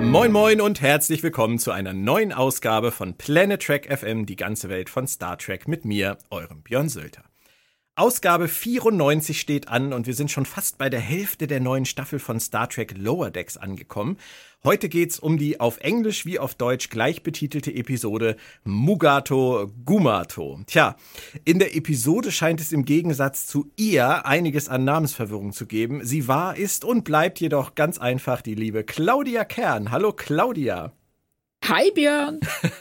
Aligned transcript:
Moin 0.00 0.32
Moin 0.32 0.60
und 0.60 0.80
herzlich 0.80 1.22
willkommen 1.22 1.58
zu 1.58 1.70
einer 1.70 1.92
neuen 1.92 2.32
Ausgabe 2.32 2.90
von 2.90 3.14
Planet 3.14 3.62
Trek 3.62 3.86
FM, 3.94 4.26
die 4.26 4.36
ganze 4.36 4.68
Welt 4.68 4.90
von 4.90 5.06
Star 5.06 5.38
Trek 5.38 5.68
mit 5.68 5.84
mir, 5.84 6.18
eurem 6.30 6.62
Björn 6.62 6.88
Sölter. 6.88 7.27
Ausgabe 7.98 8.46
94 8.46 9.40
steht 9.40 9.66
an 9.66 9.92
und 9.92 10.06
wir 10.06 10.14
sind 10.14 10.30
schon 10.30 10.46
fast 10.46 10.78
bei 10.78 10.88
der 10.88 11.00
Hälfte 11.00 11.48
der 11.48 11.58
neuen 11.58 11.84
Staffel 11.84 12.20
von 12.20 12.38
Star 12.38 12.68
Trek 12.68 12.96
Lower 12.96 13.32
Decks 13.32 13.56
angekommen. 13.56 14.18
Heute 14.62 14.88
geht's 14.88 15.18
um 15.18 15.36
die 15.36 15.58
auf 15.58 15.78
Englisch 15.78 16.24
wie 16.24 16.38
auf 16.38 16.54
Deutsch 16.54 16.90
gleich 16.90 17.24
betitelte 17.24 17.74
Episode 17.74 18.36
Mugato 18.62 19.72
Gumato. 19.84 20.60
Tja, 20.68 20.94
in 21.44 21.58
der 21.58 21.74
Episode 21.74 22.30
scheint 22.30 22.60
es 22.60 22.70
im 22.70 22.84
Gegensatz 22.84 23.48
zu 23.48 23.72
ihr 23.74 24.24
einiges 24.24 24.68
an 24.68 24.84
Namensverwirrung 24.84 25.52
zu 25.52 25.66
geben. 25.66 26.04
Sie 26.04 26.28
war, 26.28 26.56
ist 26.56 26.84
und 26.84 27.02
bleibt 27.02 27.40
jedoch 27.40 27.74
ganz 27.74 27.98
einfach 27.98 28.42
die 28.42 28.54
liebe 28.54 28.84
Claudia 28.84 29.44
Kern. 29.44 29.90
Hallo 29.90 30.12
Claudia. 30.12 30.92
Hi 31.64 31.90
Björn. 31.90 32.38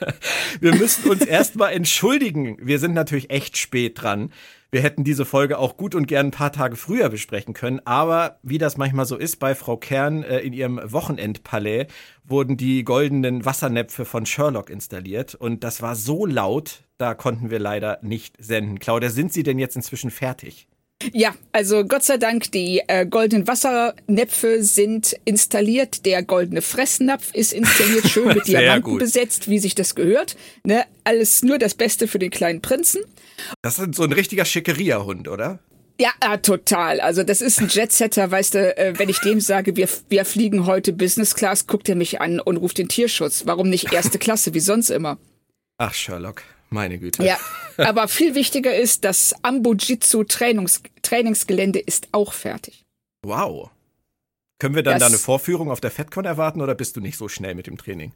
Wir 0.62 0.76
müssen 0.76 1.10
uns 1.10 1.26
erstmal 1.26 1.74
entschuldigen. 1.74 2.58
Wir 2.62 2.78
sind 2.78 2.94
natürlich 2.94 3.32
echt 3.32 3.58
spät 3.58 4.02
dran. 4.02 4.32
Wir 4.70 4.82
hätten 4.82 5.06
diese 5.06 5.26
Folge 5.26 5.58
auch 5.60 5.78
gut 5.78 5.96
und 5.96 6.08
gern 6.08 6.28
ein 6.28 6.32
paar 6.32 6.52
Tage 6.52 6.76
früher 6.76 7.10
besprechen 7.10 7.54
können, 7.54 7.80
aber 7.86 8.40
wie 8.44 8.58
das 8.58 8.76
manchmal 8.76 9.06
so 9.06 9.16
ist 9.16 9.38
bei 9.38 9.56
Frau 9.56 9.78
Kern 9.78 10.24
äh, 10.24 10.40
in 10.40 10.52
ihrem 10.52 10.80
Wochenendpalais, 10.84 11.88
wurden 12.26 12.58
die 12.58 12.84
goldenen 12.84 13.46
Wassernäpfe 13.46 14.04
von 14.04 14.26
Sherlock 14.26 14.70
installiert 14.70 15.36
und 15.36 15.64
das 15.64 15.82
war 15.82 15.96
so 15.96 16.26
laut, 16.26 16.84
da 16.98 17.14
konnten 17.14 17.50
wir 17.50 17.60
leider 17.60 18.00
nicht 18.02 18.36
senden. 18.40 18.80
Claudia, 18.80 19.10
sind 19.10 19.32
Sie 19.32 19.44
denn 19.44 19.58
jetzt 19.58 19.78
inzwischen 19.78 20.12
fertig? 20.12 20.68
Ja, 21.14 21.36
also 21.52 21.86
Gott 21.86 22.04
sei 22.04 22.18
Dank, 22.18 22.52
die 22.52 22.82
äh, 22.88 23.06
goldenen 23.06 23.48
Wassernäpfe 23.48 24.64
sind 24.64 25.16
installiert. 25.26 26.06
Der 26.06 26.24
goldene 26.24 26.62
Fressnapf 26.62 27.34
ist 27.34 27.54
installiert, 27.54 28.08
schön 28.10 28.30
mit 28.30 28.48
Diamanten 28.48 28.82
gut. 28.92 29.00
besetzt, 29.00 29.48
wie 29.48 29.60
sich 29.60 29.76
das 29.76 29.94
gehört. 29.94 30.36
Ne? 30.64 30.86
Alles 31.04 31.44
nur 31.44 31.60
das 31.60 31.76
Beste 31.76 32.08
für 32.08 32.20
den 32.20 32.32
kleinen 32.32 32.62
Prinzen. 32.62 33.02
Das 33.62 33.80
ist 33.80 33.96
so 33.96 34.04
ein 34.04 34.14
richtiger 34.14 34.46
Schickeria-Hund, 34.46 35.28
oder? 35.28 35.60
Ja, 36.00 36.12
äh, 36.22 36.38
total. 36.38 37.00
Also 37.00 37.24
das 37.24 37.42
ist 37.42 37.60
ein 37.60 37.70
Jetsetter, 37.70 38.30
weißt 38.30 38.54
du, 38.54 38.78
äh, 38.78 38.94
wenn 38.98 39.10
ich 39.10 39.20
dem 39.20 39.40
sage, 39.40 39.76
wir, 39.76 39.90
wir 40.10 40.26
fliegen 40.26 40.66
heute 40.66 40.94
Business 40.94 41.34
Class, 41.34 41.66
guckt 41.66 41.90
er 41.90 41.96
mich 41.96 42.22
an 42.22 42.40
und 42.40 42.58
ruft 42.58 42.78
den 42.78 42.88
Tierschutz. 42.88 43.46
Warum 43.46 43.70
nicht 43.70 43.92
erste 43.92 44.20
Klasse, 44.20 44.54
wie 44.54 44.60
sonst 44.60 44.90
immer? 44.90 45.18
Ach, 45.78 45.94
Sherlock. 45.94 46.44
Meine 46.70 47.00
Güte. 47.00 47.24
Ja, 47.24 47.38
aber 47.78 48.10
viel 48.10 48.36
wichtiger 48.36 48.76
ist, 48.76 49.06
das 49.06 49.34
Ambujitsu 49.42 50.26
Trainings 50.26 50.82
Trainingsgelände 51.02 51.80
ist 51.80 52.10
auch 52.12 52.34
fertig. 52.34 52.86
Wow. 53.22 53.70
Können 54.60 54.76
wir 54.76 54.84
dann 54.84 54.96
das, 54.96 55.02
da 55.02 55.08
eine 55.08 55.18
Vorführung 55.18 55.72
auf 55.72 55.80
der 55.80 55.92
FedCon 55.92 56.26
erwarten 56.26 56.62
oder 56.62 56.76
bist 56.76 56.98
du 56.98 57.00
nicht 57.00 57.18
so 57.18 57.30
schnell 57.30 57.56
mit 57.56 57.68
dem 57.68 57.78
Training? 57.78 58.12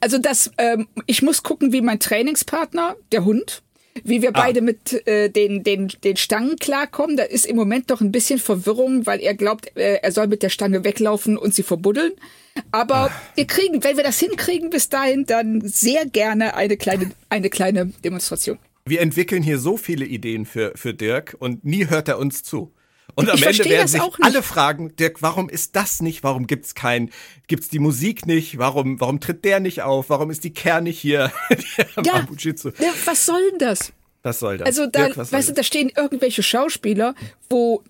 Also 0.00 0.18
das, 0.18 0.50
ähm, 0.58 0.88
ich 1.06 1.22
muss 1.22 1.42
gucken, 1.42 1.72
wie 1.72 1.80
mein 1.80 1.98
Trainingspartner, 1.98 2.96
der 3.10 3.24
Hund, 3.24 3.62
wie 4.04 4.22
wir 4.22 4.30
ah. 4.30 4.40
beide 4.40 4.60
mit 4.60 5.06
äh, 5.06 5.28
den, 5.28 5.62
den, 5.62 5.88
den 6.02 6.16
Stangen 6.16 6.56
klarkommen. 6.56 7.16
Da 7.16 7.24
ist 7.24 7.46
im 7.46 7.56
Moment 7.56 7.90
doch 7.90 8.00
ein 8.00 8.12
bisschen 8.12 8.38
Verwirrung, 8.38 9.06
weil 9.06 9.20
er 9.20 9.34
glaubt, 9.34 9.76
äh, 9.76 9.98
er 10.02 10.12
soll 10.12 10.26
mit 10.26 10.42
der 10.42 10.48
Stange 10.48 10.84
weglaufen 10.84 11.36
und 11.36 11.54
sie 11.54 11.62
verbuddeln. 11.62 12.12
Aber 12.70 13.10
ah. 13.10 13.22
wir 13.34 13.46
kriegen, 13.46 13.82
wenn 13.82 13.96
wir 13.96 14.04
das 14.04 14.18
hinkriegen 14.18 14.70
bis 14.70 14.88
dahin, 14.88 15.24
dann 15.26 15.60
sehr 15.62 16.06
gerne 16.06 16.54
eine 16.54 16.76
kleine, 16.76 17.10
eine 17.28 17.50
kleine 17.50 17.86
Demonstration. 18.04 18.58
Wir 18.84 19.00
entwickeln 19.00 19.42
hier 19.42 19.58
so 19.58 19.76
viele 19.76 20.04
Ideen 20.04 20.44
für, 20.44 20.72
für 20.74 20.92
Dirk 20.92 21.36
und 21.38 21.64
nie 21.64 21.88
hört 21.88 22.08
er 22.08 22.18
uns 22.18 22.42
zu. 22.42 22.72
Und 23.14 23.28
am 23.28 23.36
ich 23.36 23.46
Ende 23.46 23.64
werden 23.64 23.88
sich 23.88 24.00
alle 24.20 24.42
fragen, 24.42 24.96
Dirk, 24.96 25.20
warum 25.20 25.48
ist 25.48 25.76
das 25.76 26.00
nicht? 26.00 26.22
Warum 26.22 26.46
gibt's 26.46 26.74
kein, 26.74 27.10
gibt's 27.46 27.68
die 27.68 27.78
Musik 27.78 28.26
nicht? 28.26 28.58
Warum, 28.58 29.00
warum 29.00 29.20
tritt 29.20 29.44
der 29.44 29.60
nicht 29.60 29.82
auf? 29.82 30.10
Warum 30.10 30.30
ist 30.30 30.44
die 30.44 30.52
Kern 30.52 30.84
nicht 30.84 30.98
hier? 30.98 31.32
ja, 32.04 32.26
was 33.04 33.26
soll 33.26 33.50
denn 33.50 33.58
das? 33.58 33.92
Was 34.22 34.38
soll 34.38 34.56
das? 34.56 34.66
Also 34.66 34.86
da, 34.86 35.06
Dirk, 35.06 35.32
weißt 35.32 35.48
du, 35.48 35.52
da 35.52 35.62
stehen 35.64 35.90
irgendwelche 35.94 36.44
Schauspieler, 36.44 37.14
wo 37.50 37.82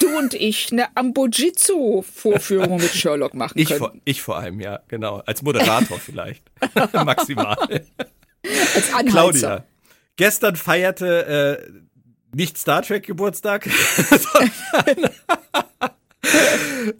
du 0.00 0.18
und 0.18 0.34
ich 0.34 0.70
eine 0.70 0.94
Ambojitsu-Vorführung 0.96 2.76
mit 2.76 2.90
Sherlock 2.90 3.32
machen 3.32 3.58
ich 3.58 3.68
können. 3.68 3.78
Vor, 3.78 3.92
ich 4.04 4.20
vor 4.20 4.36
allem, 4.36 4.60
ja, 4.60 4.80
genau. 4.88 5.22
Als 5.24 5.42
Moderator 5.42 5.98
vielleicht. 6.04 6.42
Maximal. 6.92 7.56
Als 8.74 8.92
Anheizer. 8.92 9.10
Claudia, 9.10 9.64
gestern 10.16 10.56
feierte 10.56 11.66
äh, 11.66 11.87
nicht 12.34 12.58
Star 12.58 12.82
Trek 12.82 13.06
Geburtstag, 13.06 13.68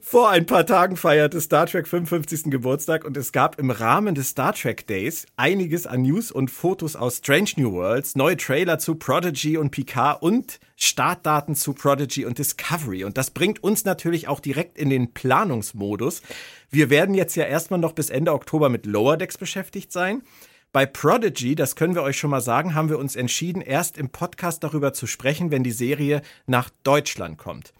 vor 0.00 0.30
ein 0.30 0.46
paar 0.46 0.64
Tagen 0.66 0.96
feierte 0.96 1.40
Star 1.40 1.66
Trek 1.66 1.86
55. 1.86 2.50
Geburtstag 2.50 3.04
und 3.04 3.16
es 3.16 3.32
gab 3.32 3.58
im 3.58 3.70
Rahmen 3.70 4.14
des 4.14 4.30
Star 4.30 4.54
Trek 4.54 4.86
Days 4.86 5.26
einiges 5.36 5.86
an 5.86 6.02
News 6.02 6.30
und 6.30 6.50
Fotos 6.50 6.96
aus 6.96 7.18
Strange 7.18 7.50
New 7.56 7.72
Worlds, 7.72 8.16
neue 8.16 8.36
Trailer 8.36 8.78
zu 8.78 8.94
Prodigy 8.94 9.56
und 9.56 9.70
Picard 9.70 10.22
und 10.22 10.60
Startdaten 10.76 11.54
zu 11.54 11.72
Prodigy 11.74 12.24
und 12.24 12.38
Discovery. 12.38 13.04
Und 13.04 13.18
das 13.18 13.30
bringt 13.30 13.62
uns 13.62 13.84
natürlich 13.84 14.28
auch 14.28 14.40
direkt 14.40 14.78
in 14.78 14.90
den 14.90 15.12
Planungsmodus. 15.12 16.22
Wir 16.70 16.90
werden 16.90 17.14
jetzt 17.14 17.34
ja 17.36 17.44
erstmal 17.44 17.80
noch 17.80 17.92
bis 17.92 18.10
Ende 18.10 18.32
Oktober 18.32 18.68
mit 18.68 18.86
Lower 18.86 19.16
Decks 19.16 19.38
beschäftigt 19.38 19.92
sein. 19.92 20.22
Bei 20.72 20.84
Prodigy, 20.84 21.54
das 21.54 21.76
können 21.76 21.94
wir 21.94 22.02
euch 22.02 22.18
schon 22.18 22.30
mal 22.30 22.42
sagen, 22.42 22.74
haben 22.74 22.90
wir 22.90 22.98
uns 22.98 23.16
entschieden, 23.16 23.62
erst 23.62 23.96
im 23.96 24.10
Podcast 24.10 24.62
darüber 24.62 24.92
zu 24.92 25.06
sprechen, 25.06 25.50
wenn 25.50 25.62
die 25.62 25.72
Serie 25.72 26.20
nach 26.46 26.70
Deutschland 26.82 27.38
kommt. 27.38 27.72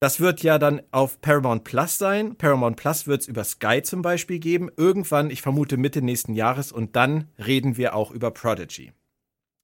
Das 0.00 0.20
wird 0.20 0.42
ja 0.42 0.58
dann 0.58 0.82
auf 0.92 1.20
Paramount 1.20 1.64
Plus 1.64 1.98
sein. 1.98 2.36
Paramount 2.36 2.76
Plus 2.76 3.06
wird 3.06 3.22
es 3.22 3.28
über 3.28 3.42
Sky 3.42 3.82
zum 3.82 4.02
Beispiel 4.02 4.38
geben. 4.38 4.70
Irgendwann, 4.76 5.30
ich 5.30 5.42
vermute 5.42 5.76
Mitte 5.76 6.02
nächsten 6.02 6.34
Jahres. 6.34 6.70
Und 6.70 6.94
dann 6.94 7.28
reden 7.38 7.76
wir 7.76 7.94
auch 7.94 8.12
über 8.12 8.30
Prodigy. 8.30 8.92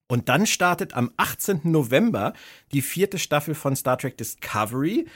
Und 0.08 0.28
dann 0.28 0.46
startet 0.46 0.94
am 0.94 1.12
18. 1.16 1.60
November 1.64 2.34
die 2.72 2.82
vierte 2.82 3.18
Staffel 3.18 3.54
von 3.54 3.76
Star 3.76 3.96
Trek 3.96 4.18
Discovery 4.18 5.06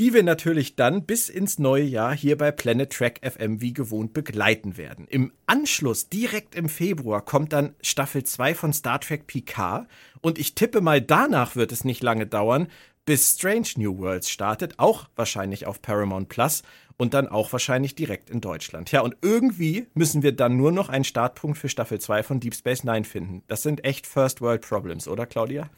die 0.00 0.12
wir 0.12 0.24
natürlich 0.24 0.74
dann 0.74 1.06
bis 1.06 1.28
ins 1.28 1.58
neue 1.58 1.84
Jahr 1.84 2.14
hier 2.14 2.36
bei 2.36 2.50
Planet 2.50 2.92
Track 2.92 3.20
FM 3.22 3.60
wie 3.60 3.72
gewohnt 3.72 4.12
begleiten 4.12 4.76
werden. 4.76 5.06
Im 5.08 5.32
Anschluss, 5.46 6.08
direkt 6.08 6.56
im 6.56 6.68
Februar, 6.68 7.24
kommt 7.24 7.52
dann 7.52 7.74
Staffel 7.80 8.24
2 8.24 8.54
von 8.54 8.72
Star 8.72 9.00
Trek 9.00 9.26
Picard 9.28 9.86
und 10.20 10.38
ich 10.38 10.56
tippe 10.56 10.80
mal, 10.80 11.00
danach 11.00 11.54
wird 11.54 11.70
es 11.70 11.84
nicht 11.84 12.02
lange 12.02 12.26
dauern, 12.26 12.66
bis 13.04 13.34
Strange 13.34 13.68
New 13.76 13.98
Worlds 13.98 14.30
startet, 14.30 14.78
auch 14.78 15.06
wahrscheinlich 15.14 15.66
auf 15.66 15.80
Paramount 15.80 16.28
Plus 16.28 16.62
und 16.96 17.14
dann 17.14 17.28
auch 17.28 17.52
wahrscheinlich 17.52 17.94
direkt 17.94 18.30
in 18.30 18.40
Deutschland. 18.40 18.90
Ja, 18.90 19.02
und 19.02 19.16
irgendwie 19.22 19.86
müssen 19.94 20.22
wir 20.22 20.32
dann 20.32 20.56
nur 20.56 20.72
noch 20.72 20.88
einen 20.88 21.04
Startpunkt 21.04 21.58
für 21.58 21.68
Staffel 21.68 22.00
2 22.00 22.22
von 22.22 22.40
Deep 22.40 22.54
Space 22.54 22.82
Nine 22.82 23.04
finden. 23.04 23.42
Das 23.46 23.62
sind 23.62 23.84
echt 23.84 24.06
First 24.06 24.40
World 24.40 24.62
Problems, 24.62 25.06
oder 25.06 25.26
Claudia? 25.26 25.70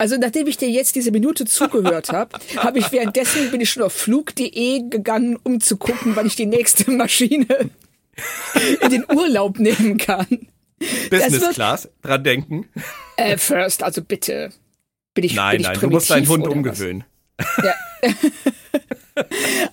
Also 0.00 0.16
nachdem 0.16 0.46
ich 0.46 0.56
dir 0.56 0.70
jetzt 0.70 0.94
diese 0.94 1.10
Minute 1.10 1.44
zugehört 1.44 2.08
habe, 2.08 2.38
habe 2.56 2.78
ich 2.78 2.90
währenddessen 2.90 3.50
bin 3.50 3.60
ich 3.60 3.68
schon 3.68 3.82
auf 3.82 3.92
flug.de 3.92 4.88
gegangen, 4.88 5.38
um 5.42 5.60
zu 5.60 5.76
gucken, 5.76 6.16
wann 6.16 6.24
ich 6.24 6.36
die 6.36 6.46
nächste 6.46 6.90
Maschine 6.90 7.70
in 8.80 8.90
den 8.90 9.04
Urlaub 9.14 9.58
nehmen 9.58 9.98
kann. 9.98 10.48
Business 11.10 11.42
wird, 11.42 11.52
Class, 11.52 11.90
dran 12.00 12.24
denken. 12.24 12.66
Äh, 13.18 13.36
first, 13.36 13.82
also 13.82 14.02
bitte. 14.02 14.48
Bin 15.12 15.24
ich, 15.24 15.34
nein, 15.34 15.58
bin 15.58 15.60
ich 15.60 15.66
nein, 15.66 15.80
du 15.80 15.90
musst 15.90 16.08
deinen 16.08 16.28
Hund 16.28 16.48
umgewöhnen. 16.48 17.04
Ja. 17.62 17.74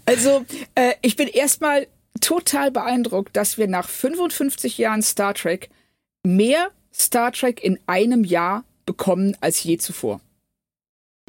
also, 0.06 0.46
äh, 0.76 0.96
ich 1.04 1.16
bin 1.16 1.30
erstmal 1.30 1.88
total 2.20 2.72
beeindruckt, 2.72 3.38
dass 3.38 3.58
wir 3.58 3.68
nach 3.70 3.88
55 3.88 4.78
Jahren 4.78 5.04
Star 5.04 5.34
Trek 5.34 5.70
mehr 6.24 6.72
Star 6.94 7.32
Trek 7.32 7.64
in 7.64 7.80
einem 7.88 8.26
Jahr 8.26 8.66
bekommen 8.88 9.38
als 9.40 9.62
je 9.62 9.78
zuvor. 9.78 10.20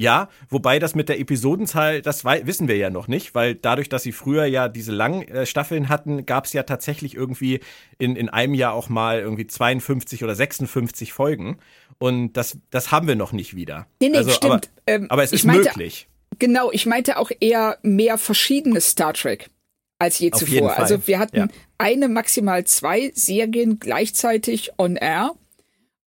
Ja, 0.01 0.29
wobei 0.47 0.79
das 0.79 0.95
mit 0.95 1.09
der 1.09 1.19
Episodenzahl, 1.19 2.01
das 2.01 2.23
wissen 2.23 2.69
wir 2.69 2.77
ja 2.77 2.89
noch 2.89 3.09
nicht, 3.09 3.35
weil 3.35 3.53
dadurch, 3.53 3.89
dass 3.89 4.01
sie 4.01 4.13
früher 4.13 4.45
ja 4.45 4.69
diese 4.69 4.93
langen 4.93 5.27
äh, 5.27 5.45
Staffeln 5.45 5.89
hatten, 5.89 6.25
gab 6.25 6.45
es 6.45 6.53
ja 6.53 6.63
tatsächlich 6.63 7.15
irgendwie 7.15 7.59
in, 7.97 8.15
in 8.15 8.29
einem 8.29 8.53
Jahr 8.53 8.73
auch 8.73 8.87
mal 8.87 9.19
irgendwie 9.19 9.45
52 9.45 10.23
oder 10.23 10.35
56 10.35 11.11
Folgen. 11.11 11.57
Und 11.97 12.33
das, 12.33 12.57
das 12.69 12.93
haben 12.93 13.07
wir 13.07 13.17
noch 13.17 13.33
nicht 13.33 13.57
wieder. 13.57 13.87
Nee, 14.01 14.07
nee, 14.07 14.17
also, 14.17 14.31
stimmt. 14.31 14.53
Aber, 14.53 14.61
ähm, 14.87 15.07
aber 15.09 15.23
es 15.23 15.33
ist 15.33 15.43
meinte, 15.43 15.63
möglich. 15.63 16.07
Genau, 16.39 16.71
ich 16.71 16.85
meinte 16.85 17.17
auch 17.17 17.31
eher 17.41 17.77
mehr 17.81 18.17
verschiedene 18.17 18.79
Star 18.79 19.13
Trek 19.13 19.49
als 19.99 20.17
je 20.17 20.31
Auf 20.31 20.39
zuvor. 20.39 20.77
Also 20.77 21.07
wir 21.07 21.19
hatten 21.19 21.35
ja. 21.35 21.47
eine, 21.77 22.07
maximal 22.07 22.63
zwei 22.63 23.11
Serien 23.13 23.79
gleichzeitig 23.79 24.71
on 24.77 24.95
air. 24.95 25.31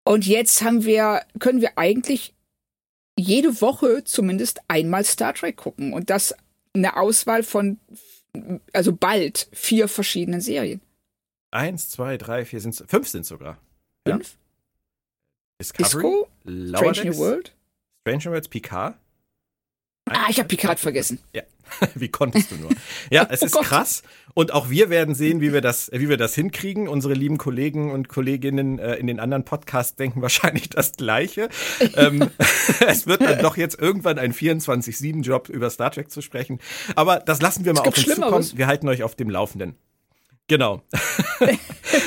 Und 0.04 0.26
jetzt 0.26 0.62
haben 0.62 0.84
wir, 0.84 1.22
können 1.40 1.62
wir 1.62 1.78
eigentlich 1.78 2.34
jede 3.18 3.62
Woche 3.62 4.04
zumindest 4.04 4.62
einmal 4.68 5.04
Star 5.04 5.34
Trek 5.34 5.58
gucken 5.58 5.94
und 5.94 6.10
das 6.10 6.36
eine 6.74 6.98
Auswahl 6.98 7.44
von, 7.44 7.80
also 8.74 8.94
bald 8.94 9.48
vier 9.52 9.88
verschiedenen 9.88 10.42
Serien. 10.42 10.82
Eins, 11.52 11.90
zwei, 11.90 12.18
drei, 12.18 12.46
vier 12.46 12.62
sind 12.62 12.84
fünf 12.88 13.08
sind 13.08 13.26
sogar. 13.26 13.58
Fünf? 14.08 14.32
Ja. 14.32 14.38
Discovery, 15.60 16.26
Disco, 16.46 16.78
Strange 16.78 17.10
New 17.10 17.18
World, 17.18 17.56
Strange 18.02 18.24
New 18.26 18.32
Worlds, 18.32 18.48
Picard. 18.48 18.96
Ah, 20.18 20.28
ich 20.30 20.38
habe 20.40 20.48
Picard 20.48 20.80
vergessen. 20.80 21.20
Ja, 21.36 21.44
wie 21.96 22.10
konntest 22.10 22.52
du 22.52 22.56
nur? 22.56 22.70
Ja, 23.10 23.28
es 23.30 23.42
Oh 23.42 23.46
ist 23.46 23.52
Gott. 23.54 23.66
krass 23.66 24.04
und 24.34 24.54
auch 24.54 24.70
wir 24.70 24.90
werden 24.90 25.16
sehen, 25.16 25.42
wie 25.42 25.52
wir 25.54 25.62
das, 25.62 25.90
wie 25.94 26.08
wir 26.10 26.18
das 26.18 26.36
hinkriegen. 26.36 26.88
Unsere 26.88 27.14
lieben 27.14 27.38
Kollegen 27.38 27.92
und 27.92 28.08
Kolleginnen 28.10 28.80
äh, 28.80 28.96
in 28.96 29.08
den 29.08 29.20
anderen 29.20 29.44
Podcasts 29.46 29.96
denken 29.96 30.22
wahrscheinlich 30.22 30.70
das 30.70 30.94
Gleiche. 30.94 31.50
ähm, 31.96 32.30
es 32.88 33.08
wird 33.08 33.22
dann 33.22 33.40
doch 33.40 33.58
jetzt 33.58 33.80
irgendwann 33.80 34.20
ein 34.20 34.34
24/7-Job 34.34 35.50
über 35.50 35.70
Star 35.70 35.92
Trek 35.92 36.12
zu 36.12 36.22
sprechen, 36.22 36.60
aber 36.96 37.20
das 37.20 37.42
lassen 37.42 37.66
wir 37.66 37.74
mal 37.74 37.82
auf 37.82 37.88
uns 37.88 37.96
zukommen. 37.98 38.16
Schlimmeres. 38.24 38.58
Wir 38.58 38.68
halten 38.68 38.88
euch 38.88 39.04
auf 39.04 39.16
dem 39.16 39.30
Laufenden. 39.30 39.76
Genau. 40.48 40.82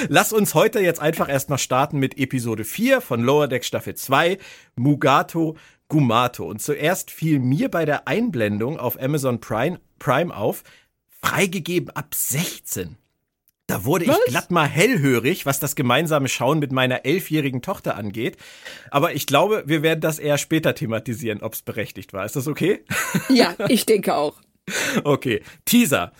Lass 0.09 0.33
uns 0.35 0.53
heute 0.55 0.81
jetzt 0.81 1.01
einfach 1.01 1.31
erstmal 1.31 1.59
starten 1.59 1.99
mit 1.99 2.19
Episode 2.19 2.65
4 2.65 3.01
von 3.01 3.23
Lower 3.23 3.49
Deck 3.49 3.65
Staffel 3.65 3.95
2, 3.95 4.37
Mugato 4.77 5.57
Gumato. 5.95 6.45
Und 6.45 6.61
zuerst 6.61 7.13
fiel 7.13 7.39
mir 7.39 7.71
bei 7.71 7.85
der 7.85 8.09
Einblendung 8.09 8.81
auf 8.81 9.01
Amazon 9.01 9.41
Prime, 9.41 9.79
Prime 10.01 10.37
auf, 10.37 10.65
freigegeben 11.23 11.91
ab 11.91 12.17
16. 12.17 12.97
Da 13.69 13.85
wurde 13.85 14.09
Was? 14.09 14.19
ich 14.27 14.33
glatt 14.33 14.51
mal 14.51 14.67
hellhörig, 14.67 15.47
was 15.47 15.61
das 15.61 15.77
gemeinsame 15.77 16.27
Schauen 16.29 16.59
mit 16.59 16.73
meiner 16.73 17.05
elfjährigen 17.05 17.63
Tochter 17.63 17.95
angeht. 17.95 18.39
Aber 18.91 19.15
ich 19.15 19.29
glaube, 19.29 19.63
wir 19.67 19.83
werden 19.83 20.01
das 20.01 20.19
eher 20.19 20.37
später 20.37 20.75
thematisieren, 20.75 21.43
ob 21.43 21.53
es 21.53 21.63
berechtigt 21.63 22.13
war. 22.13 22.25
Ist 22.25 22.35
das 22.35 22.49
okay? 22.49 22.85
Ja, 23.29 23.55
ich 23.69 23.87
denke 23.87 24.17
auch. 24.17 24.35
Okay, 25.05 25.43
Teaser. 25.65 26.13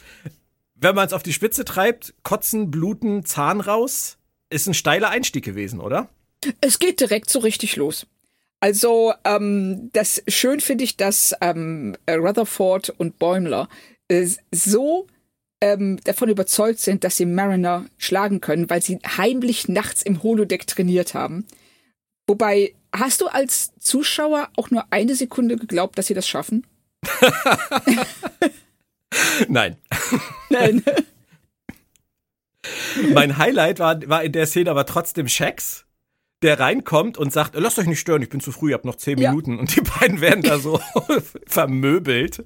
Wenn 0.77 0.95
man 0.95 1.09
es 1.09 1.13
auf 1.13 1.25
die 1.25 1.33
Spitze 1.33 1.65
treibt, 1.65 2.15
kotzen, 2.23 2.71
bluten, 2.71 3.25
Zahn 3.25 3.61
raus, 3.61 4.19
ist 4.51 4.69
ein 4.69 4.75
steiler 4.75 5.11
Einstieg 5.11 5.45
gewesen, 5.45 5.81
oder? 5.81 6.11
Es 6.61 6.79
geht 6.79 7.01
direkt 7.01 7.29
so 7.29 7.41
richtig 7.41 7.75
los. 7.75 8.07
Also, 8.65 9.13
ähm, 9.25 9.91
das 9.93 10.23
schön 10.27 10.59
finde 10.59 10.85
ich, 10.85 10.97
dass 10.97 11.37
ähm, 11.43 11.99
Rutherford 12.09 12.95
und 12.97 13.19
Bäumler 13.19 13.69
äh, 14.09 14.27
so 14.53 15.07
ähm, 15.61 16.01
davon 16.05 16.31
überzeugt 16.31 16.79
sind, 16.79 17.05
dass 17.05 17.19
sie 17.19 17.27
Mariner 17.27 17.85
schlagen 17.99 18.41
können, 18.41 18.71
weil 18.71 18.81
sie 18.81 19.01
heimlich 19.19 19.69
nachts 19.69 20.01
im 20.01 20.23
Holodeck 20.23 20.67
trainiert 20.67 21.13
haben. 21.13 21.47
Wobei, 22.27 22.75
hast 22.91 23.21
du 23.21 23.27
als 23.27 23.73
Zuschauer 23.81 24.49
auch 24.57 24.71
nur 24.71 24.87
eine 24.89 25.15
Sekunde 25.15 25.57
geglaubt, 25.57 25.99
dass 25.99 26.07
sie 26.07 26.15
das 26.15 26.27
schaffen? 26.27 26.67
Nein. 29.47 29.77
Nein. 30.49 30.83
Mein 33.13 33.37
Highlight 33.37 33.79
war, 33.79 34.09
war 34.09 34.25
in 34.25 34.33
der 34.33 34.47
Szene 34.47 34.71
aber 34.71 34.87
trotzdem 34.87 35.29
Shax, 35.29 35.84
der 36.45 36.61
reinkommt 36.61 37.17
und 37.19 37.33
sagt, 37.33 37.55
lasst 37.57 37.79
euch 37.79 37.87
nicht 37.87 37.99
stören, 37.99 38.23
ich 38.23 38.29
bin 38.29 38.41
zu 38.41 38.53
früh, 38.53 38.69
ich 38.69 38.75
hab 38.75 38.85
noch 38.85 38.97
zehn 38.97 39.19
Ja. 39.19 39.31
Minuten. 39.31 39.59
Und 39.59 39.75
die 39.75 39.81
beiden 39.81 40.21
werden 40.21 40.43
da 40.43 40.59
so 40.59 40.79
vermöbelt. 41.47 42.45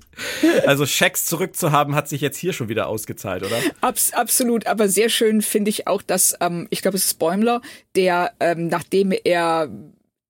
Also 0.66 0.86
Shax 0.86 1.26
zurückzuhaben, 1.26 1.94
hat 1.94 2.08
sich 2.08 2.20
jetzt 2.20 2.38
hier 2.38 2.52
schon 2.52 2.68
wieder 2.68 2.86
ausgezahlt, 2.86 3.44
oder? 3.44 3.56
Abs 3.80 4.12
absolut, 4.12 4.66
aber 4.66 4.88
sehr 4.88 5.08
schön 5.08 5.42
finde 5.42 5.68
ich 5.70 5.86
auch, 5.86 6.00
dass, 6.00 6.36
ähm, 6.40 6.66
ich 6.70 6.80
glaube, 6.80 6.96
es 6.96 7.06
ist 7.06 7.18
Bäumler, 7.18 7.60
der, 7.96 8.32
ähm, 8.40 8.68
nachdem 8.68 9.12
er 9.12 9.68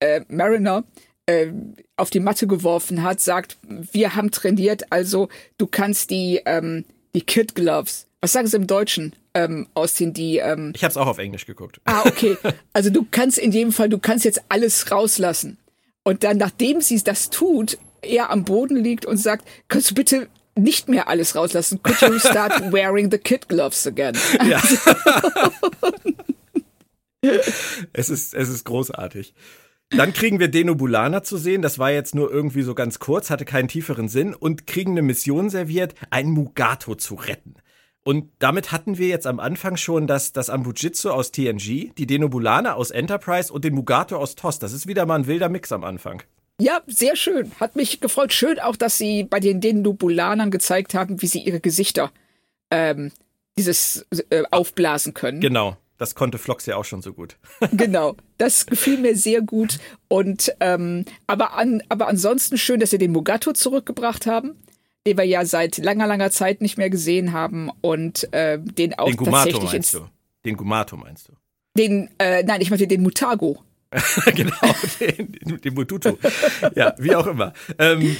äh, 0.01 0.23
Mariner 0.29 0.85
äh, 1.27 1.49
auf 1.97 2.09
die 2.11 2.21
Matte 2.21 2.47
geworfen 2.47 3.03
hat, 3.03 3.21
sagt, 3.21 3.59
wir 3.63 4.15
haben 4.17 4.31
trainiert, 4.31 4.91
also 4.91 5.29
du 5.59 5.67
kannst 5.67 6.11
die, 6.11 6.41
ähm, 6.47 6.87
die 7.15 7.21
Kid 7.23 7.55
Gloves, 7.55 8.07
was 8.21 8.33
sagen 8.33 8.47
sie 8.47 8.57
im 8.57 8.67
Deutschen, 8.67 9.15
ähm, 9.35 9.69
ausziehen, 9.75 10.13
die, 10.13 10.39
ähm, 10.39 10.73
Ich 10.75 10.85
hab's 10.85 10.97
auch 10.97 11.07
auf 11.07 11.19
Englisch 11.19 11.47
geguckt. 11.47 11.81
ah, 11.85 12.03
okay, 12.07 12.37
also 12.73 12.91
du 12.91 13.07
kannst 13.11 13.39
in 13.39 13.53
jedem 13.53 13.73
Fall, 13.73 13.89
du 13.89 13.99
kannst 13.99 14.25
jetzt 14.25 14.43
alles 14.49 14.91
rauslassen. 14.91 15.59
Und 16.03 16.25
dann, 16.25 16.39
nachdem 16.39 16.81
sie 16.81 17.03
das 17.03 17.31
tut, 17.31 17.79
er 18.03 18.31
am 18.31 18.45
Boden 18.45 18.77
liegt 18.77 19.05
und 19.07 19.19
sagt, 19.19 19.47
kannst 19.69 19.91
du 19.91 19.95
bitte 19.95 20.29
nicht 20.57 20.89
mehr 20.89 21.09
alles 21.09 21.37
rauslassen? 21.37 21.83
Could 21.83 22.01
you 22.01 22.19
start 22.19 22.61
wearing 22.73 23.11
the 23.11 23.19
kid 23.19 23.49
gloves 23.49 23.87
again? 23.87 24.17
Ja. 24.45 24.61
es, 27.93 28.09
ist, 28.11 28.35
es 28.35 28.49
ist 28.49 28.65
großartig. 28.65 29.35
Dann 29.91 30.13
kriegen 30.13 30.39
wir 30.39 30.49
Denobulana 30.49 31.23
zu 31.23 31.37
sehen. 31.37 31.63
Das 31.63 31.79
war 31.79 31.91
jetzt 31.91 32.15
nur 32.15 32.31
irgendwie 32.31 32.63
so 32.63 32.75
ganz 32.75 32.99
kurz, 32.99 33.31
hatte 33.31 33.45
keinen 33.45 33.69
tieferen 33.69 34.09
Sinn 34.09 34.35
und 34.35 34.67
kriegen 34.67 34.93
eine 34.93 35.03
Mission 35.03 35.49
serviert, 35.51 35.95
ein 36.11 36.29
Mugato 36.31 36.95
zu 36.95 37.15
retten. 37.15 37.55
Und 38.09 38.31
damit 38.39 38.73
hatten 38.73 38.97
wir 38.97 39.09
jetzt 39.09 39.27
am 39.27 39.39
Anfang 39.39 39.77
schon 39.77 40.07
das, 40.07 40.33
das 40.33 40.49
Ambujitsu 40.49 41.11
aus 41.11 41.31
TNG, 41.31 41.93
die 41.95 42.07
Denobulana 42.07 42.73
aus 42.73 42.91
Enterprise 42.91 43.53
und 43.53 43.67
den 43.67 43.75
Mugato 43.75 44.17
aus 44.17 44.35
TOS. 44.35 44.59
Das 44.59 44.73
ist 44.73 44.87
wieder 44.87 45.05
mal 45.05 45.17
ein 45.17 45.27
wilder 45.27 45.51
Mix 45.51 45.73
am 45.73 45.85
Anfang. 45.85 46.23
Ja, 46.59 46.81
sehr 46.87 47.17
schön. 47.17 47.53
Hat 47.61 47.77
mich 47.77 48.01
gefreut. 48.01 48.33
Schön 48.33 48.61
auch, 48.61 48.77
dass 48.77 48.97
sie 48.97 49.25
bei 49.25 49.41
den 49.41 49.61
Denubulanern 49.61 50.51
gezeigt 50.51 50.95
haben, 50.95 51.21
wie 51.21 51.27
sie 51.27 51.41
ihre 51.41 51.61
Gesichter 51.61 52.11
ähm, 52.71 53.13
dieses 53.59 54.07
äh, 54.31 54.45
aufblasen 54.53 55.13
können. 55.13 55.43
Genau. 55.43 55.77
Das 55.99 56.15
konnte 56.15 56.39
Flox 56.39 56.65
ja 56.65 56.77
auch 56.77 56.87
schon 56.87 57.03
so 57.03 57.13
gut. 57.13 57.37
genau. 57.73 58.17
Das 58.39 58.65
gefiel 58.65 58.97
mir 58.97 59.19
sehr 59.19 59.43
gut. 59.43 59.81
Und 60.09 60.55
ähm, 60.61 61.05
aber 61.27 61.59
an, 61.59 61.83
aber 61.91 62.09
ansonsten 62.09 62.57
schön, 62.57 62.81
dass 62.81 62.89
sie 62.89 62.99
den 62.99 63.13
Mugato 63.13 63.53
zurückgebracht 63.53 64.25
haben, 64.25 64.57
den 65.09 65.19
wir 65.19 65.25
ja 65.25 65.45
seit 65.45 65.79
langer, 65.79 66.07
langer 66.07 66.31
Zeit 66.31 66.61
nicht 66.61 66.79
mehr 66.79 66.91
gesehen 66.91 67.33
haben 67.33 67.71
und 67.81 68.33
äh, 68.33 68.59
den 68.59 68.95
auch 68.95 69.07
Den 69.07 69.17
Gumato 69.17 69.51
tatsächlich 69.51 69.73
meinst 69.73 69.95
ins, 69.95 70.03
du? 70.03 70.09
Den 70.45 70.57
Gumato 70.57 70.97
meinst 70.97 71.29
du? 71.29 71.33
den 71.79 72.11
äh, 72.19 72.43
nein, 72.43 72.61
ich 72.61 72.71
meinte 72.71 72.87
den 72.87 73.03
Mutago. 73.03 73.63
genau, 74.35 74.75
den, 75.01 75.61
den 75.63 75.75
Mututu. 75.75 76.17
Ja, 76.75 76.95
wie 76.99 77.15
auch 77.15 77.27
immer. 77.27 77.55
Ähm, 77.79 78.17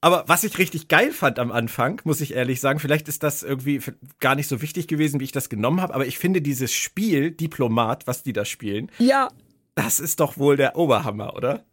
aber 0.00 0.24
was 0.26 0.42
ich 0.42 0.58
richtig 0.58 0.88
geil 0.88 1.12
fand 1.12 1.38
am 1.38 1.52
Anfang, 1.52 2.00
muss 2.02 2.20
ich 2.20 2.34
ehrlich 2.34 2.60
sagen, 2.60 2.80
vielleicht 2.80 3.06
ist 3.06 3.22
das 3.22 3.44
irgendwie 3.44 3.80
gar 4.18 4.34
nicht 4.34 4.48
so 4.48 4.60
wichtig 4.62 4.88
gewesen, 4.88 5.20
wie 5.20 5.24
ich 5.24 5.32
das 5.32 5.48
genommen 5.48 5.80
habe, 5.80 5.94
aber 5.94 6.06
ich 6.06 6.18
finde 6.18 6.42
dieses 6.42 6.72
Spiel, 6.72 7.30
Diplomat, 7.30 8.08
was 8.08 8.24
die 8.24 8.32
da 8.32 8.44
spielen, 8.44 8.90
Ja, 8.98 9.28
das 9.76 10.00
ist 10.00 10.18
doch 10.18 10.36
wohl 10.38 10.56
der 10.56 10.76
Oberhammer, 10.76 11.36
oder? 11.36 11.64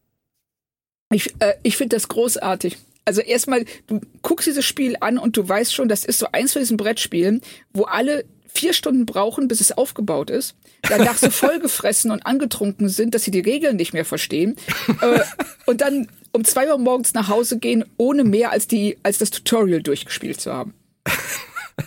Ich, 1.12 1.34
äh, 1.40 1.56
ich 1.64 1.76
finde 1.76 1.96
das 1.96 2.08
großartig. 2.08 2.78
Also 3.10 3.22
erstmal, 3.22 3.66
du 3.88 4.02
guckst 4.22 4.46
dieses 4.46 4.64
Spiel 4.66 4.96
an 5.00 5.18
und 5.18 5.36
du 5.36 5.50
weißt 5.50 5.74
schon, 5.74 5.90
das 5.90 6.06
ist 6.06 6.20
so 6.20 6.28
eins 6.32 6.54
von 6.54 6.62
diesen 6.62 6.78
Brettspielen, 6.78 7.42
wo 7.74 7.86
alle 7.86 8.24
vier 8.54 8.72
Stunden 8.74 9.08
brauchen, 9.08 9.48
bis 9.48 9.62
es 9.62 9.72
aufgebaut 9.72 10.30
ist, 10.30 10.54
danach 10.84 11.18
so 11.18 11.32
vollgefressen 11.32 12.12
und 12.12 12.28
angetrunken 12.28 12.88
sind, 12.88 13.16
dass 13.16 13.24
sie 13.24 13.32
die 13.32 13.40
Regeln 13.40 13.78
nicht 13.78 13.94
mehr 13.94 14.06
verstehen. 14.06 14.58
Äh, 15.02 15.22
und 15.66 15.82
dann 15.82 16.08
um 16.34 16.46
zwei 16.46 16.70
Uhr 16.70 16.78
morgens 16.78 17.16
nach 17.16 17.30
Hause 17.30 17.58
gehen, 17.58 17.84
ohne 17.98 18.24
mehr 18.24 18.52
als 18.52 18.68
die 18.68 19.00
als 19.02 19.18
das 19.18 19.32
Tutorial 19.32 19.82
durchgespielt 19.82 20.40
zu 20.40 20.54
haben. 20.54 20.76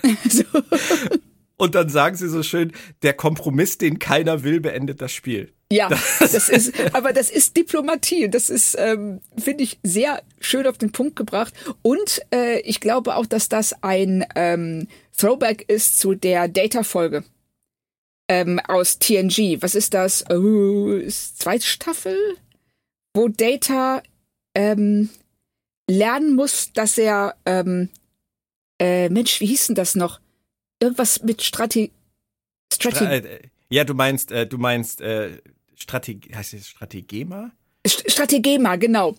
so, 0.29 0.43
Und 1.63 1.77
dann 1.77 1.89
sagen 1.89 2.17
sie 2.17 2.29
so 2.29 2.43
schön, 2.43 2.73
der 3.03 3.13
Kompromiss, 3.13 3.79
den 3.79 4.01
keiner 4.01 4.43
will, 4.43 4.59
beendet 4.59 5.01
das 5.01 5.13
Spiel. 5.13 5.53
ja, 5.71 5.89
das 6.19 6.49
ist, 6.49 6.73
aber 6.93 7.13
das 7.13 7.31
ist 7.31 7.57
Diplomatie. 7.57 8.29
Das 8.29 8.51
ist, 8.51 8.75
ähm, 8.77 9.21
finde 9.39 9.63
ich, 9.63 9.79
sehr 9.85 10.25
schön 10.41 10.67
auf 10.67 10.77
den 10.77 10.91
Punkt 10.91 11.15
gebracht. 11.15 11.55
Und 11.83 12.21
äh, 12.35 12.59
ich 12.63 12.81
glaube 12.81 13.15
auch, 13.15 13.27
dass 13.27 13.49
das 13.49 13.81
ein 13.81 14.27
ähm, 14.35 14.89
Throwback 15.17 15.65
ist 15.69 16.01
zu 16.01 16.17
der 16.17 16.49
Data-Folge 16.49 17.23
ähm, 18.29 18.59
aus 18.67 18.99
TNG. 18.99 19.59
Was 19.61 19.77
ist 19.77 19.95
das? 19.95 20.29
Oh, 20.31 20.95
ist 20.95 21.39
zweite 21.39 21.65
Staffel, 21.65 22.19
wo 23.15 23.29
Data 23.29 24.03
ähm, 24.57 25.11
lernen 25.89 26.35
muss, 26.35 26.73
dass 26.73 26.99
er 26.99 27.37
ähm, 27.47 27.89
äh, 28.81 29.09
Mensch, 29.11 29.39
wie 29.39 29.47
hieß 29.47 29.69
denn 29.69 29.77
das 29.77 29.95
noch? 29.95 30.22
Irgendwas 30.83 31.23
mit 31.23 31.43
Strategie. 31.43 31.93
Strategie. 32.73 33.05
Stra 33.05 33.15
äh, 33.15 33.41
ja, 33.71 33.85
du 33.85 33.95
meinst, 33.95 34.33
äh, 34.33 34.47
du 34.47 34.59
meinst 34.59 35.01
äh, 35.01 35.39
Strategie, 35.77 36.35
heißt 36.35 36.55
es 36.55 36.69
Strategema? 36.69 37.53
St- 37.87 38.11
Strategema, 38.11 38.77
genau. 38.77 39.15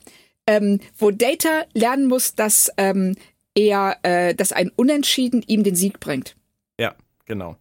Ähm, 0.46 0.82
wo 0.98 1.10
Data 1.10 1.64
lernen 1.74 2.08
muss, 2.08 2.36
dass 2.36 2.70
ähm, 2.78 3.16
er, 3.56 3.98
äh, 4.04 4.36
dass 4.36 4.52
ein 4.52 4.72
Unentschieden 4.76 5.42
ihm 5.48 5.64
den 5.64 5.76
Sieg 5.76 6.02
bringt. 6.02 6.36
Ja, 6.80 6.96
genau. 7.26 7.56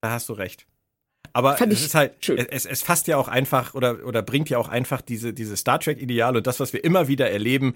Da 0.00 0.10
hast 0.12 0.28
du 0.28 0.34
recht. 0.34 0.66
Aber 1.32 1.56
Fand 1.56 1.72
es 1.72 1.82
ist 1.82 1.94
halt, 1.94 2.28
es, 2.28 2.66
es 2.66 2.82
fasst 2.82 3.06
ja 3.08 3.16
auch 3.16 3.28
einfach 3.28 3.74
oder, 3.74 4.06
oder 4.06 4.22
bringt 4.22 4.50
ja 4.50 4.58
auch 4.58 4.68
einfach 4.68 5.00
diese, 5.00 5.32
diese 5.32 5.56
Star 5.56 5.80
Trek-Ideale 5.80 6.38
und 6.38 6.46
das, 6.46 6.60
was 6.60 6.72
wir 6.72 6.84
immer 6.84 7.08
wieder 7.08 7.30
erleben, 7.30 7.74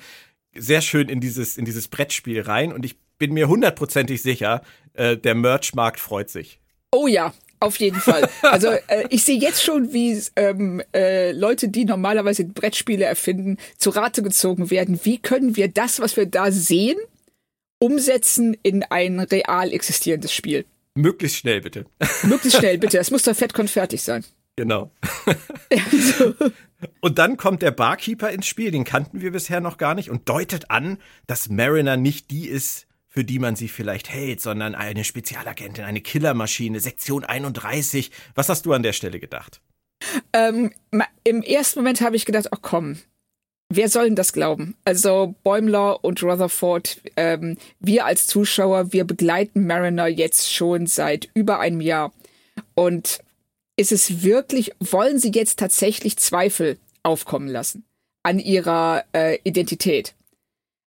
sehr 0.54 0.82
schön 0.82 1.08
in 1.08 1.20
dieses, 1.20 1.56
in 1.56 1.64
dieses 1.64 1.88
Brettspiel 1.88 2.42
rein. 2.42 2.72
Und 2.72 2.84
ich 2.84 2.96
bin 3.18 3.32
mir 3.32 3.48
hundertprozentig 3.48 4.22
sicher, 4.22 4.62
äh, 4.94 5.16
der 5.16 5.34
Merch-Markt 5.34 6.00
freut 6.00 6.30
sich. 6.30 6.60
Oh 6.92 7.06
ja, 7.06 7.34
auf 7.60 7.78
jeden 7.78 8.00
Fall. 8.00 8.28
Also 8.42 8.68
äh, 8.88 9.06
ich 9.10 9.24
sehe 9.24 9.38
jetzt 9.38 9.62
schon, 9.62 9.92
wie 9.92 10.20
ähm, 10.36 10.82
äh, 10.94 11.32
Leute, 11.32 11.68
die 11.68 11.84
normalerweise 11.84 12.44
Brettspiele 12.44 13.04
erfinden, 13.04 13.58
zu 13.78 13.90
Rate 13.90 14.22
gezogen 14.22 14.70
werden. 14.70 15.00
Wie 15.02 15.18
können 15.18 15.56
wir 15.56 15.68
das, 15.68 16.00
was 16.00 16.16
wir 16.16 16.26
da 16.26 16.50
sehen, 16.50 16.98
umsetzen 17.78 18.56
in 18.62 18.82
ein 18.84 19.20
real 19.20 19.72
existierendes 19.72 20.32
Spiel? 20.32 20.64
Möglichst 20.94 21.38
schnell, 21.38 21.60
bitte. 21.60 21.86
Möglichst 22.22 22.58
schnell, 22.60 22.78
bitte. 22.78 22.96
Das 22.96 23.10
muss 23.10 23.22
doch 23.22 23.36
fettkonfertig 23.36 24.02
sein. 24.02 24.24
Genau. 24.56 24.90
so. 25.92 26.34
Und 27.00 27.18
dann 27.18 27.36
kommt 27.36 27.60
der 27.60 27.70
Barkeeper 27.70 28.30
ins 28.30 28.46
Spiel, 28.46 28.70
den 28.70 28.84
kannten 28.84 29.20
wir 29.20 29.32
bisher 29.32 29.60
noch 29.60 29.76
gar 29.76 29.94
nicht, 29.94 30.10
und 30.10 30.28
deutet 30.28 30.70
an, 30.70 30.98
dass 31.26 31.50
Mariner 31.50 31.98
nicht 31.98 32.30
die 32.30 32.48
ist, 32.48 32.85
für 33.16 33.24
die 33.24 33.38
man 33.38 33.56
sie 33.56 33.68
vielleicht 33.68 34.10
hält, 34.10 34.42
sondern 34.42 34.74
eine 34.74 35.02
Spezialagentin, 35.02 35.84
eine 35.84 36.02
Killermaschine, 36.02 36.80
Sektion 36.80 37.24
31. 37.24 38.10
Was 38.34 38.50
hast 38.50 38.66
du 38.66 38.74
an 38.74 38.82
der 38.82 38.92
Stelle 38.92 39.18
gedacht? 39.18 39.62
Ähm, 40.34 40.70
Im 41.24 41.40
ersten 41.40 41.78
Moment 41.78 42.02
habe 42.02 42.16
ich 42.16 42.26
gedacht, 42.26 42.48
oh 42.52 42.58
komm, 42.60 42.98
wer 43.70 43.88
soll 43.88 44.04
denn 44.04 44.16
das 44.16 44.34
glauben? 44.34 44.76
Also 44.84 45.34
Bäumler 45.44 46.04
und 46.04 46.22
Rutherford, 46.22 47.00
ähm, 47.16 47.56
wir 47.80 48.04
als 48.04 48.26
Zuschauer, 48.26 48.92
wir 48.92 49.04
begleiten 49.04 49.66
Mariner 49.66 50.08
jetzt 50.08 50.52
schon 50.52 50.86
seit 50.86 51.30
über 51.32 51.58
einem 51.58 51.80
Jahr. 51.80 52.12
Und 52.74 53.20
ist 53.78 53.92
es 53.92 54.24
wirklich, 54.24 54.72
wollen 54.80 55.18
sie 55.18 55.32
jetzt 55.32 55.58
tatsächlich 55.58 56.18
Zweifel 56.18 56.76
aufkommen 57.02 57.48
lassen 57.48 57.86
an 58.24 58.40
ihrer 58.40 59.06
äh, 59.14 59.38
Identität? 59.42 60.14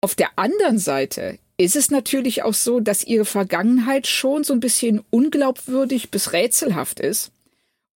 Auf 0.01 0.15
der 0.15 0.38
anderen 0.38 0.79
Seite 0.79 1.39
ist 1.60 1.75
es 1.75 1.92
natürlich 1.92 2.44
auch 2.44 2.54
so, 2.54 2.80
dass 2.80 3.04
ihre 3.04 3.25
Vergangenheit 3.25 4.08
schon 4.08 4.46
so 4.46 4.54
ein 4.54 4.62
bisschen 4.62 5.04
unglaubwürdig 5.10 6.10
bis 6.10 6.32
rätselhaft 6.32 7.01
ist 7.01 7.34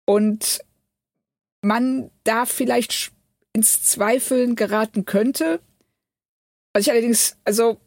und 0.04 0.60
man 1.62 2.12
da 2.26 2.46
vielleicht 2.46 3.14
ins 3.54 3.82
Zweifeln 3.82 4.58
geraten 4.58 5.06
könnte. 5.06 5.62
Was 6.74 6.84
ich 6.84 6.92
allerdings, 6.92 7.38
also 7.46 7.78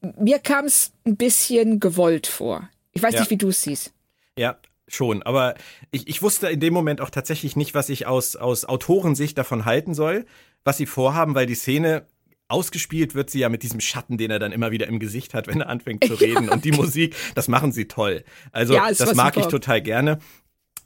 mir 0.00 0.38
kam 0.38 0.66
es 0.66 0.92
ein 1.04 1.16
bisschen 1.16 1.80
gewollt 1.80 2.28
vor. 2.28 2.70
Ich 2.92 3.02
weiß 3.02 3.14
ja. 3.14 3.20
nicht, 3.20 3.30
wie 3.30 3.36
du 3.36 3.48
es 3.48 3.62
siehst. 3.62 3.92
Ja, 4.38 4.60
schon. 4.86 5.24
Aber 5.24 5.56
ich, 5.90 6.06
ich 6.06 6.22
wusste 6.22 6.50
in 6.50 6.60
dem 6.60 6.72
Moment 6.72 7.00
auch 7.00 7.10
tatsächlich 7.10 7.56
nicht, 7.56 7.74
was 7.74 7.88
ich 7.88 8.06
aus, 8.06 8.36
aus 8.36 8.64
Autorensicht 8.64 9.36
davon 9.36 9.64
halten 9.64 9.92
soll, 9.92 10.24
was 10.62 10.76
sie 10.76 10.86
vorhaben, 10.86 11.34
weil 11.34 11.46
die 11.46 11.56
Szene 11.56 12.06
ausgespielt 12.48 13.14
wird 13.14 13.30
sie 13.30 13.40
ja 13.40 13.48
mit 13.48 13.62
diesem 13.62 13.80
Schatten, 13.80 14.18
den 14.18 14.30
er 14.30 14.38
dann 14.38 14.52
immer 14.52 14.70
wieder 14.70 14.86
im 14.86 14.98
Gesicht 14.98 15.34
hat, 15.34 15.46
wenn 15.46 15.60
er 15.60 15.68
anfängt 15.68 16.04
zu 16.04 16.14
reden. 16.20 16.44
Ja. 16.46 16.52
Und 16.52 16.64
die 16.64 16.72
Musik, 16.72 17.14
das 17.34 17.48
machen 17.48 17.72
sie 17.72 17.88
toll. 17.88 18.24
Also 18.52 18.74
ja, 18.74 18.88
das 18.88 19.14
mag 19.14 19.34
super. 19.34 19.46
ich 19.46 19.50
total 19.50 19.82
gerne. 19.82 20.18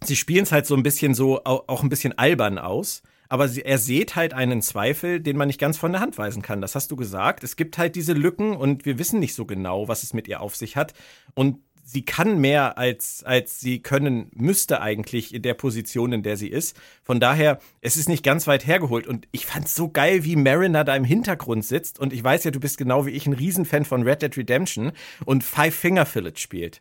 Sie 0.03 0.17
spielen 0.17 0.45
es 0.45 0.53
halt 0.53 0.67
so 0.67 0.75
ein 0.75 0.83
bisschen 0.83 1.15
so, 1.15 1.45
auch 1.45 1.83
ein 1.83 1.91
bisschen 1.91 2.17
albern 2.17 2.59
aus. 2.59 3.03
Aber 3.29 3.47
sie, 3.47 3.63
er 3.63 3.79
sieht 3.79 4.17
halt 4.17 4.35
einen 4.35 4.61
Zweifel, 4.61 5.21
den 5.21 5.37
man 5.37 5.47
nicht 5.47 5.61
ganz 5.61 5.79
von 5.79 5.93
der 5.93 6.01
Hand 6.01 6.19
weisen 6.19 6.43
kann. 6.43 6.61
Das 6.61 6.75
hast 6.75 6.91
du 6.91 6.97
gesagt. 6.97 7.45
Es 7.45 7.55
gibt 7.55 7.79
halt 7.79 7.95
diese 7.95 8.13
Lücken 8.13 8.57
und 8.57 8.85
wir 8.85 8.99
wissen 8.99 9.21
nicht 9.21 9.37
so 9.37 9.45
genau, 9.45 9.87
was 9.87 10.03
es 10.03 10.13
mit 10.13 10.27
ihr 10.27 10.41
auf 10.41 10.57
sich 10.57 10.77
hat. 10.77 10.95
Und 11.35 11.59
sie 11.85 12.05
kann 12.05 12.39
mehr 12.39 12.79
als, 12.79 13.23
als 13.25 13.61
sie 13.61 13.81
können 13.81 14.31
müsste 14.35 14.81
eigentlich 14.81 15.35
in 15.35 15.43
der 15.43 15.55
Position, 15.55 16.13
in 16.13 16.23
der 16.23 16.37
sie 16.37 16.49
ist. 16.49 16.77
Von 17.03 17.21
daher, 17.21 17.61
es 17.81 17.97
ist 17.97 18.09
nicht 18.09 18.25
ganz 18.25 18.47
weit 18.47 18.67
hergeholt. 18.67 19.07
Und 19.07 19.27
ich 19.33 19.47
fand's 19.47 19.75
so 19.75 19.89
geil, 19.89 20.25
wie 20.25 20.37
Mariner 20.37 20.85
da 20.85 20.95
im 20.95 21.05
Hintergrund 21.05 21.65
sitzt. 21.65 21.99
Und 21.99 22.13
ich 22.13 22.23
weiß 22.23 22.45
ja, 22.45 22.51
du 22.51 22.61
bist 22.61 22.79
genau 22.79 23.07
wie 23.07 23.11
ich 23.11 23.27
ein 23.27 23.33
Riesenfan 23.33 23.85
von 23.85 24.03
Red 24.03 24.23
Dead 24.23 24.37
Redemption 24.37 24.93
und 25.25 25.45
Five 25.45 25.75
Finger 25.75 26.07
Fillet 26.07 26.39
spielt. 26.39 26.81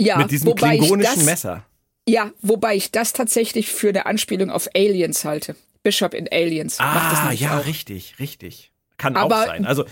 Ja, 0.00 0.18
mit 0.18 0.30
diesem 0.30 0.54
klingonischen 0.54 1.02
das, 1.02 1.24
Messer. 1.24 1.64
Ja, 2.08 2.30
wobei 2.40 2.74
ich 2.74 2.90
das 2.90 3.12
tatsächlich 3.12 3.68
für 3.70 3.90
eine 3.90 4.06
Anspielung 4.06 4.50
auf 4.50 4.68
Aliens 4.74 5.24
halte. 5.24 5.56
Bishop 5.82 6.14
in 6.14 6.28
Aliens. 6.30 6.78
Ah, 6.80 7.32
ja, 7.32 7.58
auch. 7.58 7.66
richtig, 7.66 8.18
richtig. 8.18 8.72
Kann 8.98 9.16
Aber 9.16 9.42
auch 9.42 9.46
sein. 9.46 9.64
Also 9.64 9.84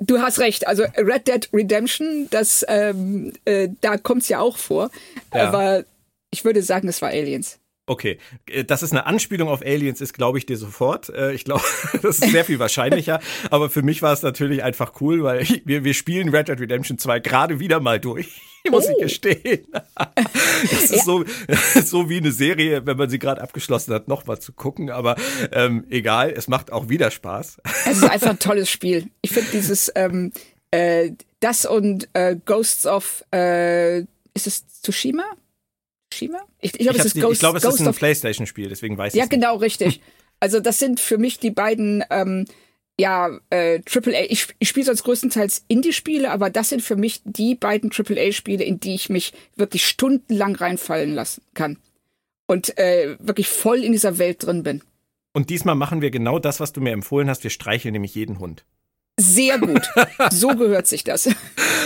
Du 0.00 0.20
hast 0.20 0.38
recht. 0.38 0.66
Also 0.66 0.84
Red 0.96 1.28
Dead 1.28 1.48
Redemption, 1.52 2.28
das 2.30 2.64
ähm, 2.68 3.32
äh, 3.44 3.68
da 3.80 3.96
kommt's 3.96 4.28
ja 4.28 4.40
auch 4.40 4.56
vor. 4.56 4.90
Ja. 5.32 5.48
Aber 5.48 5.84
ich 6.30 6.44
würde 6.44 6.62
sagen, 6.62 6.88
es 6.88 7.00
war 7.00 7.10
Aliens. 7.10 7.58
Okay, 7.86 8.18
äh, 8.46 8.64
dass 8.64 8.82
es 8.82 8.92
eine 8.92 9.06
Anspielung 9.06 9.48
auf 9.48 9.60
Aliens 9.62 10.00
ist, 10.00 10.14
glaube 10.14 10.38
ich 10.38 10.46
dir 10.46 10.56
sofort. 10.56 11.10
Äh, 11.10 11.34
ich 11.34 11.44
glaube, 11.44 11.62
das 12.02 12.18
ist 12.18 12.30
sehr 12.30 12.44
viel 12.44 12.58
wahrscheinlicher. 12.58 13.20
Aber 13.50 13.68
für 13.68 13.82
mich 13.82 14.00
war 14.00 14.12
es 14.12 14.22
natürlich 14.22 14.62
einfach 14.62 15.00
cool, 15.00 15.22
weil 15.22 15.46
wir, 15.64 15.84
wir 15.84 15.94
spielen 15.94 16.30
Red 16.30 16.48
Dead 16.48 16.60
Redemption 16.60 16.96
2 16.96 17.20
gerade 17.20 17.60
wieder 17.60 17.80
mal 17.80 18.00
durch. 18.00 18.40
Muss 18.70 18.86
oh. 18.88 18.92
ich 18.92 19.02
gestehen. 19.02 19.66
Das 19.94 20.84
ist 20.84 20.90
ja. 20.90 21.02
so, 21.02 21.24
so 21.84 22.08
wie 22.08 22.16
eine 22.16 22.32
Serie, 22.32 22.86
wenn 22.86 22.96
man 22.96 23.10
sie 23.10 23.18
gerade 23.18 23.42
abgeschlossen 23.42 23.92
hat, 23.92 24.08
nochmal 24.08 24.38
zu 24.38 24.54
gucken. 24.54 24.88
Aber 24.88 25.16
ähm, 25.52 25.84
egal, 25.90 26.30
es 26.30 26.48
macht 26.48 26.72
auch 26.72 26.88
wieder 26.88 27.10
Spaß. 27.10 27.58
Es 27.84 27.98
ist 27.98 28.04
einfach 28.04 28.30
ein 28.30 28.38
tolles 28.38 28.70
Spiel. 28.70 29.10
Ich 29.20 29.32
finde 29.32 29.50
dieses, 29.52 29.92
ähm, 29.94 30.32
äh, 30.70 31.10
das 31.40 31.66
und 31.66 32.08
äh, 32.14 32.36
Ghosts 32.42 32.86
of, 32.86 33.22
äh, 33.34 33.98
ist 34.32 34.46
es 34.46 34.66
Tsushima? 34.82 35.24
Tsushima? 36.14 36.38
Ich, 36.60 36.74
ich 36.74 36.80
glaube, 36.80 36.98
es 36.98 37.04
ist 37.04 37.20
Ghost, 37.20 37.32
ich 37.34 37.38
glaub, 37.40 37.56
es 37.56 37.62
Ghost 37.62 37.80
ist 37.80 37.86
ein 37.86 37.94
Playstation-Spiel, 37.94 38.68
deswegen 38.68 38.96
weiß 38.96 39.14
ich 39.14 39.18
Ja, 39.18 39.26
genau, 39.26 39.56
richtig. 39.56 40.00
Also 40.40 40.60
das 40.60 40.78
sind 40.78 41.00
für 41.00 41.16
mich 41.16 41.38
die 41.38 41.52
beiden 41.52 42.04
ähm, 42.10 42.44
ja, 42.98 43.30
äh, 43.50 43.80
AAA, 43.88 44.26
ich, 44.28 44.48
ich 44.58 44.68
spiele 44.68 44.86
sonst 44.86 45.04
größtenteils 45.04 45.64
Indie-Spiele, 45.68 46.30
aber 46.30 46.50
das 46.50 46.68
sind 46.68 46.82
für 46.82 46.96
mich 46.96 47.22
die 47.24 47.54
beiden 47.54 47.90
AAA-Spiele, 47.90 48.62
in 48.62 48.78
die 48.78 48.94
ich 48.94 49.08
mich 49.08 49.32
wirklich 49.56 49.86
stundenlang 49.86 50.54
reinfallen 50.54 51.14
lassen 51.14 51.42
kann. 51.54 51.78
Und 52.46 52.76
äh, 52.78 53.16
wirklich 53.20 53.48
voll 53.48 53.82
in 53.82 53.92
dieser 53.92 54.18
Welt 54.18 54.44
drin 54.44 54.62
bin. 54.62 54.82
Und 55.32 55.50
diesmal 55.50 55.74
machen 55.74 56.02
wir 56.02 56.10
genau 56.10 56.38
das, 56.38 56.60
was 56.60 56.72
du 56.72 56.80
mir 56.80 56.92
empfohlen 56.92 57.28
hast. 57.28 57.42
Wir 57.42 57.50
streicheln 57.50 57.92
nämlich 57.92 58.14
jeden 58.14 58.38
Hund. 58.38 58.64
Sehr 59.18 59.58
gut. 59.58 59.82
So 60.32 60.48
gehört 60.48 60.86
sich 60.86 61.04
das. 61.04 61.28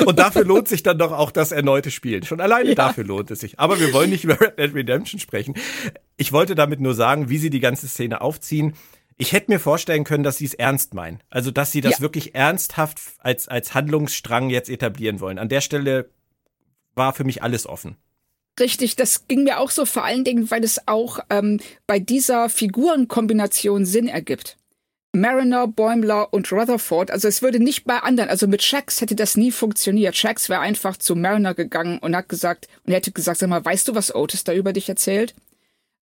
Und 0.06 0.18
dafür 0.18 0.44
lohnt 0.44 0.68
sich 0.68 0.82
dann 0.82 0.98
doch 0.98 1.12
auch 1.12 1.30
das 1.30 1.52
erneute 1.52 1.90
Spielen. 1.90 2.22
Schon 2.22 2.40
alleine 2.40 2.70
ja. 2.70 2.74
dafür 2.74 3.04
lohnt 3.04 3.30
es 3.30 3.40
sich. 3.40 3.58
Aber 3.58 3.78
wir 3.80 3.92
wollen 3.92 4.10
nicht 4.10 4.24
über 4.24 4.40
Red 4.40 4.58
Dead 4.58 4.74
Redemption 4.74 5.20
sprechen. 5.20 5.54
Ich 6.16 6.32
wollte 6.32 6.54
damit 6.54 6.80
nur 6.80 6.94
sagen, 6.94 7.28
wie 7.28 7.38
sie 7.38 7.50
die 7.50 7.60
ganze 7.60 7.88
Szene 7.88 8.20
aufziehen. 8.20 8.74
Ich 9.18 9.32
hätte 9.32 9.50
mir 9.50 9.58
vorstellen 9.58 10.04
können, 10.04 10.22
dass 10.22 10.38
sie 10.38 10.44
es 10.44 10.54
ernst 10.54 10.94
meinen. 10.94 11.20
Also, 11.28 11.50
dass 11.50 11.72
sie 11.72 11.80
das 11.80 11.94
ja. 11.94 12.00
wirklich 12.00 12.34
ernsthaft 12.34 13.00
als, 13.18 13.48
als 13.48 13.74
Handlungsstrang 13.74 14.48
jetzt 14.48 14.70
etablieren 14.70 15.20
wollen. 15.20 15.38
An 15.38 15.48
der 15.48 15.60
Stelle 15.60 16.08
war 16.94 17.12
für 17.12 17.24
mich 17.24 17.42
alles 17.42 17.66
offen. 17.66 17.96
Richtig, 18.60 18.96
das 18.96 19.26
ging 19.28 19.44
mir 19.44 19.58
auch 19.58 19.70
so, 19.70 19.84
vor 19.84 20.04
allen 20.04 20.24
Dingen, 20.24 20.50
weil 20.50 20.64
es 20.64 20.80
auch 20.86 21.20
ähm, 21.30 21.60
bei 21.86 21.98
dieser 21.98 22.48
Figurenkombination 22.48 23.84
Sinn 23.84 24.08
ergibt. 24.08 24.57
Mariner, 25.12 25.66
Bäumler 25.66 26.32
und 26.32 26.52
Rutherford. 26.52 27.10
Also 27.10 27.28
es 27.28 27.42
würde 27.42 27.60
nicht 27.60 27.84
bei 27.84 27.98
anderen, 27.98 28.28
also 28.28 28.46
mit 28.46 28.62
Shax 28.62 29.00
hätte 29.00 29.16
das 29.16 29.36
nie 29.36 29.50
funktioniert. 29.50 30.16
Shax 30.16 30.48
wäre 30.48 30.60
einfach 30.60 30.96
zu 30.96 31.16
Mariner 31.16 31.54
gegangen 31.54 31.98
und 31.98 32.14
hat 32.14 32.28
gesagt, 32.28 32.68
und 32.84 32.92
er 32.92 32.96
hätte 32.96 33.12
gesagt, 33.12 33.38
sag 33.38 33.48
mal, 33.48 33.64
weißt 33.64 33.88
du, 33.88 33.94
was 33.94 34.14
Otis 34.14 34.44
da 34.44 34.52
über 34.52 34.72
dich 34.72 34.88
erzählt? 34.88 35.34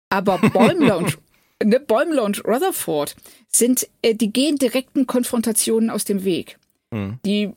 Aber 0.10 0.38
Bäumler 0.38 0.98
und 0.98 1.18
ne, 1.64 1.80
Bäumler 1.80 2.24
und 2.24 2.46
Rutherford 2.46 3.16
sind, 3.48 3.88
äh, 4.02 4.16
die 4.16 4.32
gehen 4.34 4.58
direkten 4.58 5.08
Konfrontationen 5.08 5.90
aus 5.90 6.06
dem 6.06 6.24
Weg. 6.24 6.58
Mhm. 6.92 7.20
Die 7.26 7.54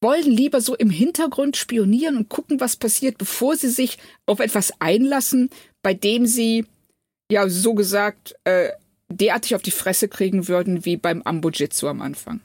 wollen 0.00 0.30
lieber 0.30 0.60
so 0.60 0.74
im 0.74 0.90
Hintergrund 0.90 1.56
spionieren 1.56 2.16
und 2.16 2.28
gucken, 2.28 2.60
was 2.60 2.76
passiert, 2.76 3.18
bevor 3.18 3.56
sie 3.56 3.70
sich 3.70 3.98
auf 4.26 4.40
etwas 4.40 4.72
einlassen, 4.78 5.50
bei 5.82 5.94
dem 5.94 6.26
sie 6.26 6.66
ja 7.30 7.48
so 7.48 7.74
gesagt 7.74 8.36
äh, 8.44 8.70
derartig 9.08 9.54
auf 9.54 9.62
die 9.62 9.70
Fresse 9.70 10.08
kriegen 10.08 10.48
würden 10.48 10.84
wie 10.84 10.96
beim 10.96 11.22
Ambujitsu 11.22 11.88
am 11.88 12.02
Anfang. 12.02 12.40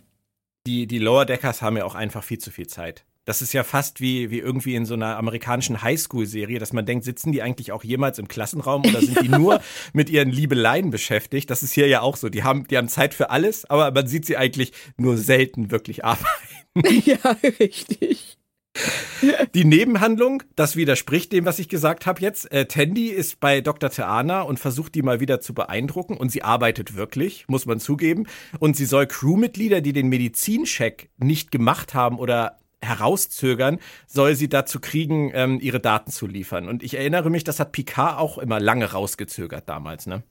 Die, 0.68 0.88
die 0.88 1.00
Lower 1.00 1.26
Deckers 1.26 1.62
haben 1.62 1.78
ja 1.78 1.86
auch 1.86 1.96
einfach 1.96 2.24
viel 2.24 2.38
zu 2.38 2.52
viel 2.52 2.68
Zeit. 2.68 3.06
Das 3.26 3.44
ist 3.44 3.54
ja 3.54 3.64
fast 3.64 4.02
wie, 4.02 4.32
wie 4.32 4.40
irgendwie 4.40 4.74
in 4.76 4.86
so 4.86 4.96
einer 4.96 5.16
amerikanischen 5.18 5.84
Highschool-Serie, 5.84 6.58
dass 6.58 6.74
man 6.74 6.88
denkt, 6.88 7.06
sitzen 7.06 7.32
die 7.32 7.44
eigentlich 7.44 7.72
auch 7.72 7.84
jemals 7.84 8.18
im 8.18 8.28
Klassenraum 8.28 8.84
oder 8.84 9.00
sind 9.00 9.22
die 9.22 9.30
nur 9.38 9.62
mit 9.94 10.10
ihren 10.10 10.32
Liebeleien 10.32 10.90
beschäftigt? 10.90 11.50
Das 11.52 11.62
ist 11.62 11.74
hier 11.74 11.88
ja 11.88 12.02
auch 12.02 12.18
so. 12.18 12.30
Die 12.30 12.44
haben, 12.44 12.68
die 12.68 12.78
haben 12.78 12.88
Zeit 12.88 13.14
für 13.14 13.30
alles, 13.30 13.70
aber 13.70 13.92
man 13.92 14.08
sieht 14.08 14.26
sie 14.26 14.38
eigentlich 14.38 14.74
nur 14.98 15.18
selten 15.18 15.72
wirklich 15.72 16.04
arbeiten. 16.04 16.28
Ja, 17.06 17.36
richtig. 17.60 18.38
Die 19.54 19.66
Nebenhandlung, 19.66 20.44
das 20.56 20.76
widerspricht 20.76 21.32
dem, 21.34 21.46
was 21.46 21.60
ich 21.60 21.70
gesagt 21.70 22.06
habe 22.06 22.22
jetzt. 22.22 22.52
Äh, 22.52 22.66
Tandy 22.66 23.08
ist 23.08 23.40
bei 23.40 23.62
Dr. 23.62 23.90
Theana 23.90 24.42
und 24.42 24.60
versucht 24.60 24.96
die 24.96 25.02
mal 25.02 25.20
wieder 25.20 25.42
zu 25.42 25.54
beeindrucken 25.54 26.18
und 26.18 26.32
sie 26.32 26.44
arbeitet 26.44 26.96
wirklich, 26.96 27.46
muss 27.48 27.66
man 27.66 27.80
zugeben. 27.80 28.28
Und 28.60 28.76
sie 28.76 28.86
soll 28.86 29.08
Crewmitglieder, 29.08 29.82
die 29.82 29.94
den 29.94 30.10
Medizincheck 30.10 31.10
nicht 31.18 31.52
gemacht 31.52 31.94
haben 31.94 32.18
oder 32.18 32.58
herauszögern, 32.84 33.80
soll 34.08 34.36
sie 34.36 34.50
dazu 34.50 34.80
kriegen, 34.80 35.32
ähm, 35.36 35.60
ihre 35.62 35.80
Daten 35.80 36.12
zu 36.12 36.26
liefern. 36.26 36.68
Und 36.68 36.82
ich 36.82 36.96
erinnere 36.96 37.30
mich, 37.30 37.44
das 37.44 37.60
hat 37.60 37.74
Picard 37.74 38.20
auch 38.20 38.38
immer 38.38 38.60
lange 38.60 38.92
rausgezögert 38.92 39.70
damals, 39.70 40.08
ne? 40.08 40.24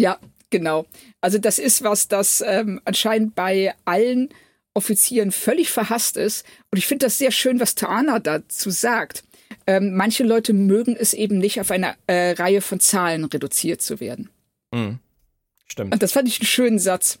Ja, 0.00 0.18
genau. 0.50 0.86
Also 1.20 1.38
das 1.38 1.58
ist 1.58 1.82
was, 1.82 2.06
das 2.06 2.44
ähm, 2.46 2.80
anscheinend 2.84 3.34
bei 3.34 3.74
allen 3.84 4.28
Offizieren 4.76 5.32
völlig 5.32 5.70
verhasst 5.70 6.16
ist. 6.16 6.44
Und 6.70 6.78
ich 6.78 6.86
finde 6.86 7.06
das 7.06 7.18
sehr 7.18 7.32
schön, 7.32 7.60
was 7.60 7.74
Taana 7.74 8.18
dazu 8.18 8.70
sagt. 8.70 9.24
Ähm, 9.66 9.94
manche 9.94 10.22
Leute 10.22 10.52
mögen 10.52 10.96
es 10.96 11.14
eben 11.14 11.38
nicht, 11.38 11.60
auf 11.60 11.70
eine 11.70 11.94
äh, 12.06 12.32
Reihe 12.32 12.60
von 12.60 12.78
Zahlen 12.78 13.24
reduziert 13.24 13.82
zu 13.82 14.00
werden. 14.00 14.30
Mhm. 14.72 14.98
Stimmt. 15.66 15.92
Und 15.92 16.02
das 16.02 16.12
fand 16.12 16.28
ich 16.28 16.40
einen 16.40 16.46
schönen 16.46 16.78
Satz. 16.78 17.18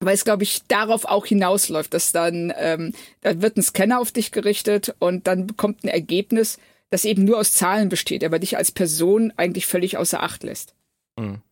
Weil 0.00 0.14
es, 0.14 0.24
glaube 0.24 0.44
ich, 0.44 0.62
darauf 0.68 1.04
auch 1.04 1.26
hinausläuft, 1.26 1.92
dass 1.92 2.12
dann, 2.12 2.52
ähm, 2.56 2.94
da 3.20 3.42
wird 3.42 3.56
ein 3.56 3.62
Scanner 3.62 3.98
auf 3.98 4.12
dich 4.12 4.30
gerichtet 4.30 4.94
und 5.00 5.26
dann 5.26 5.48
bekommt 5.48 5.82
ein 5.82 5.88
Ergebnis, 5.88 6.58
das 6.90 7.04
eben 7.04 7.24
nur 7.24 7.38
aus 7.38 7.52
Zahlen 7.52 7.88
besteht, 7.88 8.22
aber 8.22 8.38
dich 8.38 8.56
als 8.56 8.70
Person 8.70 9.32
eigentlich 9.36 9.66
völlig 9.66 9.96
außer 9.96 10.22
Acht 10.22 10.44
lässt. 10.44 10.74
Mhm. 11.18 11.42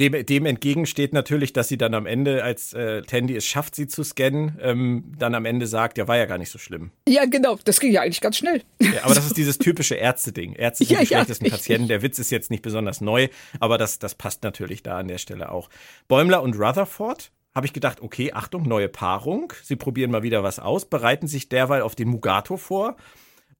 Dem, 0.00 0.26
dem 0.26 0.44
entgegen 0.44 0.86
steht 0.86 1.12
natürlich, 1.12 1.52
dass 1.52 1.68
sie 1.68 1.78
dann 1.78 1.94
am 1.94 2.06
Ende, 2.06 2.42
als 2.42 2.72
äh, 2.72 3.02
Tandy 3.02 3.36
es 3.36 3.46
schafft, 3.46 3.76
sie 3.76 3.86
zu 3.86 4.02
scannen, 4.02 4.58
ähm, 4.60 5.12
dann 5.16 5.36
am 5.36 5.44
Ende 5.44 5.68
sagt, 5.68 5.98
ja, 5.98 6.08
war 6.08 6.16
ja 6.16 6.26
gar 6.26 6.36
nicht 6.36 6.50
so 6.50 6.58
schlimm. 6.58 6.90
Ja, 7.08 7.26
genau, 7.26 7.58
das 7.64 7.78
ging 7.78 7.92
ja 7.92 8.00
eigentlich 8.00 8.20
ganz 8.20 8.38
schnell. 8.38 8.62
Ja, 8.80 9.04
aber 9.04 9.14
das 9.14 9.26
ist 9.26 9.36
dieses 9.36 9.58
typische 9.58 9.94
Ärzte-Ding. 9.94 10.54
Ärzte 10.54 10.84
sind 10.84 10.94
ja, 10.94 11.00
die 11.00 11.06
schlechtesten 11.06 11.44
ja, 11.44 11.52
Patienten. 11.52 11.86
Der 11.86 12.02
Witz 12.02 12.18
ist 12.18 12.30
jetzt 12.30 12.50
nicht 12.50 12.62
besonders 12.62 13.00
neu, 13.00 13.28
aber 13.60 13.78
das, 13.78 14.00
das 14.00 14.16
passt 14.16 14.42
natürlich 14.42 14.82
da 14.82 14.98
an 14.98 15.06
der 15.06 15.18
Stelle 15.18 15.52
auch. 15.52 15.70
Bäumler 16.08 16.42
und 16.42 16.56
Rutherford 16.56 17.30
habe 17.54 17.66
ich 17.66 17.72
gedacht, 17.72 18.00
okay, 18.00 18.32
Achtung, 18.32 18.66
neue 18.66 18.88
Paarung. 18.88 19.52
Sie 19.62 19.76
probieren 19.76 20.10
mal 20.10 20.24
wieder 20.24 20.42
was 20.42 20.58
aus, 20.58 20.86
bereiten 20.86 21.28
sich 21.28 21.48
derweil 21.48 21.82
auf 21.82 21.94
den 21.94 22.08
Mugato 22.08 22.56
vor. 22.56 22.96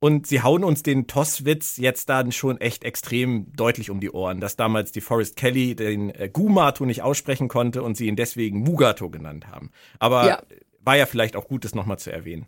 Und 0.04 0.26
sie 0.26 0.42
hauen 0.42 0.64
uns 0.64 0.82
den 0.82 1.06
Toss-Witz 1.06 1.78
jetzt 1.78 2.10
dann 2.10 2.30
schon 2.30 2.60
echt 2.60 2.84
extrem 2.84 3.50
deutlich 3.56 3.88
um 3.88 4.00
die 4.00 4.10
Ohren, 4.10 4.38
dass 4.38 4.54
damals 4.54 4.92
die 4.92 5.00
Forrest 5.00 5.34
Kelly 5.34 5.74
den 5.74 6.10
äh, 6.10 6.28
Gumato 6.30 6.84
nicht 6.84 7.00
aussprechen 7.00 7.48
konnte 7.48 7.82
und 7.82 7.96
sie 7.96 8.08
ihn 8.08 8.14
deswegen 8.14 8.58
Mugato 8.58 9.08
genannt 9.08 9.46
haben. 9.46 9.70
Aber 9.98 10.26
ja. 10.26 10.42
war 10.80 10.98
ja 10.98 11.06
vielleicht 11.06 11.36
auch 11.36 11.48
gut, 11.48 11.64
das 11.64 11.74
nochmal 11.74 11.98
zu 11.98 12.12
erwähnen. 12.12 12.44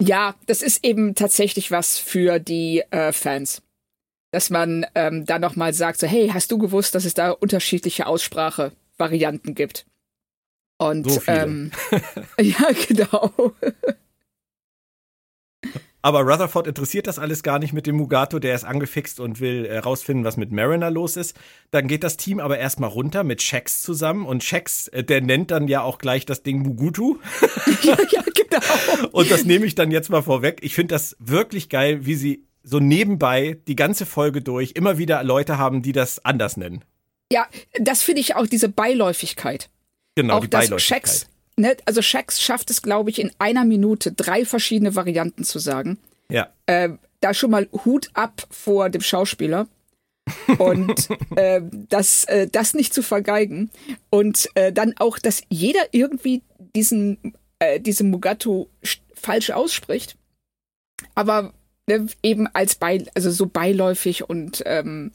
Ja, 0.00 0.36
das 0.46 0.62
ist 0.62 0.84
eben 0.84 1.16
tatsächlich 1.16 1.72
was 1.72 1.98
für 1.98 2.38
die 2.38 2.84
äh, 2.92 3.10
Fans. 3.10 3.60
Dass 4.30 4.48
man 4.48 4.86
ähm, 4.94 5.26
da 5.26 5.40
nochmal 5.40 5.72
sagt, 5.72 5.98
so, 5.98 6.06
hey, 6.06 6.28
hast 6.32 6.52
du 6.52 6.58
gewusst, 6.58 6.94
dass 6.94 7.04
es 7.04 7.14
da 7.14 7.32
unterschiedliche 7.32 8.06
Aussprachevarianten 8.06 9.56
gibt? 9.56 9.84
Und 10.78 11.10
so 11.10 11.20
ähm, 11.26 11.72
ja, 12.40 12.68
genau. 12.86 13.32
Aber 16.02 16.20
Rutherford 16.20 16.66
interessiert 16.66 17.06
das 17.06 17.18
alles 17.18 17.42
gar 17.42 17.58
nicht 17.58 17.72
mit 17.72 17.86
dem 17.86 17.96
Mugato, 17.96 18.38
der 18.38 18.54
ist 18.54 18.64
angefixt 18.64 19.20
und 19.20 19.40
will 19.40 19.68
herausfinden, 19.68 20.24
äh, 20.24 20.26
was 20.26 20.36
mit 20.36 20.50
Mariner 20.50 20.90
los 20.90 21.16
ist. 21.16 21.36
Dann 21.70 21.88
geht 21.88 22.04
das 22.04 22.16
Team 22.16 22.40
aber 22.40 22.58
erstmal 22.58 22.88
runter 22.88 23.22
mit 23.22 23.42
Shax 23.42 23.82
zusammen 23.82 24.24
und 24.24 24.42
Shax, 24.42 24.88
äh, 24.88 25.04
der 25.04 25.20
nennt 25.20 25.50
dann 25.50 25.68
ja 25.68 25.82
auch 25.82 25.98
gleich 25.98 26.24
das 26.24 26.42
Ding 26.42 26.60
Mugutu. 26.62 27.18
ja, 27.82 27.96
ja, 28.10 28.22
genau. 28.34 29.08
Und 29.12 29.30
das 29.30 29.44
nehme 29.44 29.66
ich 29.66 29.74
dann 29.74 29.90
jetzt 29.90 30.08
mal 30.08 30.22
vorweg. 30.22 30.60
Ich 30.62 30.74
finde 30.74 30.94
das 30.94 31.16
wirklich 31.18 31.68
geil, 31.68 32.06
wie 32.06 32.14
sie 32.14 32.46
so 32.62 32.80
nebenbei 32.80 33.58
die 33.68 33.76
ganze 33.76 34.06
Folge 34.06 34.40
durch 34.40 34.72
immer 34.72 34.96
wieder 34.96 35.22
Leute 35.22 35.58
haben, 35.58 35.82
die 35.82 35.92
das 35.92 36.24
anders 36.24 36.56
nennen. 36.56 36.84
Ja, 37.32 37.46
das 37.78 38.02
finde 38.02 38.20
ich 38.20 38.36
auch 38.36 38.46
diese 38.46 38.68
Beiläufigkeit. 38.68 39.70
Genau, 40.14 40.36
auch 40.36 40.40
die 40.40 40.48
Beiläufigkeit. 40.48 41.02
Shax 41.02 41.26
ne, 41.60 41.76
also 41.84 42.02
Shax 42.02 42.40
schafft 42.40 42.70
es, 42.70 42.82
glaube 42.82 43.10
ich, 43.10 43.20
in 43.20 43.30
einer 43.38 43.64
Minute 43.64 44.12
drei 44.12 44.44
verschiedene 44.44 44.94
Varianten 44.96 45.44
zu 45.44 45.58
sagen. 45.58 45.98
Ja. 46.30 46.48
Äh, 46.66 46.90
da 47.20 47.34
schon 47.34 47.50
mal 47.50 47.68
Hut 47.84 48.10
ab 48.14 48.46
vor 48.50 48.90
dem 48.90 49.02
Schauspieler. 49.02 49.68
und 50.58 51.08
äh, 51.36 51.60
das, 51.88 52.24
äh, 52.24 52.48
das 52.48 52.74
nicht 52.74 52.94
zu 52.94 53.02
vergeigen. 53.02 53.70
Und 54.10 54.48
äh, 54.54 54.72
dann 54.72 54.94
auch, 54.98 55.18
dass 55.18 55.42
jeder 55.48 55.80
irgendwie 55.92 56.42
diesen, 56.74 57.34
äh, 57.58 57.80
diesen 57.80 58.10
Mugato 58.10 58.68
falsch 59.14 59.50
ausspricht. 59.50 60.16
Aber 61.14 61.52
ne, 61.86 62.06
eben 62.22 62.46
als 62.48 62.74
bei, 62.74 63.04
also 63.14 63.30
so 63.30 63.46
beiläufig 63.46 64.28
und 64.28 64.62
ähm, 64.66 65.12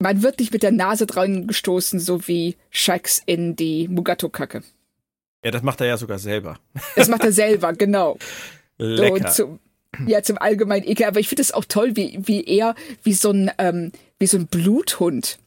man 0.00 0.22
wird 0.22 0.40
nicht 0.40 0.52
mit 0.52 0.62
der 0.62 0.72
Nase 0.72 1.06
dran 1.06 1.46
gestoßen, 1.46 2.00
so 2.00 2.26
wie 2.26 2.56
Shax 2.70 3.22
in 3.24 3.56
die 3.56 3.88
Mugato-Kacke. 3.88 4.62
Ja, 5.44 5.50
das 5.50 5.62
macht 5.62 5.80
er 5.80 5.86
ja 5.86 5.96
sogar 5.96 6.18
selber. 6.18 6.58
Das 6.96 7.08
macht 7.08 7.22
er 7.22 7.32
selber, 7.32 7.72
genau. 7.74 8.18
Lecker. 8.78 9.30
So, 9.30 9.44
zum, 9.44 9.60
ja, 10.06 10.22
zum 10.22 10.38
allgemeinen 10.38 10.86
Ekel. 10.86 11.06
Aber 11.06 11.20
ich 11.20 11.28
finde 11.28 11.42
es 11.42 11.52
auch 11.52 11.64
toll, 11.66 11.96
wie, 11.96 12.18
wie 12.22 12.44
er, 12.44 12.74
wie 13.02 13.12
so 13.12 13.30
ein, 13.30 13.50
ähm, 13.58 13.92
wie 14.18 14.26
so 14.26 14.38
ein 14.38 14.46
Bluthund 14.46 15.38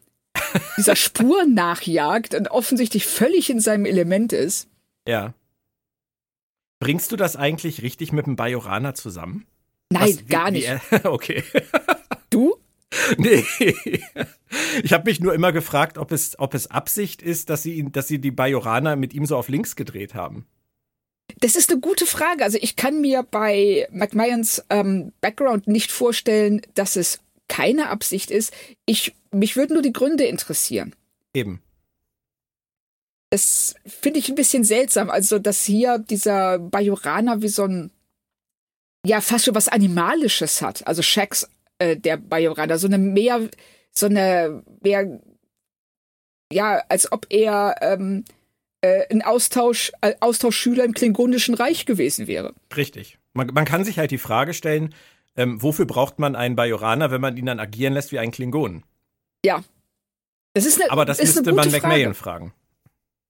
dieser 0.78 0.96
Spur 0.96 1.46
nachjagt 1.46 2.36
und 2.36 2.50
offensichtlich 2.50 3.06
völlig 3.06 3.50
in 3.50 3.60
seinem 3.60 3.86
Element 3.86 4.34
ist. 4.34 4.68
Ja. 5.08 5.34
Bringst 6.80 7.12
du 7.12 7.16
das 7.16 7.36
eigentlich 7.36 7.82
richtig 7.82 8.12
mit 8.12 8.28
dem 8.28 8.36
Bajoraner 8.36 8.94
zusammen? 8.94 9.48
Nein, 9.90 10.04
Was, 10.04 10.20
wie, 10.20 10.26
gar 10.26 10.52
nicht. 10.52 10.68
Er, 10.68 11.06
okay. 11.12 11.44
Nee. 13.18 13.46
Ich 14.82 14.94
habe 14.94 15.10
mich 15.10 15.20
nur 15.20 15.34
immer 15.34 15.52
gefragt, 15.52 15.98
ob 15.98 16.12
es, 16.12 16.40
ob 16.40 16.54
es 16.54 16.72
Absicht 16.72 17.22
ist, 17.22 17.50
dass 17.50 17.64
sie, 17.64 17.86
dass 17.92 18.08
sie 18.08 18.20
die 18.20 18.32
Bajoraner 18.32 18.96
mit 18.96 19.14
ihm 19.14 19.26
so 19.26 19.36
auf 19.36 19.50
links 19.50 19.76
gedreht 19.76 20.14
haben. 20.14 20.46
Das 21.40 21.56
ist 21.56 21.72
eine 21.72 21.82
gute 21.82 22.06
Frage. 22.06 22.44
Also 22.44 22.58
ich 22.62 22.76
kann 22.76 23.02
mir 23.02 23.24
bei 23.24 23.88
McMahons 23.92 24.64
ähm, 24.70 25.12
Background 25.22 25.68
nicht 25.68 25.92
vorstellen, 25.92 26.62
dass 26.74 26.96
es 26.96 27.20
keine 27.48 27.90
Absicht 27.90 28.32
ist. 28.32 28.54
Ich, 28.86 29.14
mich 29.32 29.56
würden 29.56 29.74
nur 29.74 29.84
die 29.84 29.94
Gründe 29.94 30.26
interessieren. 30.26 30.96
Eben. 31.34 31.62
Das 33.30 33.76
finde 33.86 34.20
ich 34.20 34.30
ein 34.30 34.36
bisschen 34.36 34.64
seltsam. 34.64 35.10
Also, 35.10 35.38
dass 35.38 35.64
hier 35.64 36.00
dieser 36.00 36.60
Bajoraner 36.60 37.42
wie 37.42 37.50
so 37.50 37.66
ein, 37.66 37.92
ja, 39.06 39.22
fast 39.22 39.46
schon 39.46 39.56
was 39.56 39.68
Animalisches 39.68 40.62
hat. 40.62 40.88
Also 40.88 41.02
Shax 41.02 41.50
äh, 41.80 41.98
der 41.98 42.18
Bajoraner, 42.18 42.78
so 42.78 42.88
eine 42.88 42.98
mehr, 42.98 43.50
so 43.92 44.08
eine 44.08 44.64
mehr, 44.82 45.20
ja, 46.52 46.82
als 46.90 47.12
ob 47.12 47.28
er 47.30 47.76
ähm, 47.82 48.26
äh, 48.82 49.06
ein 49.12 49.22
Austausch, 49.22 49.92
äh, 50.02 50.16
Austauschschüler 50.20 50.84
im 50.84 50.94
Klingonischen 50.94 51.56
Reich 51.56 51.86
gewesen 51.86 52.28
wäre. 52.28 52.54
Richtig. 52.76 53.18
Man, 53.34 53.48
man 53.48 53.66
kann 53.66 53.84
sich 53.84 54.00
halt 54.00 54.12
die 54.12 54.18
Frage 54.18 54.54
stellen, 54.54 54.94
ähm, 55.36 55.62
wofür 55.62 55.86
braucht 55.86 56.20
man 56.20 56.36
einen 56.36 56.56
Bajoraner, 56.56 57.12
wenn 57.12 57.22
man 57.22 57.38
ihn 57.38 57.46
dann 57.46 57.60
agieren 57.60 57.94
lässt 57.94 58.12
wie 58.12 58.20
einen 58.20 58.32
Klingonen? 58.32 58.84
Ja. 59.46 59.64
Das 60.54 60.66
ist 60.66 60.82
eine, 60.82 60.90
Aber 60.90 61.06
das 61.06 61.20
müsste 61.20 61.54
man 61.54 61.70
McMahon 61.70 62.16
fragen. 62.16 62.54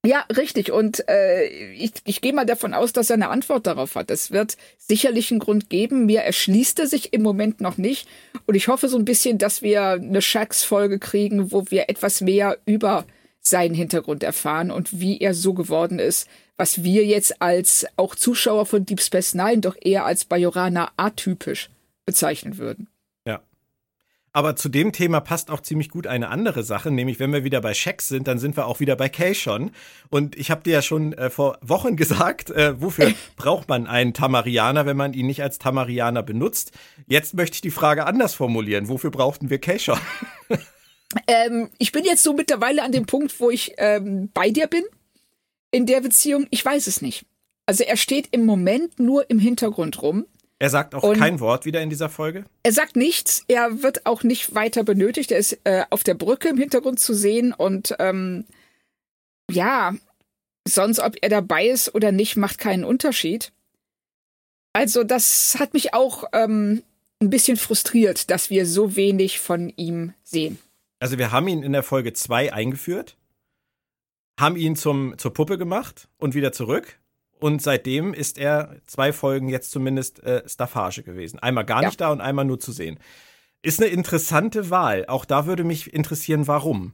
Ja, 0.08 0.24
richtig. 0.38 0.72
Und 0.72 1.06
äh, 1.10 1.48
ich, 1.74 1.92
ich 2.06 2.22
gehe 2.22 2.32
mal 2.32 2.46
davon 2.46 2.74
aus, 2.74 2.94
dass 2.94 3.10
er 3.10 3.16
eine 3.16 3.28
Antwort 3.28 3.68
darauf 3.68 3.96
hat. 3.96 4.10
Es 4.10 4.32
wird 4.32 4.56
sicherlich 4.78 5.32
einen 5.32 5.42
Grund 5.42 5.70
geben. 5.70 6.06
Mir 6.06 6.22
erschließt 6.22 6.80
er 6.80 6.88
sich 6.88 7.12
im 7.12 7.22
Moment 7.22 7.60
noch 7.60 7.78
nicht. 7.78 8.08
Und 8.46 8.56
ich 8.56 8.70
hoffe 8.70 8.88
so 8.88 8.98
ein 8.98 9.04
bisschen, 9.04 9.38
dass 9.38 9.62
wir 9.62 9.82
eine 9.84 10.22
Shax-Folge 10.22 11.00
kriegen, 11.00 11.52
wo 11.52 11.66
wir 11.72 11.90
etwas 11.90 12.22
mehr 12.22 12.58
über 12.66 13.06
seinen 13.42 13.76
Hintergrund 13.76 14.24
erfahren 14.24 14.72
und 14.72 14.98
wie 14.98 15.20
er 15.20 15.34
so 15.34 15.54
geworden 15.54 16.00
ist, 16.00 16.30
was 16.56 16.86
wir 16.86 17.06
jetzt 17.06 17.42
als 17.42 17.86
auch 17.98 18.16
Zuschauer 18.16 18.66
von 18.66 18.86
Deep 18.86 19.02
Space 19.02 19.34
Nine 19.34 19.60
doch 19.60 19.76
eher 19.78 20.06
als 20.06 20.24
Bajorana 20.24 20.90
atypisch 20.96 21.70
bezeichnen 22.06 22.58
würden. 22.58 22.88
Aber 24.38 24.56
zu 24.56 24.70
dem 24.70 24.92
Thema 24.92 25.20
passt 25.20 25.50
auch 25.50 25.62
ziemlich 25.62 25.90
gut 25.90 26.06
eine 26.06 26.30
andere 26.30 26.62
Sache, 26.62 26.92
nämlich 26.92 27.20
wenn 27.20 27.34
wir 27.34 27.44
wieder 27.44 27.60
bei 27.60 27.74
Shax 27.74 28.08
sind, 28.08 28.28
dann 28.28 28.38
sind 28.38 28.56
wir 28.56 28.68
auch 28.68 28.80
wieder 28.80 28.96
bei 28.96 29.10
schon. 29.34 29.72
Und 30.10 30.38
ich 30.38 30.52
habe 30.52 30.62
dir 30.62 30.74
ja 30.74 30.82
schon 30.84 31.14
äh, 31.14 31.32
vor 31.32 31.58
Wochen 31.62 31.96
gesagt, 31.98 32.52
äh, 32.52 32.80
wofür 32.80 33.16
braucht 33.36 33.68
man 33.68 33.88
einen 33.88 34.14
Tamarianer, 34.14 34.86
wenn 34.86 34.96
man 34.96 35.14
ihn 35.14 35.26
nicht 35.26 35.42
als 35.42 35.58
Tamarianer 35.58 36.22
benutzt? 36.22 36.72
Jetzt 37.08 37.34
möchte 37.34 37.56
ich 37.56 37.62
die 37.62 37.72
Frage 37.72 38.06
anders 38.06 38.36
formulieren. 38.36 38.90
Wofür 38.90 39.10
brauchten 39.10 39.50
wir 39.50 39.60
schon? 39.80 39.98
ähm, 41.28 41.72
ich 41.80 41.92
bin 41.92 42.06
jetzt 42.06 42.22
so 42.22 42.34
mittlerweile 42.34 42.84
an 42.84 42.92
dem 42.92 43.08
Punkt, 43.08 43.40
wo 43.40 43.50
ich 43.50 43.74
ähm, 43.80 44.30
bei 44.36 44.52
dir 44.52 44.68
bin 44.68 44.84
in 45.72 45.88
der 45.88 46.02
Beziehung. 46.02 46.46
Ich 46.52 46.64
weiß 46.64 46.86
es 46.86 47.02
nicht. 47.02 47.26
Also 47.66 47.84
er 47.84 47.98
steht 47.98 48.28
im 48.34 48.46
Moment 48.46 49.00
nur 49.00 49.32
im 49.32 49.40
Hintergrund 49.40 50.00
rum. 50.04 50.28
Er 50.60 50.70
sagt 50.70 50.96
auch 50.96 51.04
und 51.04 51.18
kein 51.18 51.40
Wort 51.40 51.66
wieder 51.66 51.82
in 51.82 51.90
dieser 51.90 52.10
Folge? 52.10 52.46
Er 52.64 52.72
sagt 52.72 52.96
nichts. 52.96 53.44
Er 53.48 53.84
wird 53.84 54.06
auch 54.06 54.24
nicht 54.24 54.56
weiter 54.56 54.84
benötigt. 54.84 55.32
Er 55.32 55.38
ist 55.38 55.60
äh, 55.66 55.86
auf 55.90 56.04
der 56.04 56.16
Brücke 56.16 56.50
im 56.50 56.58
Hintergrund 56.58 57.00
zu 57.00 57.14
sehen 57.14 57.54
und 57.54 57.96
ähm, 58.00 58.46
ja, 59.52 59.96
sonst, 60.68 61.00
ob 61.00 61.16
er 61.22 61.30
dabei 61.30 61.68
ist 61.68 61.94
oder 61.94 62.12
nicht, 62.12 62.36
macht 62.36 62.58
keinen 62.58 62.84
Unterschied. 62.84 63.52
Also, 64.74 65.04
das 65.04 65.58
hat 65.60 65.74
mich 65.74 65.94
auch 65.94 66.26
ähm, 66.34 66.84
ein 67.22 67.30
bisschen 67.30 67.58
frustriert, 67.58 68.30
dass 68.30 68.50
wir 68.50 68.66
so 68.66 68.96
wenig 68.96 69.40
von 69.40 69.70
ihm 69.76 70.14
sehen. 70.24 70.60
Also, 71.00 71.18
wir 71.18 71.32
haben 71.32 71.48
ihn 71.48 71.64
in 71.64 71.74
der 71.74 71.84
Folge 71.84 72.14
2 72.14 72.54
eingeführt, 72.54 73.18
haben 74.40 74.56
ihn 74.56 74.76
zum, 74.76 75.18
zur 75.18 75.34
Puppe 75.34 75.58
gemacht 75.58 76.10
und 76.18 76.36
wieder 76.36 76.52
zurück. 76.52 77.00
Und 77.40 77.62
seitdem 77.62 78.14
ist 78.14 78.38
er 78.38 78.76
zwei 78.88 79.14
Folgen 79.14 79.50
jetzt 79.50 79.72
zumindest 79.72 80.24
äh, 80.24 80.48
Staffage 80.48 81.04
gewesen. 81.04 81.40
Einmal 81.40 81.66
gar 81.66 81.82
ja. 81.82 81.90
nicht 81.90 82.02
da 82.02 82.12
und 82.12 82.22
einmal 82.22 82.46
nur 82.46 82.60
zu 82.60 82.72
sehen. 82.72 83.00
Ist 83.62 83.82
eine 83.82 83.90
interessante 83.90 84.70
Wahl. 84.70 85.06
Auch 85.08 85.26
da 85.26 85.46
würde 85.46 85.64
mich 85.64 85.94
interessieren, 85.94 86.48
warum. 86.48 86.94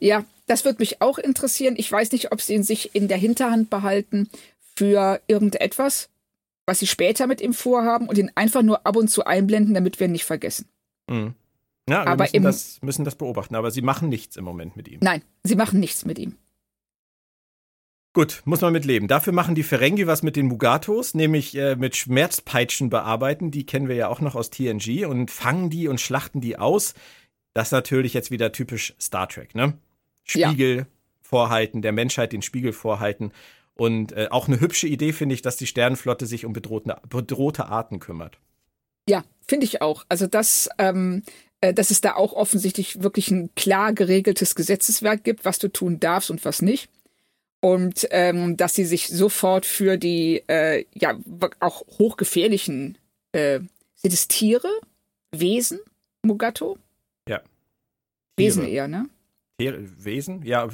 Ja, 0.00 0.24
das 0.46 0.64
würde 0.64 0.78
mich 0.80 1.00
auch 1.00 1.18
interessieren. 1.18 1.74
Ich 1.76 1.90
weiß 1.90 2.12
nicht, 2.12 2.32
ob 2.32 2.40
sie 2.40 2.54
ihn 2.54 2.62
sich 2.62 2.94
in 2.94 3.08
der 3.08 3.16
Hinterhand 3.16 3.70
behalten 3.70 4.28
für 4.76 5.20
irgendetwas, 5.26 6.08
was 6.66 6.78
sie 6.78 6.86
später 6.86 7.26
mit 7.26 7.40
ihm 7.40 7.54
vorhaben 7.54 8.08
und 8.08 8.18
ihn 8.18 8.30
einfach 8.34 8.62
nur 8.62 8.86
ab 8.86 8.96
und 8.96 9.08
zu 9.08 9.24
einblenden, 9.24 9.74
damit 9.74 9.98
wir 9.98 10.06
ihn 10.06 10.12
nicht 10.12 10.24
vergessen. 10.24 10.68
Mhm. 11.08 11.34
Ja, 11.88 12.04
wir 12.04 12.08
aber 12.08 12.24
müssen, 12.24 12.42
das, 12.42 12.82
müssen 12.82 13.04
das 13.04 13.14
beobachten. 13.14 13.54
Aber 13.54 13.70
sie 13.70 13.82
machen 13.82 14.08
nichts 14.08 14.36
im 14.36 14.44
Moment 14.44 14.76
mit 14.76 14.88
ihm. 14.88 14.98
Nein, 15.02 15.22
sie 15.42 15.56
machen 15.56 15.80
nichts 15.80 16.04
mit 16.04 16.18
ihm. 16.18 16.36
Gut, 18.14 18.42
muss 18.44 18.62
man 18.62 18.72
mit 18.72 18.84
leben. 18.84 19.06
Dafür 19.06 19.32
machen 19.32 19.54
die 19.54 19.62
Ferengi 19.62 20.06
was 20.06 20.22
mit 20.22 20.34
den 20.34 20.46
Mugatos, 20.46 21.14
nämlich 21.14 21.54
äh, 21.56 21.76
mit 21.76 21.94
Schmerzpeitschen 21.94 22.90
bearbeiten. 22.90 23.50
Die 23.50 23.66
kennen 23.66 23.88
wir 23.88 23.96
ja 23.96 24.08
auch 24.08 24.20
noch 24.20 24.34
aus 24.34 24.50
TNG 24.50 25.06
und 25.06 25.30
fangen 25.30 25.70
die 25.70 25.88
und 25.88 26.00
schlachten 26.00 26.40
die 26.40 26.58
aus. 26.58 26.94
Das 27.54 27.68
ist 27.68 27.72
natürlich 27.72 28.14
jetzt 28.14 28.30
wieder 28.30 28.52
typisch 28.52 28.94
Star 29.00 29.28
Trek, 29.28 29.54
ne? 29.54 29.74
Spiegel 30.24 30.76
ja. 30.76 30.86
vorhalten, 31.20 31.82
der 31.82 31.92
Menschheit 31.92 32.32
den 32.32 32.42
Spiegel 32.42 32.72
vorhalten. 32.72 33.32
Und 33.74 34.12
äh, 34.12 34.28
auch 34.30 34.48
eine 34.48 34.60
hübsche 34.60 34.88
Idee 34.88 35.12
finde 35.12 35.34
ich, 35.34 35.42
dass 35.42 35.56
die 35.56 35.66
Sternenflotte 35.66 36.26
sich 36.26 36.44
um 36.44 36.52
bedrohte, 36.52 36.96
bedrohte 37.08 37.66
Arten 37.66 38.00
kümmert. 38.00 38.38
Ja, 39.08 39.24
finde 39.46 39.64
ich 39.64 39.80
auch. 39.80 40.04
Also 40.08 40.26
das, 40.26 40.68
ähm, 40.78 41.22
äh, 41.60 41.72
dass 41.72 41.90
es 41.90 42.00
da 42.00 42.14
auch 42.14 42.32
offensichtlich 42.32 43.02
wirklich 43.02 43.30
ein 43.30 43.54
klar 43.54 43.92
geregeltes 43.92 44.54
Gesetzeswerk 44.54 45.24
gibt, 45.24 45.44
was 45.44 45.58
du 45.58 45.68
tun 45.68 46.00
darfst 46.00 46.30
und 46.30 46.44
was 46.44 46.60
nicht. 46.60 46.90
Und 47.60 48.06
ähm, 48.10 48.56
dass 48.56 48.74
sie 48.74 48.84
sich 48.84 49.08
sofort 49.08 49.66
für 49.66 49.96
die 49.96 50.44
äh, 50.46 50.84
ja 50.94 51.18
auch 51.58 51.82
hochgefährlichen 51.98 52.98
äh, 53.32 53.60
sind 53.96 54.14
es 54.14 54.28
Tiere, 54.28 54.68
Wesen, 55.32 55.80
Mugato? 56.22 56.78
Ja. 57.28 57.40
Wesen 58.36 58.64
eher, 58.64 58.86
ne? 58.86 59.08
Wesen? 59.58 60.44
Ja, 60.44 60.68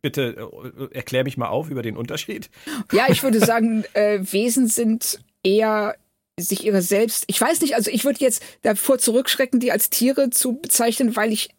bitte 0.00 0.50
äh, 0.90 0.94
erklär 0.94 1.24
mich 1.24 1.36
mal 1.36 1.48
auf 1.48 1.68
über 1.68 1.82
den 1.82 1.96
Unterschied. 1.98 2.48
Ja, 2.92 3.06
ich 3.10 3.22
würde 3.22 3.40
sagen, 3.44 3.84
äh, 3.92 4.20
Wesen 4.22 4.68
sind 4.68 5.20
eher 5.42 5.96
sich 6.40 6.64
ihrer 6.64 6.82
selbst. 6.82 7.24
Ich 7.26 7.40
weiß 7.40 7.60
nicht, 7.60 7.74
also 7.74 7.90
ich 7.90 8.04
würde 8.04 8.20
jetzt 8.20 8.42
davor 8.62 8.98
zurückschrecken, 8.98 9.60
die 9.60 9.70
als 9.70 9.90
Tiere 9.90 10.30
zu 10.30 10.54
bezeichnen, 10.54 11.14
weil 11.14 11.32
ich 11.32 11.50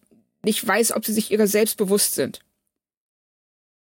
nicht 0.43 0.65
weiß, 0.65 0.93
ob 0.93 1.05
sie 1.05 1.13
sich 1.13 1.31
ihrer 1.31 1.47
selbst 1.47 1.77
bewusst 1.77 2.15
sind. 2.15 2.39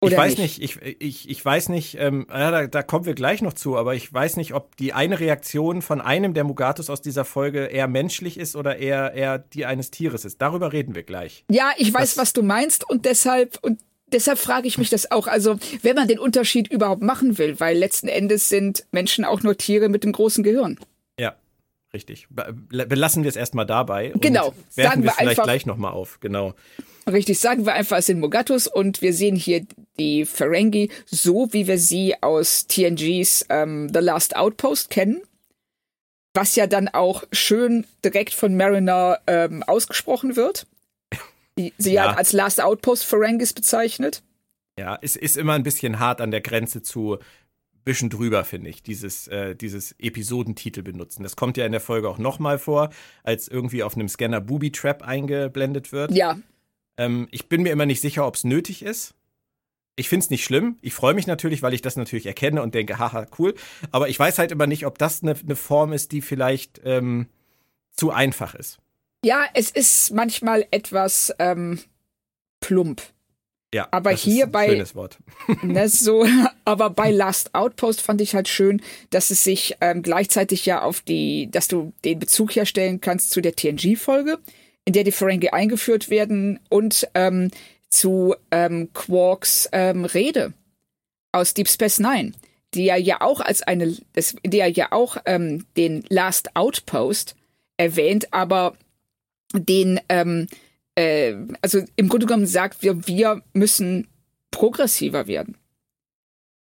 Oder 0.04 0.14
ich 0.14 0.18
weiß 0.18 0.38
nicht, 0.38 0.60
nicht 0.60 0.80
ich, 0.82 0.96
ich, 1.00 1.30
ich 1.30 1.46
weiß 1.46 1.70
nicht, 1.70 1.98
ähm, 2.00 2.28
ja, 2.30 2.52
da, 2.52 2.68
da 2.68 2.84
kommen 2.84 3.06
wir 3.06 3.14
gleich 3.14 3.42
noch 3.42 3.54
zu, 3.54 3.78
aber 3.78 3.96
ich 3.96 4.12
weiß 4.12 4.38
nicht, 4.38 4.54
ob 4.54 4.76
die 4.78 4.94
eine 4.94 5.20
Reaktion 5.20 5.82
von 5.82 6.02
einem 6.02 6.34
der 6.34 6.44
Mugatos 6.44 6.90
aus 6.90 7.02
dieser 7.02 7.26
Folge 7.26 7.66
eher 7.66 7.88
menschlich 7.88 8.38
ist 8.38 8.56
oder 8.56 8.78
eher, 8.78 9.14
eher 9.14 9.40
die 9.40 9.66
eines 9.66 9.92
Tieres 9.92 10.26
ist. 10.26 10.42
Darüber 10.42 10.74
reden 10.74 10.96
wir 10.96 11.04
gleich. 11.04 11.46
Ja, 11.50 11.72
ich 11.78 11.94
weiß, 11.94 12.16
das, 12.16 12.18
was 12.18 12.34
du 12.34 12.44
meinst 12.44 12.88
und 12.90 13.06
deshalb, 13.06 13.58
und 13.62 13.80
deshalb 14.08 14.38
frage 14.38 14.68
ich 14.68 14.78
mich 14.78 14.90
das 14.90 15.12
auch. 15.12 15.28
Also, 15.28 15.58
wenn 15.82 15.96
man 15.96 16.08
den 16.08 16.20
Unterschied 16.20 16.72
überhaupt 16.72 17.02
machen 17.02 17.38
will, 17.38 17.60
weil 17.60 17.78
letzten 17.78 18.08
Endes 18.08 18.50
sind 18.50 18.86
Menschen 18.92 19.26
auch 19.26 19.44
nur 19.44 19.58
Tiere 19.58 19.90
mit 19.90 20.04
dem 20.04 20.12
großen 20.12 20.44
Gehirn. 20.44 20.80
Richtig. 21.94 22.28
Belassen 22.30 23.24
wir 23.24 23.30
es 23.30 23.36
erstmal 23.36 23.68
dabei. 23.68 24.14
Genau. 24.20 24.54
Werten 24.76 25.04
wir 25.04 25.12
es 25.12 25.16
vielleicht 25.18 25.44
gleich 25.44 25.66
nochmal 25.66 25.92
auf. 25.92 26.20
Genau. 26.22 26.56
Richtig, 27.06 27.40
sagen 27.40 27.66
wir 27.66 27.74
einfach, 27.74 27.98
es 27.98 28.06
sind 28.08 28.20
Mogatus 28.20 28.68
und 28.68 29.02
wir 29.02 29.14
sehen 29.14 29.36
hier 29.36 29.66
die 30.00 30.26
Ferengi, 30.26 30.90
so 31.06 31.52
wie 31.52 31.68
wir 31.68 31.78
sie 31.78 32.16
aus 32.22 32.66
TNGs 32.68 33.46
ähm, 33.50 33.92
The 33.94 34.00
Last 34.00 34.36
Outpost 34.36 34.90
kennen. 34.90 35.22
Was 36.34 36.56
ja 36.56 36.66
dann 36.66 36.88
auch 36.88 37.26
schön 37.32 37.86
direkt 38.04 38.34
von 38.34 38.58
Mariner 38.58 39.20
ähm, 39.28 39.62
ausgesprochen 39.64 40.36
wird. 40.36 40.66
Die, 41.60 41.74
sie 41.78 41.94
ja. 41.94 42.10
hat 42.10 42.18
als 42.18 42.34
Last 42.34 42.60
Outpost 42.60 43.04
Ferengis 43.06 43.54
bezeichnet. 43.54 44.24
Ja, 44.80 44.98
es 45.02 45.16
ist 45.16 45.38
immer 45.38 45.54
ein 45.54 45.62
bisschen 45.62 46.00
hart 46.00 46.20
an 46.22 46.32
der 46.32 46.42
Grenze 46.42 46.82
zu 46.82 47.20
bisschen 47.84 48.10
drüber, 48.10 48.44
finde 48.44 48.70
ich, 48.70 48.84
dieses, 48.84 49.28
äh, 49.28 49.56
dieses 49.56 49.94
Episodentitel 50.00 50.82
benutzen. 50.82 51.24
Das 51.24 51.36
kommt 51.36 51.58
ja 51.58 51.66
in 51.66 51.72
der 51.72 51.82
Folge 51.82 52.10
auch 52.10 52.18
nochmal 52.18 52.60
vor, 52.60 52.90
als 53.24 53.48
irgendwie 53.48 53.84
auf 53.84 53.96
einem 53.96 54.08
Scanner 54.08 54.42
Booby 54.42 54.72
Trap 54.72 55.04
eingeblendet 55.04 55.92
wird. 55.92 56.12
Ja, 56.12 56.38
ähm, 56.98 57.28
ich 57.32 57.50
bin 57.50 57.64
mir 57.64 57.72
immer 57.72 57.86
nicht 57.86 58.02
sicher, 58.02 58.26
ob 58.28 58.36
es 58.36 58.44
nötig 58.44 58.84
ist. 58.84 59.16
Ich 59.96 60.10
finde 60.10 60.24
es 60.24 60.30
nicht 60.30 60.44
schlimm. 60.44 60.78
Ich 60.82 60.94
freue 60.94 61.14
mich 61.14 61.28
natürlich, 61.28 61.62
weil 61.62 61.74
ich 61.74 61.82
das 61.82 61.96
natürlich 61.98 62.26
erkenne 62.26 62.62
und 62.64 62.74
denke, 62.74 62.98
haha, 62.98 63.28
cool. 63.38 63.54
Aber 63.92 64.10
ich 64.10 64.18
weiß 64.18 64.40
halt 64.40 64.52
immer 64.52 64.68
nicht, 64.68 64.86
ob 64.86 64.98
das 64.98 65.22
eine 65.22 65.36
ne 65.44 65.56
Form 65.56 65.94
ist, 65.94 66.12
die 66.12 66.22
vielleicht 66.22 66.82
ähm, 66.84 67.28
zu 67.92 68.12
einfach 68.12 68.56
ist. 68.56 68.80
Ja, 69.24 69.46
es 69.54 69.70
ist 69.70 70.12
manchmal 70.12 70.66
etwas 70.72 71.34
ähm, 71.40 71.80
plump. 72.60 73.02
Ja, 73.74 73.88
aber 73.92 74.12
hier 74.12 74.48
bei 74.48 74.68
schönes 74.68 74.96
Wort. 74.96 75.18
Ne, 75.62 75.90
so, 75.90 76.26
aber 76.66 76.90
bei 76.90 77.12
Last 77.12 77.54
Outpost 77.56 78.02
fand 78.02 78.22
ich 78.22 78.36
halt 78.36 78.48
schön, 78.48 78.82
dass 79.10 79.32
es 79.32 79.44
sich 79.44 79.76
ähm, 79.82 80.02
gleichzeitig 80.02 80.66
ja 80.66 80.82
auf 80.82 81.02
die, 81.02 81.50
dass 81.52 81.68
du 81.68 81.94
den 82.06 82.20
Bezug 82.20 82.56
herstellen 82.56 83.02
kannst 83.02 83.32
zu 83.32 83.42
der 83.42 83.56
TNG-Folge 83.56 84.40
in 84.86 84.94
der 84.94 85.04
die 85.04 85.12
Ferengi 85.12 85.50
eingeführt 85.50 86.10
werden 86.10 86.60
und 86.70 87.08
ähm, 87.14 87.52
zu 87.90 88.36
ähm, 88.52 88.90
Quarks 88.94 89.70
ähm, 89.72 90.06
Rede 90.06 90.54
aus 91.32 91.54
Deep 91.54 91.70
Space 91.70 92.00
Nine, 92.00 92.34
die 92.74 92.88
er 92.88 92.98
ja 92.98 93.22
auch 93.22 93.40
als 93.40 93.62
eine, 93.62 93.96
das, 94.14 94.36
der 94.46 94.70
ja 94.70 94.92
auch 94.92 95.18
ähm, 95.26 95.66
den 95.78 96.04
Last 96.10 96.56
Outpost 96.56 97.36
erwähnt, 97.78 98.28
aber 98.32 98.76
den, 99.54 100.00
ähm, 100.10 100.48
äh, 100.96 101.36
also 101.62 101.82
im 101.96 102.10
Grunde 102.10 102.26
genommen 102.26 102.46
sagt, 102.46 102.84
wir, 102.84 103.08
wir 103.08 103.42
müssen 103.54 104.08
progressiver 104.52 105.28
werden 105.28 105.58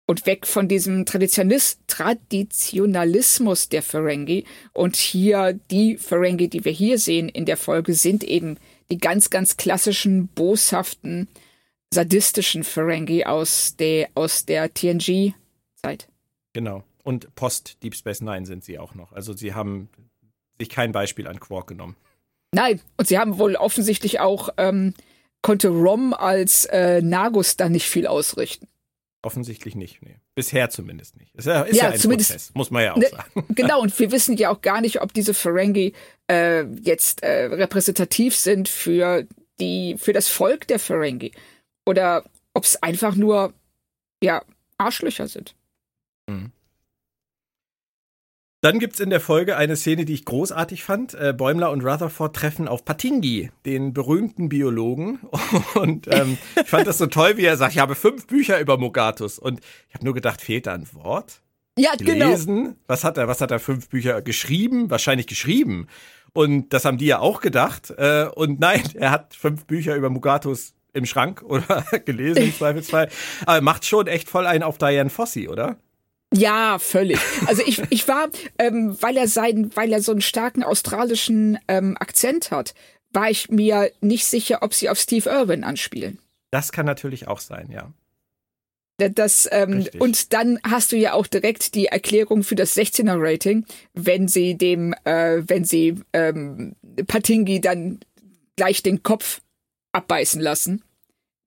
und 0.06 0.24
weg 0.26 0.46
von 0.46 0.68
diesem 0.68 1.04
Traditionalis 1.04 1.78
Traditionalismus 1.86 3.68
der 3.68 3.82
Ferengi. 3.82 4.44
Und 4.72 4.96
hier 4.96 5.58
die 5.70 5.96
Ferengi, 5.98 6.48
die 6.48 6.64
wir 6.64 6.72
hier 6.72 6.98
sehen 6.98 7.28
in 7.28 7.44
der 7.44 7.56
Folge, 7.56 7.94
sind 7.94 8.24
eben 8.24 8.58
die 8.90 8.98
ganz, 8.98 9.30
ganz 9.30 9.56
klassischen, 9.56 10.28
boshaften, 10.28 11.28
sadistischen 11.92 12.62
Ferengi 12.62 13.24
aus 13.24 13.76
der, 13.76 14.08
aus 14.14 14.46
der 14.46 14.72
TNG-Zeit. 14.72 16.08
Genau. 16.52 16.84
Und 17.02 17.34
post 17.34 17.82
Deep 17.82 17.94
Space 17.94 18.20
Nine 18.20 18.46
sind 18.46 18.64
sie 18.64 18.78
auch 18.78 18.94
noch. 18.94 19.12
Also 19.12 19.32
sie 19.32 19.54
haben 19.54 19.88
sich 20.58 20.68
kein 20.68 20.92
Beispiel 20.92 21.26
an 21.26 21.40
Quark 21.40 21.66
genommen. 21.68 21.96
Nein, 22.52 22.80
und 22.96 23.09
sie 23.09 23.18
haben 23.18 23.38
wohl 23.38 23.56
offensichtlich 23.56 24.20
auch, 24.20 24.50
ähm, 24.56 24.94
konnte 25.42 25.68
Rom 25.68 26.14
als 26.14 26.64
äh, 26.66 27.02
Nagus 27.02 27.56
da 27.56 27.68
nicht 27.68 27.88
viel 27.88 28.06
ausrichten. 28.06 28.68
Offensichtlich 29.22 29.74
nicht. 29.74 30.02
Nee. 30.02 30.16
Bisher 30.35 30.70
zumindest 30.70 31.16
nicht. 31.16 31.35
Ist 31.35 31.46
ja, 31.46 31.62
ist 31.62 31.76
ja, 31.76 31.85
ja 31.85 31.90
ein 31.90 32.00
Prozess, 32.00 32.52
muss 32.54 32.70
man 32.70 32.85
ja 32.85 32.92
auch 32.92 32.98
ne, 32.98 33.09
sagen. 33.09 33.44
Genau, 33.54 33.80
und 33.80 33.98
wir 33.98 34.12
wissen 34.12 34.37
ja 34.37 34.50
auch 34.50 34.61
gar 34.61 34.80
nicht, 34.80 35.02
ob 35.02 35.12
diese 35.12 35.35
Ferengi 35.35 35.94
äh, 36.30 36.64
jetzt 36.82 37.22
äh, 37.22 37.46
repräsentativ 37.46 38.37
sind 38.37 38.68
für 38.68 39.26
die, 39.59 39.96
für 39.98 40.12
das 40.12 40.28
Volk 40.28 40.68
der 40.68 40.78
Ferengi. 40.78 41.32
Oder 41.87 42.24
ob 42.54 42.64
es 42.64 42.82
einfach 42.82 43.16
nur, 43.16 43.52
ja, 44.22 44.42
Arschlöcher 44.78 45.26
sind. 45.28 45.54
Mhm. 46.28 46.52
Dann 48.66 48.81
gibt 48.81 48.94
es 48.94 49.00
in 49.00 49.11
der 49.11 49.20
Folge 49.20 49.57
eine 49.57 49.76
Szene, 49.76 50.05
die 50.05 50.14
ich 50.14 50.24
großartig 50.24 50.83
fand. 50.83 51.14
Äh, 51.14 51.33
Bäumler 51.33 51.70
und 51.70 51.85
Rutherford 51.85 52.35
treffen 52.35 52.66
auf 52.66 52.85
Patingi, 52.85 53.52
den 53.64 53.92
berühmten 53.92 54.48
Biologen. 54.48 55.20
Und 55.76 56.12
ähm, 56.12 56.37
ich 56.61 56.66
fand 56.66 56.85
das 56.85 56.98
so 56.98 57.07
toll, 57.07 57.37
wie 57.37 57.44
er 57.44 57.57
sagt, 57.57 57.74
ich 57.74 57.79
habe 57.79 57.94
fünf 57.94 58.26
Bücher 58.26 58.59
über 58.59 58.76
Mogatus. 58.76 59.38
Und 59.38 59.61
ich 59.88 59.94
habe 59.94 60.05
nur 60.05 60.14
gedacht, 60.14 60.40
fehlt 60.40 60.66
da 60.66 60.74
ein 60.74 60.85
Wort? 60.94 61.42
Ja, 61.79 61.92
genau. 61.96 62.26
Gelesen? 62.26 62.57
genau. 62.57 62.76
Was 62.88 63.05
hat 63.05 63.18
er? 63.18 63.29
Was 63.29 63.40
hat 63.40 63.52
er? 63.52 63.61
Fünf 63.61 63.88
Bücher 63.88 64.20
geschrieben? 64.20 64.90
Wahrscheinlich 64.90 65.29
geschrieben. 65.29 65.87
Und 66.33 66.70
das 66.70 66.85
haben 66.85 66.98
die 66.98 67.07
ja 67.07 67.20
auch 67.20 67.40
gedacht. 67.40 67.90
Äh, 67.96 68.26
und 68.35 68.59
nein, 68.59 68.83
er 68.94 69.12
hat 69.12 69.37
fünf 69.37 69.66
Bücher 69.66 69.94
über 69.94 70.11
Mugatus 70.11 70.74
im 70.92 71.07
Schrank 71.07 71.40
oder 71.44 71.85
gelesen 72.05 72.42
im 72.42 72.52
Zweifelsfall. 72.52 73.11
Aber 73.46 73.61
macht 73.61 73.85
schon 73.85 74.09
echt 74.09 74.29
voll 74.29 74.44
einen 74.44 74.64
auf 74.64 74.76
Diane 74.76 75.09
Fossey, 75.09 75.46
oder? 75.46 75.76
Ja, 76.34 76.78
völlig. 76.78 77.18
Also 77.46 77.62
ich, 77.64 77.82
ich 77.90 78.08
war, 78.08 78.28
ähm, 78.58 78.96
weil 79.00 79.16
er 79.16 79.28
seinen, 79.28 79.74
weil 79.76 79.92
er 79.92 80.02
so 80.02 80.12
einen 80.12 80.20
starken 80.20 80.62
australischen 80.62 81.58
ähm, 81.68 81.96
Akzent 81.98 82.50
hat, 82.50 82.74
war 83.12 83.30
ich 83.30 83.48
mir 83.48 83.90
nicht 84.00 84.26
sicher, 84.26 84.62
ob 84.62 84.74
sie 84.74 84.90
auf 84.90 84.98
Steve 84.98 85.30
Irwin 85.30 85.64
anspielen. 85.64 86.18
Das 86.50 86.72
kann 86.72 86.86
natürlich 86.86 87.28
auch 87.28 87.40
sein, 87.40 87.70
ja. 87.70 87.92
Das, 88.98 89.46
ähm, 89.52 89.86
und 89.98 90.32
dann 90.32 90.58
hast 90.62 90.90
du 90.90 90.96
ja 90.96 91.12
auch 91.12 91.26
direkt 91.26 91.74
die 91.74 91.86
Erklärung 91.86 92.42
für 92.42 92.54
das 92.54 92.74
16er 92.74 93.16
Rating, 93.18 93.66
wenn 93.92 94.26
sie 94.26 94.56
dem, 94.56 94.94
äh, 95.04 95.42
wenn 95.46 95.64
sie 95.64 95.96
ähm, 96.14 96.76
Patingi 97.06 97.60
dann 97.60 98.00
gleich 98.56 98.82
den 98.82 99.02
Kopf 99.02 99.42
abbeißen 99.92 100.40
lassen. 100.40 100.82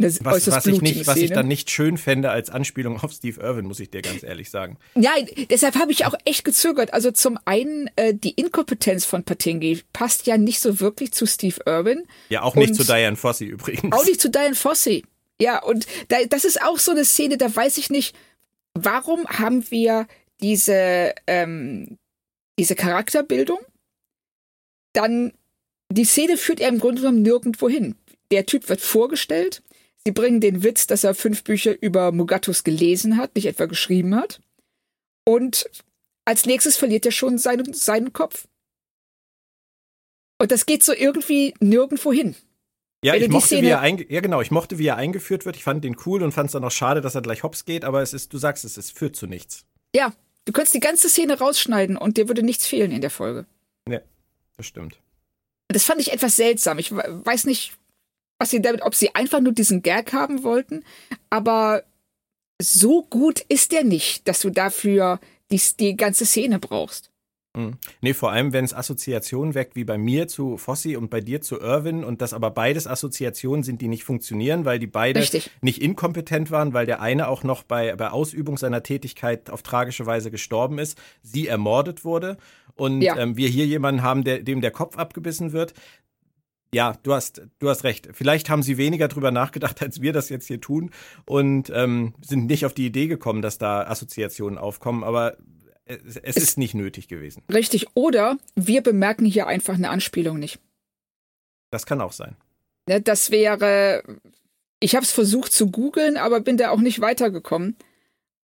Was, 0.02 0.50
was 0.50 0.66
ich 0.66 0.82
nicht, 0.82 1.08
was 1.08 1.18
ich 1.18 1.32
dann 1.32 1.50
nicht 1.50 1.70
schön 1.70 1.98
fände 1.98 2.32
als 2.32 2.50
Anspielung 2.50 3.02
auf 3.02 3.12
Steve 3.12 3.42
Irwin, 3.42 3.66
muss 3.66 3.82
ich 3.82 3.92
dir 3.92 4.02
ganz 4.02 4.24
ehrlich 4.24 4.50
sagen. 4.50 4.78
Ja, 4.96 5.12
deshalb 5.50 5.76
habe 5.76 5.92
ich 5.92 6.06
auch 6.06 6.14
echt 6.24 6.46
gezögert. 6.46 6.94
Also 6.94 7.12
zum 7.12 7.38
einen, 7.44 7.90
äh, 7.98 8.14
die 8.14 8.32
Inkompetenz 8.32 9.04
von 9.04 9.24
Patingi 9.24 9.82
passt 9.92 10.26
ja 10.26 10.38
nicht 10.38 10.62
so 10.62 10.80
wirklich 10.80 11.12
zu 11.12 11.26
Steve 11.26 11.58
Irwin. 11.66 12.06
Ja, 12.30 12.44
auch 12.44 12.56
nicht 12.56 12.76
zu 12.76 12.86
Diane 12.86 13.18
Fossey 13.18 13.48
übrigens. 13.48 13.94
Auch 13.94 14.06
nicht 14.06 14.22
zu 14.22 14.30
Diane 14.30 14.56
Fossey. 14.56 15.04
Ja, 15.42 15.62
und 15.62 15.86
da, 16.08 16.18
das 16.30 16.46
ist 16.46 16.62
auch 16.62 16.80
so 16.80 16.92
eine 16.92 17.04
Szene, 17.04 17.38
da 17.38 17.54
weiß 17.54 17.78
ich 17.78 17.90
nicht, 17.90 18.16
warum 18.74 19.28
haben 19.28 19.70
wir 19.70 20.08
diese, 20.40 21.14
ähm, 21.28 21.98
diese 22.58 22.76
Charakterbildung? 22.76 23.60
Dann, 24.94 25.34
die 25.92 26.06
Szene 26.06 26.38
führt 26.38 26.62
er 26.62 26.70
im 26.70 26.80
Grunde 26.80 27.02
genommen 27.02 27.22
nirgendwo 27.22 27.68
hin. 27.68 27.96
Der 28.32 28.46
Typ 28.46 28.70
wird 28.70 28.80
vorgestellt, 28.80 29.62
Sie 30.06 30.12
bringen 30.12 30.42
den 30.42 30.64
Witz, 30.64 30.88
dass 30.88 31.04
er 31.04 31.14
fünf 31.14 31.44
Bücher 31.44 31.82
über 31.82 32.12
Mugatus 32.12 32.64
gelesen 32.64 33.18
hat, 33.18 33.36
nicht 33.36 33.46
etwa 33.46 33.66
geschrieben 33.66 34.16
hat. 34.16 34.42
Und 35.26 35.70
als 36.26 36.46
nächstes 36.46 36.78
verliert 36.78 37.06
er 37.06 37.12
schon 37.12 37.38
seinen, 37.38 37.74
seinen 37.74 38.14
Kopf. 38.14 38.48
Und 40.40 40.52
das 40.52 40.66
geht 40.66 40.84
so 40.84 40.94
irgendwie 40.94 41.54
nirgendwo 41.60 42.14
hin. 42.14 42.36
Ja, 43.04 43.16
ich 43.16 43.30
mochte, 43.30 43.62
wie 43.62 43.68
er 43.68 43.86
ja, 44.10 44.22
genau, 44.22 44.42
ich 44.42 44.52
mochte, 44.52 44.78
wie 44.78 44.88
er 44.88 44.98
eingeführt 44.98 45.46
wird. 45.46 45.56
Ich 45.56 45.64
fand 45.64 45.84
den 45.84 45.96
cool 46.06 46.22
und 46.22 46.34
fand 46.34 46.48
es 46.48 46.54
dann 46.54 46.64
auch 46.64 46.72
schade, 46.72 47.02
dass 47.02 47.16
er 47.16 47.22
gleich 47.22 47.44
hops 47.44 47.66
geht, 47.66 47.86
aber 47.86 48.02
es 48.02 48.14
ist, 48.14 48.34
du 48.34 48.38
sagst 48.38 48.66
es, 48.66 48.78
es 48.78 48.92
führt 48.92 49.16
zu 49.16 49.26
nichts. 49.26 49.66
Ja, 49.96 50.14
du 50.46 50.52
könntest 50.52 50.74
die 50.74 50.82
ganze 50.82 51.08
Szene 51.08 51.38
rausschneiden 51.38 51.96
und 51.96 52.18
dir 52.18 52.28
würde 52.28 52.44
nichts 52.44 52.68
fehlen 52.68 52.92
in 52.92 53.02
der 53.02 53.10
Folge. 53.10 53.46
Ja, 53.88 54.02
das 54.58 54.66
stimmt. 54.66 55.00
Das 55.70 55.86
fand 55.86 56.02
ich 56.02 56.12
etwas 56.12 56.36
seltsam. 56.36 56.78
Ich 56.80 56.92
weiß 56.92 57.46
nicht, 57.46 57.74
was 58.40 58.50
sie 58.50 58.62
damit, 58.62 58.82
ob 58.82 58.96
sie 58.96 59.14
einfach 59.14 59.42
nur 59.42 59.54
diesen 59.54 59.82
Gag 59.82 60.14
haben 60.14 60.44
wollten, 60.44 60.84
aber 61.30 61.84
so 62.62 63.04
gut 63.04 63.42
ist 63.48 63.72
der 63.72 63.84
nicht, 63.84 64.28
dass 64.28 64.40
du 64.40 64.50
dafür 64.50 65.20
die, 65.52 65.62
die 65.80 65.96
ganze 65.96 66.26
Szene 66.26 66.60
brauchst. 66.60 67.12
Mhm. 67.58 67.78
Nee, 68.02 68.14
vor 68.14 68.32
allem, 68.32 68.54
wenn 68.54 68.64
es 68.64 68.74
Assoziationen 68.74 69.56
weckt, 69.56 69.76
wie 69.76 69.84
bei 69.84 69.98
mir 69.98 70.28
zu 70.28 70.58
Fossi 70.58 70.96
und 70.96 71.10
bei 71.10 71.20
dir 71.20 71.42
zu 71.42 71.60
Irwin 71.60 72.04
und 72.04 72.22
das 72.22 72.34
aber 72.34 72.52
beides 72.52 72.86
Assoziationen 72.86 73.64
sind, 73.64 73.82
die 73.82 73.88
nicht 73.88 74.04
funktionieren, 74.04 74.66
weil 74.66 74.78
die 74.78 74.88
beide 74.88 75.20
Richtig. 75.20 75.50
nicht 75.62 75.82
inkompetent 75.82 76.52
waren, 76.52 76.74
weil 76.74 76.86
der 76.86 77.02
eine 77.02 77.28
auch 77.28 77.44
noch 77.44 77.64
bei, 77.64 77.96
bei 77.96 78.12
Ausübung 78.12 78.58
seiner 78.58 78.84
Tätigkeit 78.84 79.50
auf 79.50 79.64
tragische 79.64 80.06
Weise 80.06 80.30
gestorben 80.30 80.78
ist, 80.78 80.98
sie 81.24 81.48
ermordet 81.48 82.06
wurde 82.06 82.38
und 82.76 83.02
ja. 83.02 83.18
ähm, 83.18 83.36
wir 83.36 83.50
hier 83.50 83.66
jemanden 83.66 84.04
haben, 84.04 84.24
der, 84.24 84.40
dem 84.40 84.62
der 84.62 84.72
Kopf 84.72 84.98
abgebissen 84.98 85.52
wird. 85.52 85.74
Ja, 86.74 86.96
du 87.02 87.14
hast, 87.14 87.42
du 87.58 87.70
hast 87.70 87.84
recht. 87.84 88.10
Vielleicht 88.14 88.50
haben 88.50 88.62
sie 88.62 88.78
weniger 88.78 89.08
drüber 89.08 89.32
nachgedacht, 89.32 89.82
als 89.82 90.02
wir 90.02 90.14
das 90.14 90.30
jetzt 90.30 90.48
hier 90.48 90.62
tun 90.62 90.92
und 91.26 91.72
ähm, 91.74 92.14
sind 92.22 92.46
nicht 92.46 92.66
auf 92.66 92.74
die 92.74 92.86
Idee 92.86 93.08
gekommen, 93.08 93.42
dass 93.42 93.58
da 93.58 93.84
Assoziationen 93.84 94.60
aufkommen, 94.60 95.04
aber 95.04 95.38
es, 95.86 96.18
es 96.18 96.38
ist 96.38 96.58
nicht 96.58 96.76
nötig 96.76 97.08
gewesen. 97.08 97.44
Richtig. 97.52 97.88
Oder 97.96 98.38
wir 98.56 98.82
bemerken 98.82 99.26
hier 99.26 99.48
einfach 99.48 99.74
eine 99.74 99.90
Anspielung 99.90 100.38
nicht. 100.38 100.60
Das 101.72 101.86
kann 101.86 102.02
auch 102.02 102.14
sein. 102.14 102.36
Ne, 102.88 103.02
das 103.02 103.32
wäre. 103.32 104.04
Ich 104.80 104.96
habe 104.96 105.04
es 105.04 105.12
versucht 105.12 105.52
zu 105.52 105.72
googeln, 105.72 106.18
aber 106.18 106.40
bin 106.40 106.58
da 106.58 106.70
auch 106.70 106.80
nicht 106.80 107.02
weitergekommen. 107.02 107.76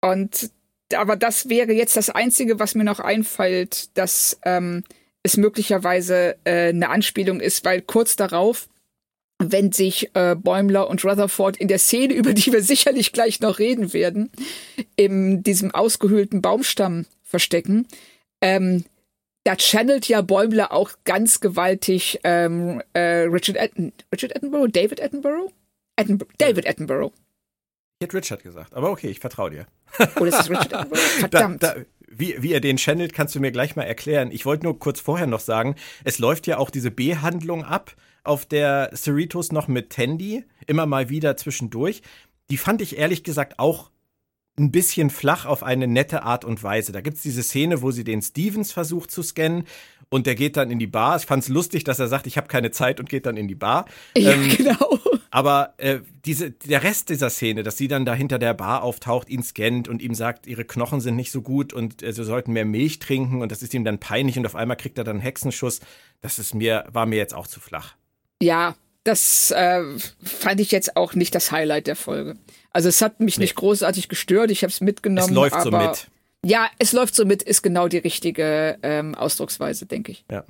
Und 0.01 0.51
aber 0.93 1.15
das 1.15 1.49
wäre 1.49 1.71
jetzt 1.71 1.95
das 1.95 2.09
Einzige, 2.09 2.59
was 2.59 2.75
mir 2.75 2.83
noch 2.83 2.99
einfällt, 2.99 3.95
dass 3.97 4.39
ähm, 4.43 4.83
es 5.23 5.37
möglicherweise 5.37 6.37
äh, 6.43 6.69
eine 6.69 6.89
Anspielung 6.89 7.39
ist, 7.39 7.65
weil 7.65 7.81
kurz 7.81 8.15
darauf 8.15 8.69
wenn 9.39 9.71
sich 9.71 10.13
äh, 10.15 10.35
Bäumler 10.35 10.89
und 10.89 11.03
Rutherford 11.03 11.57
in 11.57 11.67
der 11.67 11.79
Szene, 11.79 12.13
über 12.15 12.33
die 12.33 12.51
wir 12.51 12.61
sicherlich 12.61 13.13
gleich 13.13 13.39
noch 13.39 13.59
reden 13.59 13.93
werden, 13.93 14.31
in 14.95 15.43
diesem 15.43 15.73
ausgehöhlten 15.73 16.41
Baumstamm 16.41 17.05
verstecken. 17.23 17.87
Ähm, 18.41 18.83
da 19.45 19.55
channelt 19.55 20.07
ja 20.07 20.21
Bäumler 20.21 20.73
auch 20.73 20.91
ganz 21.05 21.39
gewaltig 21.39 22.19
ähm, 22.23 22.83
äh, 22.93 23.21
Richard, 23.23 23.57
Atten 23.57 23.93
Richard 24.13 24.35
Attenborough, 24.35 24.67
David 24.67 25.01
Attenborough? 25.01 25.51
Attenb 25.95 26.25
David 26.37 26.67
Attenborough. 26.67 27.13
Ich 27.99 28.05
hätte 28.05 28.17
Richard 28.17 28.43
gesagt, 28.43 28.73
aber 28.73 28.91
okay, 28.91 29.07
ich 29.07 29.19
vertraue 29.19 29.51
dir. 29.51 29.67
Oder 30.17 30.27
ist 30.27 30.41
es 30.41 30.49
Richard 30.49 30.73
Attenborough? 30.73 31.01
Verdammt. 31.19 31.63
Da, 31.63 31.75
da, 31.75 31.81
wie, 32.11 32.35
wie 32.41 32.53
er 32.53 32.61
den 32.61 32.77
channelt, 32.77 33.13
kannst 33.13 33.35
du 33.35 33.39
mir 33.39 33.51
gleich 33.51 33.75
mal 33.75 33.83
erklären. 33.83 34.31
Ich 34.31 34.45
wollte 34.45 34.65
nur 34.65 34.79
kurz 34.79 34.99
vorher 34.99 35.27
noch 35.27 35.39
sagen, 35.39 35.75
es 36.03 36.19
läuft 36.19 36.47
ja 36.47 36.57
auch 36.57 36.69
diese 36.69 36.91
B-Handlung 36.91 37.63
ab, 37.63 37.95
auf 38.23 38.45
der 38.45 38.91
Cerritos 38.95 39.51
noch 39.51 39.67
mit 39.67 39.91
Tandy, 39.91 40.43
immer 40.67 40.85
mal 40.85 41.09
wieder 41.09 41.37
zwischendurch. 41.37 42.01
Die 42.49 42.57
fand 42.57 42.81
ich 42.81 42.97
ehrlich 42.97 43.23
gesagt 43.23 43.59
auch 43.59 43.91
ein 44.57 44.71
bisschen 44.71 45.09
flach 45.09 45.45
auf 45.45 45.63
eine 45.63 45.87
nette 45.87 46.23
Art 46.23 46.43
und 46.43 46.61
Weise. 46.61 46.91
Da 46.91 47.01
gibt 47.01 47.17
es 47.17 47.23
diese 47.23 47.43
Szene, 47.43 47.81
wo 47.81 47.91
sie 47.91 48.03
den 48.03 48.21
Stevens 48.21 48.71
versucht 48.71 49.09
zu 49.09 49.23
scannen 49.23 49.63
und 50.09 50.27
der 50.27 50.35
geht 50.35 50.57
dann 50.57 50.69
in 50.69 50.79
die 50.79 50.87
Bar. 50.87 51.17
Ich 51.17 51.25
fand 51.25 51.43
es 51.43 51.49
lustig, 51.49 51.85
dass 51.85 51.99
er 51.99 52.07
sagt, 52.07 52.27
ich 52.27 52.37
habe 52.37 52.47
keine 52.47 52.71
Zeit 52.71 52.99
und 52.99 53.09
geht 53.09 53.25
dann 53.25 53.37
in 53.37 53.47
die 53.47 53.55
Bar. 53.55 53.85
Ja, 54.17 54.31
ähm, 54.31 54.49
genau. 54.57 54.99
Aber 55.31 55.73
äh, 55.77 55.99
diese, 56.25 56.51
der 56.51 56.83
Rest 56.83 57.09
dieser 57.09 57.29
Szene, 57.29 57.63
dass 57.63 57.77
sie 57.77 57.87
dann 57.87 58.05
da 58.05 58.13
hinter 58.13 58.39
der 58.39 58.53
Bar 58.53 58.83
auftaucht, 58.83 59.29
ihn 59.29 59.43
scannt 59.43 59.87
und 59.87 60.01
ihm 60.01 60.15
sagt, 60.15 60.47
ihre 60.47 60.65
Knochen 60.65 61.01
sind 61.01 61.15
nicht 61.15 61.31
so 61.31 61.41
gut 61.41 61.71
und 61.71 62.01
äh, 62.01 62.11
sie 62.13 62.23
sollten 62.23 62.53
mehr 62.53 62.65
Milch 62.65 62.99
trinken 62.99 63.41
und 63.41 63.51
das 63.51 63.61
ist 63.61 63.73
ihm 63.73 63.83
dann 63.83 63.99
peinlich 63.99 64.37
und 64.37 64.45
auf 64.45 64.55
einmal 64.55 64.77
kriegt 64.77 64.97
er 64.97 65.03
dann 65.03 65.17
einen 65.17 65.21
Hexenschuss, 65.21 65.81
das 66.21 66.39
ist 66.39 66.55
mir, 66.55 66.85
war 66.91 67.05
mir 67.05 67.17
jetzt 67.17 67.35
auch 67.35 67.47
zu 67.47 67.59
flach. 67.59 67.95
Ja, 68.41 68.75
das 69.03 69.51
äh, 69.51 69.83
fand 70.23 70.59
ich 70.59 70.71
jetzt 70.71 70.97
auch 70.97 71.13
nicht 71.13 71.35
das 71.35 71.51
Highlight 71.51 71.87
der 71.87 71.95
Folge. 71.95 72.35
Also 72.71 72.89
es 72.89 73.01
hat 73.01 73.19
mich 73.19 73.37
nee. 73.37 73.43
nicht 73.43 73.55
großartig 73.55 74.09
gestört, 74.09 74.51
ich 74.51 74.63
habe 74.63 74.71
es 74.71 74.81
mitgenommen. 74.81 75.29
Es 75.29 75.33
läuft 75.33 75.61
so 75.61 75.71
mit. 75.71 76.07
Ja, 76.43 76.69
es 76.79 76.93
läuft 76.93 77.15
so 77.15 77.25
mit, 77.25 77.43
ist 77.43 77.61
genau 77.61 77.87
die 77.87 77.97
richtige 77.97 78.79
ähm, 78.81 79.13
Ausdrucksweise, 79.13 79.85
denke 79.85 80.13
ich. 80.13 80.25
Ja. 80.31 80.45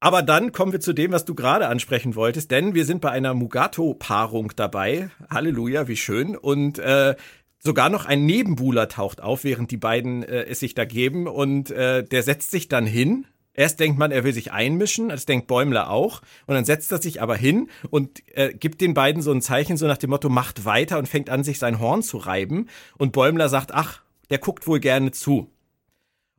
Aber 0.00 0.22
dann 0.22 0.52
kommen 0.52 0.72
wir 0.72 0.80
zu 0.80 0.92
dem, 0.92 1.12
was 1.12 1.24
du 1.24 1.34
gerade 1.34 1.68
ansprechen 1.68 2.14
wolltest, 2.14 2.50
denn 2.50 2.74
wir 2.74 2.86
sind 2.86 3.00
bei 3.00 3.10
einer 3.10 3.34
Mugato-Paarung 3.34 4.52
dabei. 4.56 5.10
Halleluja, 5.28 5.88
wie 5.88 5.96
schön. 5.96 6.36
Und 6.36 6.78
äh, 6.78 7.16
sogar 7.58 7.90
noch 7.90 8.06
ein 8.06 8.24
Nebenbuhler 8.24 8.88
taucht 8.88 9.20
auf, 9.20 9.44
während 9.44 9.70
die 9.70 9.76
beiden 9.76 10.22
äh, 10.22 10.44
es 10.44 10.60
sich 10.60 10.74
da 10.74 10.86
geben. 10.86 11.26
Und 11.26 11.70
äh, 11.70 12.02
der 12.02 12.22
setzt 12.22 12.50
sich 12.50 12.68
dann 12.68 12.86
hin 12.86 13.26
Erst 13.52 13.80
denkt 13.80 13.98
man, 13.98 14.12
er 14.12 14.22
will 14.22 14.32
sich 14.32 14.52
einmischen, 14.52 15.08
das 15.08 15.26
denkt 15.26 15.48
Bäumler 15.48 15.90
auch. 15.90 16.22
Und 16.46 16.54
dann 16.54 16.64
setzt 16.64 16.92
er 16.92 17.02
sich 17.02 17.20
aber 17.20 17.36
hin 17.36 17.68
und 17.90 18.22
äh, 18.36 18.54
gibt 18.54 18.80
den 18.80 18.94
beiden 18.94 19.22
so 19.22 19.32
ein 19.32 19.42
Zeichen, 19.42 19.76
so 19.76 19.86
nach 19.86 19.98
dem 19.98 20.10
Motto, 20.10 20.28
macht 20.28 20.64
weiter 20.64 20.98
und 20.98 21.08
fängt 21.08 21.30
an, 21.30 21.42
sich 21.42 21.58
sein 21.58 21.80
Horn 21.80 22.02
zu 22.02 22.18
reiben. 22.18 22.68
Und 22.96 23.12
Bäumler 23.12 23.48
sagt, 23.48 23.72
ach, 23.72 24.02
der 24.30 24.38
guckt 24.38 24.66
wohl 24.66 24.78
gerne 24.78 25.10
zu. 25.10 25.50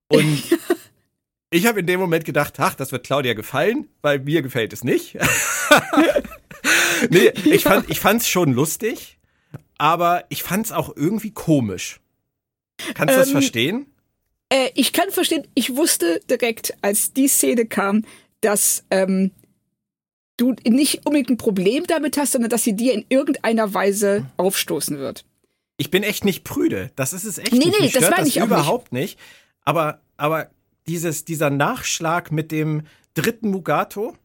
Und 0.07 0.43
ich 1.51 1.65
habe 1.67 1.81
in 1.81 1.85
dem 1.85 1.99
Moment 1.99 2.25
gedacht, 2.25 2.53
ach, 2.57 2.75
das 2.75 2.91
wird 2.91 3.05
Claudia 3.05 3.33
gefallen, 3.33 3.89
weil 4.01 4.19
mir 4.19 4.41
gefällt 4.41 4.71
es 4.73 4.83
nicht. 4.83 5.17
nee, 7.09 7.31
ich 7.43 7.63
fand 7.63 7.89
ich 7.89 7.99
fand's 7.99 8.27
schon 8.27 8.53
lustig, 8.53 9.19
aber 9.77 10.23
ich 10.29 10.43
fand's 10.43 10.71
auch 10.71 10.95
irgendwie 10.95 11.31
komisch. 11.31 11.99
Kannst 12.93 13.13
du 13.13 13.19
ähm, 13.19 13.19
das 13.19 13.31
verstehen? 13.31 13.85
Äh, 14.49 14.69
ich 14.75 14.93
kann 14.93 15.11
verstehen, 15.11 15.45
ich 15.53 15.75
wusste 15.75 16.21
direkt, 16.29 16.73
als 16.81 17.11
die 17.11 17.27
Szene 17.27 17.65
kam, 17.65 18.05
dass 18.39 18.85
ähm, 18.89 19.31
du 20.37 20.55
nicht 20.65 21.05
unbedingt 21.05 21.31
ein 21.31 21.37
Problem 21.37 21.85
damit 21.85 22.17
hast, 22.17 22.31
sondern 22.31 22.49
dass 22.49 22.63
sie 22.63 22.75
dir 22.75 22.93
in 22.93 23.05
irgendeiner 23.09 23.73
Weise 23.73 24.25
aufstoßen 24.37 24.97
wird. 24.97 25.25
Ich 25.75 25.91
bin 25.91 26.03
echt 26.03 26.23
nicht 26.23 26.45
prüde. 26.45 26.91
Das 26.95 27.11
ist 27.11 27.25
es 27.25 27.37
echt 27.37 27.51
nee, 27.51 27.59
nicht. 27.65 27.79
Nee, 27.79 27.89
das 27.89 28.09
meine 28.09 28.27
ich 28.27 28.35
das 28.35 28.45
überhaupt 28.45 28.93
nicht. 28.93 29.17
nicht. 29.17 29.19
Aber, 29.63 29.99
aber 30.15 30.49
dieses, 30.87 31.25
dieser 31.25 31.49
Nachschlag 31.49 32.31
mit 32.31 32.51
dem 32.51 32.83
dritten 33.13 33.49
Mugato, 33.49 34.15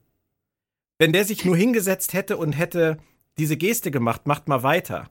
wenn 0.99 1.13
der 1.13 1.25
sich 1.25 1.45
nur 1.45 1.57
hingesetzt 1.57 2.13
hätte 2.13 2.37
und 2.37 2.53
hätte 2.53 2.99
diese 3.39 3.57
Geste 3.57 3.91
gemacht, 3.91 4.27
macht 4.27 4.49
mal 4.49 4.63
weiter. 4.63 5.11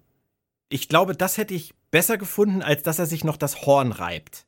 Ich 0.70 0.90
glaube, 0.90 1.16
das 1.16 1.38
hätte 1.38 1.54
ich 1.54 1.74
besser 1.92 2.18
gefunden, 2.18 2.62
als 2.62 2.84
dass 2.84 3.00
er 3.00 3.06
sich 3.06 3.24
noch 3.24 3.38
das 3.38 3.66
Horn 3.66 3.92
reibt. 3.92 4.48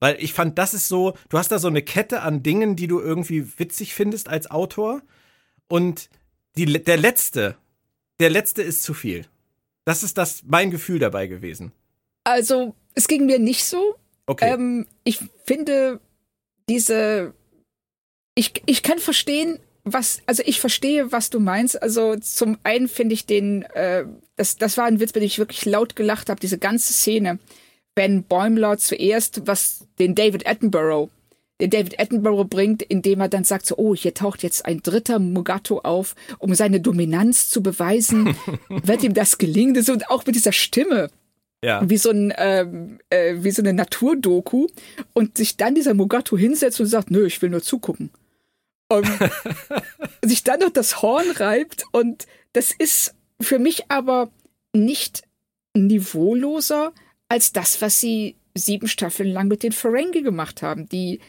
Weil 0.00 0.16
ich 0.22 0.32
fand, 0.32 0.58
das 0.58 0.74
ist 0.74 0.88
so, 0.88 1.14
du 1.28 1.38
hast 1.38 1.52
da 1.52 1.58
so 1.58 1.68
eine 1.68 1.82
Kette 1.82 2.22
an 2.22 2.42
Dingen, 2.42 2.76
die 2.76 2.88
du 2.88 3.00
irgendwie 3.00 3.58
witzig 3.58 3.94
findest 3.94 4.28
als 4.28 4.50
Autor. 4.50 5.00
Und 5.68 6.10
die, 6.56 6.66
der 6.66 6.96
letzte, 6.96 7.56
der 8.20 8.30
letzte 8.30 8.62
ist 8.62 8.82
zu 8.82 8.94
viel. 8.94 9.26
Das 9.84 10.02
ist 10.02 10.18
das 10.18 10.42
mein 10.44 10.70
Gefühl 10.70 10.98
dabei 10.98 11.26
gewesen. 11.26 11.72
Also, 12.24 12.74
es 12.94 13.06
ging 13.06 13.26
mir 13.26 13.38
nicht 13.38 13.64
so. 13.64 13.96
Okay. 14.26 14.52
Ähm, 14.52 14.86
ich 15.04 15.20
finde 15.44 16.00
diese. 16.68 17.34
Ich, 18.36 18.52
ich 18.66 18.82
kann 18.82 18.98
verstehen, 18.98 19.60
was, 19.84 20.22
also 20.26 20.42
ich 20.44 20.60
verstehe, 20.60 21.12
was 21.12 21.30
du 21.30 21.38
meinst. 21.38 21.80
Also 21.80 22.16
zum 22.16 22.58
einen 22.64 22.88
finde 22.88 23.14
ich 23.14 23.26
den, 23.26 23.62
äh, 23.62 24.04
das, 24.36 24.56
das 24.56 24.76
war 24.76 24.86
ein 24.86 24.98
Witz, 24.98 25.12
bei 25.12 25.20
dem 25.20 25.26
ich 25.26 25.38
wirklich 25.38 25.64
laut 25.66 25.94
gelacht 25.94 26.28
habe, 26.28 26.40
diese 26.40 26.58
ganze 26.58 26.92
Szene 26.92 27.38
Ben 27.94 28.24
Bäumler 28.24 28.78
zuerst, 28.78 29.46
was 29.46 29.86
den 29.98 30.14
David 30.14 30.46
Attenborough, 30.48 31.10
den 31.60 31.70
David 31.70 32.00
Attenborough 32.00 32.48
bringt, 32.48 32.82
indem 32.82 33.20
er 33.20 33.28
dann 33.28 33.44
sagt 33.44 33.66
so, 33.66 33.76
oh, 33.76 33.94
hier 33.94 34.14
taucht 34.14 34.42
jetzt 34.42 34.66
ein 34.66 34.82
dritter 34.82 35.18
Mugato 35.18 35.80
auf, 35.80 36.16
um 36.38 36.54
seine 36.54 36.80
Dominanz 36.80 37.50
zu 37.50 37.62
beweisen. 37.62 38.36
Wird 38.68 39.04
ihm 39.04 39.14
das 39.14 39.38
gelingen? 39.38 39.74
Das 39.74 39.88
und 39.88 40.10
auch 40.10 40.26
mit 40.26 40.34
dieser 40.34 40.52
Stimme. 40.52 41.10
Ja. 41.64 41.80
Wie 41.88 41.96
so 41.96 42.10
ein, 42.10 42.32
ähm, 42.36 42.98
äh, 43.08 43.36
wie 43.38 43.50
so 43.50 43.62
eine 43.62 43.72
Naturdoku. 43.72 44.66
Und 45.14 45.38
sich 45.38 45.56
dann 45.56 45.74
dieser 45.74 45.94
Mugato 45.94 46.36
hinsetzt 46.36 46.78
und 46.80 46.86
sagt, 46.86 47.10
nö, 47.10 47.24
ich 47.26 47.40
will 47.40 47.48
nur 47.48 47.62
zugucken. 47.62 48.10
Und 48.88 49.08
sich 50.22 50.44
dann 50.44 50.60
noch 50.60 50.70
das 50.70 51.00
Horn 51.00 51.30
reibt 51.30 51.84
und 51.92 52.26
das 52.52 52.70
ist 52.70 53.14
für 53.40 53.58
mich 53.58 53.90
aber 53.90 54.30
nicht 54.74 55.22
niveauloser, 55.74 56.92
als 57.28 57.52
das, 57.52 57.80
was 57.80 57.98
sie 57.98 58.36
sieben 58.54 58.86
Staffeln 58.86 59.30
lang 59.30 59.48
mit 59.48 59.62
den 59.62 59.72
Ferengi 59.72 60.22
gemacht 60.22 60.62
haben, 60.62 60.88
die 60.88 61.20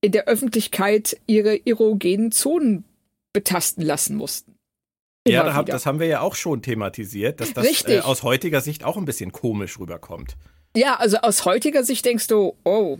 in 0.00 0.12
der 0.12 0.26
Öffentlichkeit 0.26 1.16
ihre 1.26 1.64
erogenen 1.66 2.32
Zonen 2.32 2.84
betasten 3.32 3.82
lassen 3.82 4.16
mussten. 4.16 4.53
Ja, 5.26 5.42
da 5.42 5.54
hab, 5.54 5.66
das 5.66 5.86
haben 5.86 6.00
wir 6.00 6.06
ja 6.06 6.20
auch 6.20 6.34
schon 6.34 6.62
thematisiert, 6.62 7.40
dass 7.40 7.52
das 7.54 7.84
äh, 7.86 8.00
aus 8.00 8.22
heutiger 8.22 8.60
Sicht 8.60 8.84
auch 8.84 8.96
ein 8.96 9.04
bisschen 9.04 9.32
komisch 9.32 9.78
rüberkommt. 9.78 10.36
Ja, 10.76 10.96
also 10.96 11.18
aus 11.18 11.44
heutiger 11.44 11.84
Sicht 11.84 12.04
denkst 12.04 12.26
du, 12.26 12.56
oh, 12.64 12.98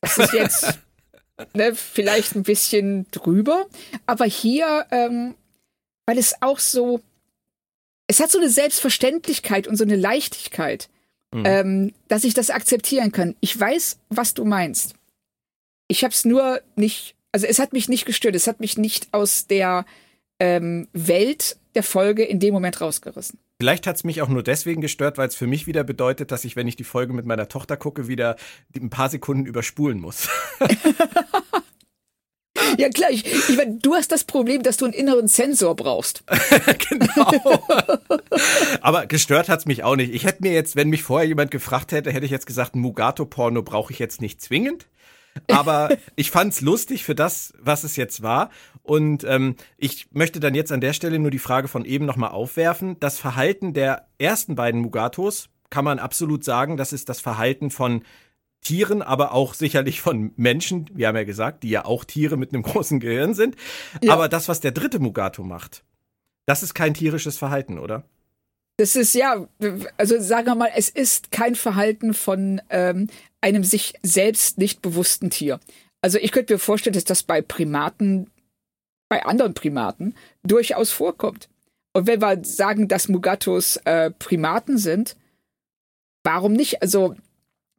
das 0.00 0.18
ist 0.18 0.32
jetzt 0.32 0.78
ne, 1.54 1.74
vielleicht 1.74 2.34
ein 2.34 2.42
bisschen 2.42 3.06
drüber. 3.10 3.66
Aber 4.06 4.24
hier, 4.24 4.86
ähm, 4.90 5.34
weil 6.06 6.18
es 6.18 6.34
auch 6.40 6.58
so, 6.58 7.00
es 8.06 8.20
hat 8.20 8.30
so 8.30 8.38
eine 8.38 8.50
Selbstverständlichkeit 8.50 9.66
und 9.68 9.76
so 9.76 9.84
eine 9.84 9.96
Leichtigkeit, 9.96 10.88
mhm. 11.32 11.44
ähm, 11.46 11.92
dass 12.08 12.24
ich 12.24 12.34
das 12.34 12.50
akzeptieren 12.50 13.12
kann. 13.12 13.36
Ich 13.40 13.58
weiß, 13.58 13.98
was 14.08 14.34
du 14.34 14.44
meinst. 14.44 14.94
Ich 15.86 16.02
habe 16.02 16.12
es 16.12 16.24
nur 16.24 16.60
nicht, 16.74 17.14
also 17.30 17.46
es 17.46 17.58
hat 17.58 17.72
mich 17.72 17.88
nicht 17.88 18.04
gestört, 18.04 18.34
es 18.34 18.46
hat 18.46 18.60
mich 18.60 18.78
nicht 18.78 19.08
aus 19.12 19.46
der 19.46 19.84
ähm, 20.42 20.88
Welt 20.92 21.56
der 21.76 21.84
Folge 21.84 22.24
in 22.24 22.40
dem 22.40 22.52
Moment 22.52 22.80
rausgerissen. 22.80 23.38
Vielleicht 23.60 23.86
hat 23.86 23.94
es 23.94 24.02
mich 24.02 24.22
auch 24.22 24.28
nur 24.28 24.42
deswegen 24.42 24.80
gestört, 24.80 25.16
weil 25.16 25.28
es 25.28 25.36
für 25.36 25.46
mich 25.46 25.68
wieder 25.68 25.84
bedeutet, 25.84 26.32
dass 26.32 26.44
ich, 26.44 26.56
wenn 26.56 26.66
ich 26.66 26.74
die 26.74 26.82
Folge 26.82 27.12
mit 27.12 27.26
meiner 27.26 27.46
Tochter 27.46 27.76
gucke, 27.76 28.08
wieder 28.08 28.34
ein 28.74 28.90
paar 28.90 29.08
Sekunden 29.08 29.46
überspulen 29.46 30.00
muss. 30.00 30.28
Ja, 32.78 32.88
klar. 32.88 33.10
Ich, 33.10 33.26
ich 33.26 33.56
meine, 33.56 33.78
du 33.82 33.94
hast 33.94 34.12
das 34.12 34.24
Problem, 34.24 34.62
dass 34.62 34.78
du 34.78 34.86
einen 34.86 34.94
inneren 34.94 35.28
Sensor 35.28 35.76
brauchst. 35.76 36.24
genau. 36.88 37.60
Aber 38.80 39.06
gestört 39.06 39.50
hat's 39.50 39.66
mich 39.66 39.84
auch 39.84 39.94
nicht. 39.94 40.14
Ich 40.14 40.24
hätte 40.24 40.42
mir 40.42 40.52
jetzt, 40.52 40.74
wenn 40.74 40.88
mich 40.88 41.02
vorher 41.02 41.28
jemand 41.28 41.50
gefragt 41.50 41.92
hätte, 41.92 42.10
hätte 42.10 42.24
ich 42.24 42.30
jetzt 42.30 42.46
gesagt, 42.46 42.74
ein 42.74 42.80
Mugato-Porno 42.80 43.62
brauche 43.62 43.92
ich 43.92 43.98
jetzt 43.98 44.22
nicht 44.22 44.40
zwingend. 44.40 44.86
Aber 45.48 45.90
ich 46.16 46.30
fand's 46.30 46.60
lustig 46.60 47.04
für 47.04 47.14
das, 47.14 47.52
was 47.58 47.84
es 47.84 47.96
jetzt 47.96 48.22
war. 48.22 48.50
Und 48.82 49.24
ähm, 49.24 49.56
ich 49.76 50.08
möchte 50.12 50.40
dann 50.40 50.54
jetzt 50.54 50.72
an 50.72 50.80
der 50.80 50.92
Stelle 50.92 51.18
nur 51.18 51.30
die 51.30 51.38
Frage 51.38 51.68
von 51.68 51.84
eben 51.84 52.04
nochmal 52.04 52.30
aufwerfen. 52.30 52.98
Das 53.00 53.18
Verhalten 53.18 53.74
der 53.74 54.08
ersten 54.18 54.54
beiden 54.54 54.80
Mugatos 54.80 55.48
kann 55.70 55.84
man 55.84 55.98
absolut 55.98 56.44
sagen, 56.44 56.76
das 56.76 56.92
ist 56.92 57.08
das 57.08 57.20
Verhalten 57.20 57.70
von 57.70 58.02
Tieren, 58.60 59.02
aber 59.02 59.32
auch 59.32 59.54
sicherlich 59.54 60.00
von 60.00 60.32
Menschen, 60.36 60.88
wir 60.92 61.08
haben 61.08 61.16
ja 61.16 61.24
gesagt, 61.24 61.64
die 61.64 61.70
ja 61.70 61.84
auch 61.84 62.04
Tiere 62.04 62.36
mit 62.36 62.52
einem 62.52 62.62
großen 62.62 63.00
Gehirn 63.00 63.34
sind. 63.34 63.56
Ja. 64.02 64.12
Aber 64.12 64.28
das, 64.28 64.48
was 64.48 64.60
der 64.60 64.70
dritte 64.70 65.00
Mugato 65.00 65.42
macht, 65.42 65.84
das 66.46 66.62
ist 66.62 66.74
kein 66.74 66.94
tierisches 66.94 67.38
Verhalten, 67.38 67.78
oder? 67.78 68.04
Das 68.82 68.96
ist 68.96 69.14
ja, 69.14 69.46
also 69.96 70.18
sagen 70.18 70.48
wir 70.48 70.56
mal, 70.56 70.72
es 70.74 70.88
ist 70.88 71.30
kein 71.30 71.54
Verhalten 71.54 72.14
von 72.14 72.60
ähm, 72.68 73.06
einem 73.40 73.62
sich 73.62 73.94
selbst 74.02 74.58
nicht 74.58 74.82
bewussten 74.82 75.30
Tier. 75.30 75.60
Also 76.00 76.18
ich 76.18 76.32
könnte 76.32 76.54
mir 76.54 76.58
vorstellen, 76.58 76.94
dass 76.94 77.04
das 77.04 77.22
bei 77.22 77.42
Primaten, 77.42 78.28
bei 79.08 79.24
anderen 79.24 79.54
Primaten 79.54 80.16
durchaus 80.42 80.90
vorkommt. 80.90 81.48
Und 81.92 82.08
wenn 82.08 82.20
wir 82.20 82.40
sagen, 82.42 82.88
dass 82.88 83.06
Mugatos 83.06 83.76
äh, 83.84 84.10
Primaten 84.10 84.78
sind, 84.78 85.14
warum 86.24 86.52
nicht? 86.52 86.82
Also 86.82 87.14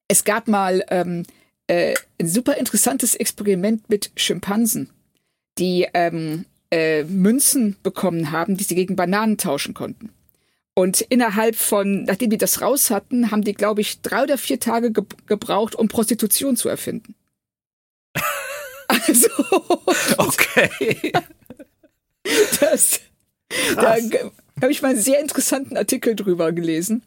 es 0.07 0.23
gab 0.23 0.47
mal 0.47 0.85
ähm, 0.87 1.23
äh, 1.67 1.95
ein 2.17 2.29
super 2.29 2.55
interessantes 2.55 3.13
Experiment 3.13 3.89
mit 3.89 4.11
Schimpansen, 4.15 4.89
die 5.57 5.85
ähm, 5.93 6.45
äh, 6.71 7.03
Münzen 7.03 7.75
bekommen 7.83 8.31
haben, 8.31 8.55
die 8.55 8.63
sie 8.63 8.75
gegen 8.75 8.95
Bananen 8.95 9.37
tauschen 9.37 9.73
konnten. 9.73 10.13
Und 10.75 11.01
innerhalb 11.01 11.55
von, 11.55 12.03
nachdem 12.05 12.31
die 12.31 12.37
das 12.37 12.61
raus 12.61 12.89
hatten, 12.89 13.29
haben 13.29 13.43
die, 13.43 13.53
glaube 13.53 13.81
ich, 13.81 14.01
drei 14.01 14.23
oder 14.23 14.37
vier 14.37 14.59
Tage 14.59 14.91
ge 14.91 15.03
gebraucht, 15.27 15.75
um 15.75 15.87
Prostitution 15.87 16.57
zu 16.57 16.67
erfinden. 16.67 17.15
also. 18.87 19.29
Okay. 20.17 21.13
Das, 22.61 23.01
da 23.75 23.97
habe 24.61 24.71
ich 24.71 24.81
mal 24.81 24.91
einen 24.91 25.01
sehr 25.01 25.19
interessanten 25.19 25.75
Artikel 25.75 26.15
drüber 26.15 26.53
gelesen. 26.53 27.03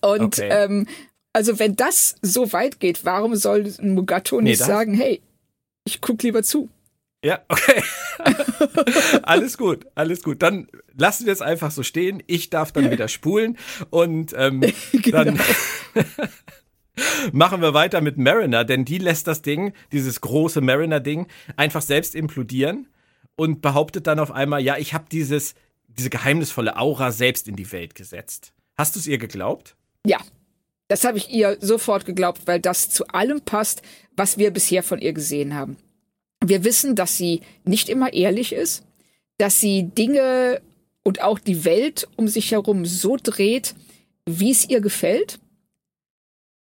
Und 0.00 0.40
okay. 0.40 0.48
ähm, 0.50 0.88
also 1.32 1.58
wenn 1.58 1.76
das 1.76 2.16
so 2.20 2.52
weit 2.52 2.80
geht, 2.80 3.04
warum 3.04 3.36
soll 3.36 3.72
ein 3.78 3.94
Mugato 3.94 4.40
nicht 4.40 4.60
nee, 4.60 4.66
sagen, 4.66 4.94
hey, 4.94 5.20
ich 5.84 6.00
guck 6.00 6.22
lieber 6.22 6.42
zu? 6.42 6.68
Ja, 7.22 7.40
okay. 7.48 7.82
alles 9.22 9.58
gut, 9.58 9.86
alles 9.94 10.22
gut. 10.22 10.42
Dann 10.42 10.68
lassen 10.96 11.26
wir 11.26 11.32
es 11.32 11.42
einfach 11.42 11.70
so 11.70 11.82
stehen. 11.82 12.22
Ich 12.26 12.50
darf 12.50 12.72
dann 12.72 12.90
wieder 12.90 13.08
spulen 13.08 13.58
und 13.90 14.34
ähm, 14.36 14.60
genau. 14.92 15.24
dann 15.24 15.40
machen 17.32 17.60
wir 17.60 17.74
weiter 17.74 18.00
mit 18.00 18.16
Mariner, 18.16 18.64
denn 18.64 18.84
die 18.84 18.98
lässt 18.98 19.26
das 19.26 19.42
Ding, 19.42 19.74
dieses 19.92 20.20
große 20.20 20.60
Mariner-Ding, 20.60 21.26
einfach 21.56 21.82
selbst 21.82 22.14
implodieren 22.14 22.88
und 23.36 23.60
behauptet 23.60 24.06
dann 24.06 24.18
auf 24.18 24.30
einmal, 24.30 24.62
ja, 24.62 24.78
ich 24.78 24.94
habe 24.94 25.04
dieses 25.10 25.54
diese 25.96 26.10
geheimnisvolle 26.10 26.76
Aura 26.76 27.12
selbst 27.12 27.48
in 27.48 27.56
die 27.56 27.70
Welt 27.72 27.94
gesetzt. 27.94 28.52
Hast 28.76 28.94
du 28.94 29.00
es 29.00 29.06
ihr 29.06 29.18
geglaubt? 29.18 29.76
Ja, 30.06 30.18
das 30.88 31.04
habe 31.04 31.18
ich 31.18 31.30
ihr 31.30 31.58
sofort 31.60 32.06
geglaubt, 32.06 32.42
weil 32.46 32.60
das 32.60 32.90
zu 32.90 33.06
allem 33.08 33.42
passt, 33.42 33.82
was 34.16 34.38
wir 34.38 34.50
bisher 34.50 34.82
von 34.82 35.00
ihr 35.00 35.12
gesehen 35.12 35.54
haben. 35.54 35.76
Wir 36.44 36.64
wissen, 36.64 36.94
dass 36.94 37.16
sie 37.16 37.42
nicht 37.64 37.88
immer 37.88 38.12
ehrlich 38.12 38.52
ist, 38.52 38.84
dass 39.38 39.60
sie 39.60 39.84
Dinge 39.84 40.60
und 41.02 41.22
auch 41.22 41.38
die 41.38 41.64
Welt 41.64 42.08
um 42.16 42.28
sich 42.28 42.52
herum 42.52 42.84
so 42.84 43.16
dreht, 43.16 43.74
wie 44.26 44.50
es 44.50 44.68
ihr 44.68 44.80
gefällt. 44.80 45.38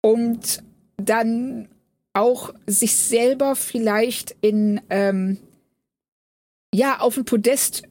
Und 0.01 0.63
dann 0.97 1.69
auch 2.13 2.53
sich 2.67 2.95
selber 2.97 3.57
vielleicht 3.57 4.37
in, 4.41 4.81
ähm, 4.91 5.39
ja, 6.75 6.99
auf 7.01 7.17
ein 7.17 7.25
Podest 7.25 7.85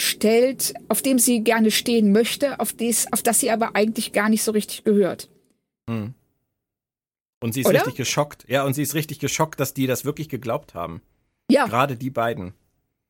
stellt, 0.00 0.74
auf 0.88 1.02
dem 1.02 1.18
sie 1.18 1.44
gerne 1.44 1.70
stehen 1.70 2.12
möchte, 2.12 2.58
auf, 2.60 2.72
des, 2.72 3.12
auf 3.12 3.22
das 3.22 3.40
sie 3.40 3.50
aber 3.50 3.76
eigentlich 3.76 4.12
gar 4.12 4.28
nicht 4.28 4.42
so 4.42 4.52
richtig 4.52 4.84
gehört. 4.84 5.28
Hm. 5.88 6.14
Und 7.40 7.52
sie 7.52 7.60
ist 7.60 7.66
Oder? 7.66 7.78
richtig 7.78 7.96
geschockt. 7.96 8.44
Ja, 8.48 8.64
und 8.64 8.74
sie 8.74 8.82
ist 8.82 8.94
richtig 8.94 9.18
geschockt, 9.18 9.60
dass 9.60 9.74
die 9.74 9.86
das 9.86 10.04
wirklich 10.04 10.28
geglaubt 10.28 10.74
haben. 10.74 11.02
Ja. 11.50 11.66
Gerade 11.66 11.96
die 11.96 12.10
beiden. 12.10 12.54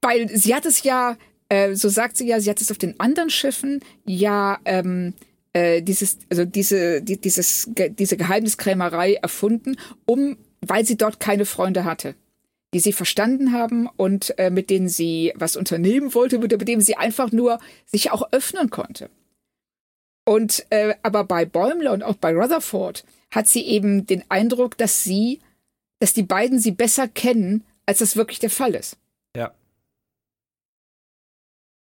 Weil 0.02 0.28
sie 0.28 0.54
hat 0.54 0.66
es 0.66 0.82
ja, 0.82 1.16
äh, 1.48 1.74
so 1.74 1.88
sagt 1.88 2.16
sie 2.16 2.26
ja, 2.26 2.40
sie 2.40 2.50
hat 2.50 2.60
es 2.60 2.70
auf 2.70 2.78
den 2.78 2.98
anderen 2.98 3.30
Schiffen 3.30 3.80
ja 4.06 4.58
ähm, 4.64 5.14
äh, 5.52 5.82
dieses, 5.82 6.18
also 6.30 6.44
diese, 6.44 7.02
die, 7.02 7.20
dieses, 7.20 7.68
ge, 7.74 7.90
diese 7.90 8.16
Geheimniskrämerei 8.16 9.14
erfunden, 9.14 9.76
um, 10.06 10.36
weil 10.60 10.84
sie 10.84 10.96
dort 10.96 11.20
keine 11.20 11.44
Freunde 11.44 11.84
hatte, 11.84 12.14
die 12.72 12.80
sie 12.80 12.92
verstanden 12.92 13.52
haben 13.52 13.88
und 13.96 14.38
äh, 14.38 14.50
mit 14.50 14.70
denen 14.70 14.88
sie 14.88 15.32
was 15.34 15.56
unternehmen 15.56 16.14
wollte, 16.14 16.38
mit, 16.38 16.56
mit 16.56 16.68
denen 16.68 16.82
sie 16.82 16.96
einfach 16.96 17.32
nur 17.32 17.58
sich 17.86 18.10
auch 18.10 18.32
öffnen 18.32 18.70
konnte. 18.70 19.10
Und 20.24 20.66
äh, 20.70 20.94
aber 21.02 21.24
bei 21.24 21.44
Bäumler 21.44 21.92
und 21.92 22.02
auch 22.02 22.14
bei 22.16 22.32
Rutherford 22.32 23.04
hat 23.32 23.48
sie 23.48 23.62
eben 23.62 24.06
den 24.06 24.22
Eindruck, 24.28 24.76
dass 24.76 25.02
sie, 25.02 25.40
dass 25.98 26.12
die 26.12 26.22
beiden 26.22 26.58
sie 26.58 26.72
besser 26.72 27.08
kennen, 27.08 27.64
als 27.90 27.98
das 27.98 28.14
wirklich 28.14 28.38
der 28.38 28.50
Fall 28.50 28.76
ist. 28.76 28.96
Ja. 29.36 29.52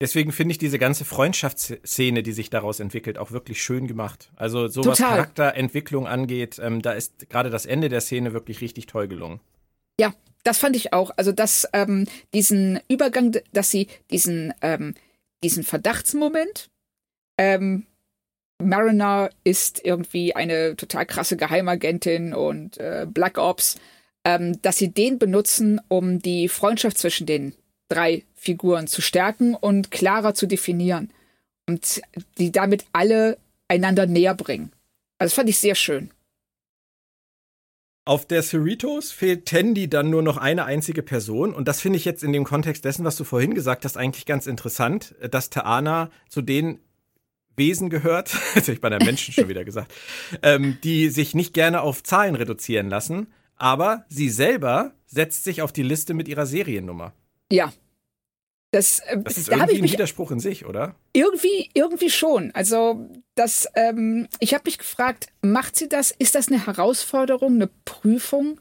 Deswegen 0.00 0.32
finde 0.32 0.52
ich 0.52 0.58
diese 0.58 0.78
ganze 0.78 1.04
Freundschaftsszene, 1.04 2.22
die 2.22 2.32
sich 2.32 2.48
daraus 2.48 2.80
entwickelt, 2.80 3.18
auch 3.18 3.32
wirklich 3.32 3.62
schön 3.62 3.86
gemacht. 3.86 4.30
Also 4.34 4.66
so 4.68 4.80
Total. 4.80 4.92
was 4.92 4.98
Charakterentwicklung 5.10 6.06
angeht, 6.06 6.58
ähm, 6.58 6.80
da 6.80 6.92
ist 6.92 7.28
gerade 7.28 7.50
das 7.50 7.66
Ende 7.66 7.90
der 7.90 8.00
Szene 8.00 8.32
wirklich 8.32 8.62
richtig 8.62 8.86
toll 8.86 9.08
gelungen. 9.08 9.40
Ja, 10.00 10.14
das 10.42 10.56
fand 10.56 10.74
ich 10.74 10.94
auch. 10.94 11.10
Also 11.18 11.32
dass 11.32 11.68
ähm, 11.74 12.06
diesen 12.32 12.80
Übergang, 12.88 13.36
dass 13.52 13.70
sie 13.70 13.88
diesen 14.10 14.54
ähm, 14.62 14.94
diesen 15.44 15.64
Verdachtsmoment 15.64 16.70
ähm, 17.36 17.84
Mariner 18.58 19.28
ist 19.44 19.84
irgendwie 19.84 20.34
eine 20.34 20.76
total 20.76 21.04
krasse 21.04 21.36
Geheimagentin 21.36 22.32
und 22.32 22.78
äh, 22.78 23.06
Black 23.06 23.36
Ops, 23.36 23.78
ähm, 24.24 24.60
dass 24.62 24.76
sie 24.76 24.92
den 24.92 25.18
benutzen, 25.18 25.80
um 25.88 26.20
die 26.20 26.48
Freundschaft 26.48 26.98
zwischen 26.98 27.26
den 27.26 27.54
drei 27.88 28.24
Figuren 28.34 28.86
zu 28.86 29.02
stärken 29.02 29.54
und 29.54 29.90
klarer 29.90 30.34
zu 30.34 30.46
definieren 30.46 31.10
und 31.66 32.00
die 32.38 32.52
damit 32.52 32.84
alle 32.92 33.38
einander 33.68 34.06
näher 34.06 34.34
bringen. 34.34 34.72
Also 35.18 35.30
das 35.30 35.34
fand 35.34 35.48
ich 35.48 35.58
sehr 35.58 35.74
schön. 35.74 36.10
Auf 38.06 38.26
der 38.26 38.42
Cerritos 38.42 39.12
fehlt 39.12 39.46
Tandy 39.46 39.88
dann 39.88 40.10
nur 40.10 40.22
noch 40.22 40.36
eine 40.36 40.64
einzige 40.64 41.02
Person. 41.02 41.54
Und 41.54 41.68
das 41.68 41.80
finde 41.80 41.98
ich 41.98 42.04
jetzt 42.04 42.24
in 42.24 42.32
dem 42.32 42.44
Kontext 42.44 42.84
dessen, 42.84 43.04
was 43.04 43.16
du 43.16 43.24
vorhin 43.24 43.54
gesagt 43.54 43.84
hast, 43.84 43.96
eigentlich 43.96 44.26
ganz 44.26 44.46
interessant, 44.46 45.14
dass 45.30 45.50
Taana 45.50 46.10
zu 46.28 46.42
denen 46.42 46.80
Wesen 47.56 47.90
gehört, 47.90 48.32
das 48.54 48.64
habe 48.64 48.72
ich 48.72 48.80
bei 48.80 48.88
der 48.88 49.04
Menschen 49.04 49.34
schon 49.34 49.48
wieder 49.48 49.64
gesagt, 49.64 49.92
ähm, 50.42 50.78
die 50.82 51.10
sich 51.10 51.34
nicht 51.34 51.52
gerne 51.52 51.82
auf 51.82 52.02
Zahlen 52.02 52.34
reduzieren 52.34 52.88
lassen, 52.88 53.28
aber 53.60 54.04
sie 54.08 54.30
selber 54.30 54.92
setzt 55.06 55.44
sich 55.44 55.62
auf 55.62 55.72
die 55.72 55.82
Liste 55.82 56.14
mit 56.14 56.28
ihrer 56.28 56.46
Seriennummer. 56.46 57.12
Ja. 57.52 57.72
Das, 58.72 59.00
äh, 59.00 59.18
das 59.22 59.36
ist 59.36 59.50
da 59.50 59.56
irgendwie 59.56 59.82
ein 59.82 59.92
Widerspruch 59.92 60.30
in 60.30 60.40
sich, 60.40 60.64
oder? 60.64 60.94
Irgendwie, 61.12 61.70
irgendwie 61.74 62.10
schon. 62.10 62.52
Also, 62.54 63.10
das, 63.34 63.68
ähm, 63.74 64.28
ich 64.38 64.54
habe 64.54 64.64
mich 64.66 64.78
gefragt, 64.78 65.26
macht 65.42 65.76
sie 65.76 65.88
das? 65.88 66.12
Ist 66.12 66.36
das 66.36 66.48
eine 66.48 66.66
Herausforderung, 66.66 67.54
eine 67.54 67.68
Prüfung, 67.84 68.60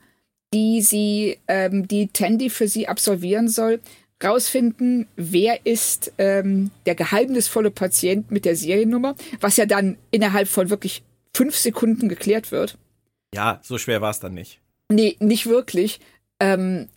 die 0.54 0.82
sie, 0.82 1.38
ähm, 1.48 1.88
die 1.88 2.08
Tandy 2.08 2.50
für 2.50 2.68
sie 2.68 2.88
absolvieren 2.88 3.48
soll? 3.48 3.80
rausfinden, 4.22 5.08
wer 5.16 5.66
ist 5.66 6.12
ähm, 6.18 6.72
der 6.86 6.96
geheimnisvolle 6.96 7.72
Patient 7.72 8.30
mit 8.32 8.44
der 8.44 8.58
Seriennummer, 8.58 9.16
was 9.40 9.56
ja 9.56 9.66
dann 9.66 9.98
innerhalb 10.12 10.50
von 10.50 10.70
wirklich 10.70 11.04
fünf 11.34 11.56
Sekunden 11.56 12.10
geklärt 12.10 12.52
wird. 12.52 12.78
Ja, 13.34 13.62
so 13.64 13.78
schwer 13.78 14.02
war 14.02 14.10
es 14.10 14.20
dann 14.20 14.34
nicht. 14.34 14.60
Nee, 14.92 15.16
nicht 15.20 15.46
wirklich. 15.46 16.00
Ähm, 16.40 16.90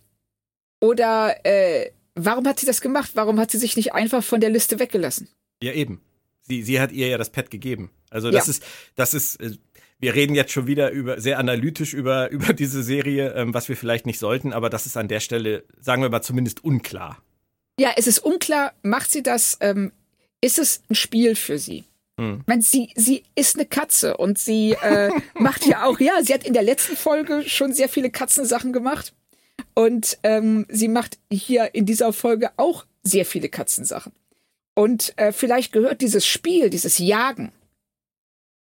oder 0.81 1.45
äh, 1.45 1.91
warum 2.15 2.47
hat 2.47 2.59
sie 2.59 2.65
das 2.65 2.81
gemacht? 2.81 3.11
Warum 3.13 3.39
hat 3.39 3.51
sie 3.51 3.57
sich 3.57 3.77
nicht 3.77 3.93
einfach 3.93 4.23
von 4.23 4.41
der 4.41 4.49
Liste 4.49 4.79
weggelassen? 4.79 5.29
Ja, 5.61 5.73
eben. 5.73 6.01
Sie, 6.41 6.63
sie 6.63 6.79
hat 6.79 6.91
ihr 6.91 7.07
ja 7.07 7.17
das 7.17 7.29
Pad 7.29 7.49
gegeben. 7.49 7.91
Also 8.09 8.31
das 8.31 8.47
ja. 8.47 8.51
ist, 8.51 8.63
das 8.95 9.13
ist, 9.13 9.39
äh, 9.39 9.51
wir 9.99 10.13
reden 10.15 10.35
jetzt 10.35 10.51
schon 10.51 10.67
wieder 10.67 10.91
über 10.91 11.21
sehr 11.21 11.39
analytisch 11.39 11.93
über, 11.93 12.29
über 12.31 12.53
diese 12.53 12.83
Serie, 12.83 13.33
ähm, 13.35 13.53
was 13.53 13.69
wir 13.69 13.77
vielleicht 13.77 14.05
nicht 14.05 14.19
sollten, 14.19 14.51
aber 14.51 14.69
das 14.69 14.85
ist 14.85 14.97
an 14.97 15.07
der 15.07 15.19
Stelle, 15.19 15.63
sagen 15.79 16.01
wir 16.01 16.09
mal, 16.09 16.21
zumindest 16.21 16.63
unklar. 16.63 17.21
Ja, 17.79 17.91
es 17.95 18.07
ist 18.07 18.19
unklar, 18.19 18.73
macht 18.83 19.11
sie 19.11 19.23
das, 19.23 19.57
ähm, 19.61 19.91
ist 20.41 20.59
es 20.59 20.83
ein 20.89 20.95
Spiel 20.95 21.35
für 21.35 21.57
sie? 21.57 21.85
Hm. 22.19 22.39
Ich 22.41 22.47
meine, 22.47 22.61
sie, 22.61 22.91
sie 22.95 23.23
ist 23.35 23.55
eine 23.55 23.65
Katze 23.65 24.17
und 24.17 24.37
sie 24.37 24.73
äh, 24.73 25.11
macht 25.33 25.65
ja 25.65 25.85
auch, 25.85 25.99
ja, 25.99 26.21
sie 26.21 26.33
hat 26.33 26.45
in 26.45 26.53
der 26.53 26.63
letzten 26.63 26.95
Folge 26.95 27.43
schon 27.47 27.73
sehr 27.73 27.89
viele 27.89 28.09
Katzensachen 28.09 28.73
gemacht. 28.73 29.13
Und 29.75 30.19
ähm, 30.23 30.65
sie 30.69 30.87
macht 30.87 31.17
hier 31.31 31.73
in 31.73 31.85
dieser 31.85 32.13
Folge 32.13 32.51
auch 32.57 32.85
sehr 33.03 33.25
viele 33.25 33.49
Katzensachen. 33.49 34.13
Und 34.75 35.13
äh, 35.17 35.31
vielleicht 35.31 35.71
gehört 35.71 36.01
dieses 36.01 36.25
Spiel, 36.25 36.69
dieses 36.69 36.97
Jagen, 36.97 37.51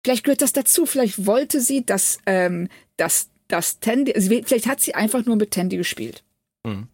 vielleicht 0.04 0.24
gehört 0.24 0.42
das 0.42 0.54
dazu. 0.54 0.86
Vielleicht 0.86 1.26
wollte 1.26 1.62
sie, 1.62 1.86
dass, 1.86 2.20
ähm, 2.26 2.70
dass, 2.98 3.30
dass 3.48 3.80
Tandy, 3.80 4.14
vielleicht 4.46 4.68
hat 4.68 4.80
sie 4.82 4.96
einfach 4.96 5.26
nur 5.26 5.36
mit 5.36 5.52
Tandy 5.52 5.78
gespielt. 5.78 6.24
Hm. 6.66 6.88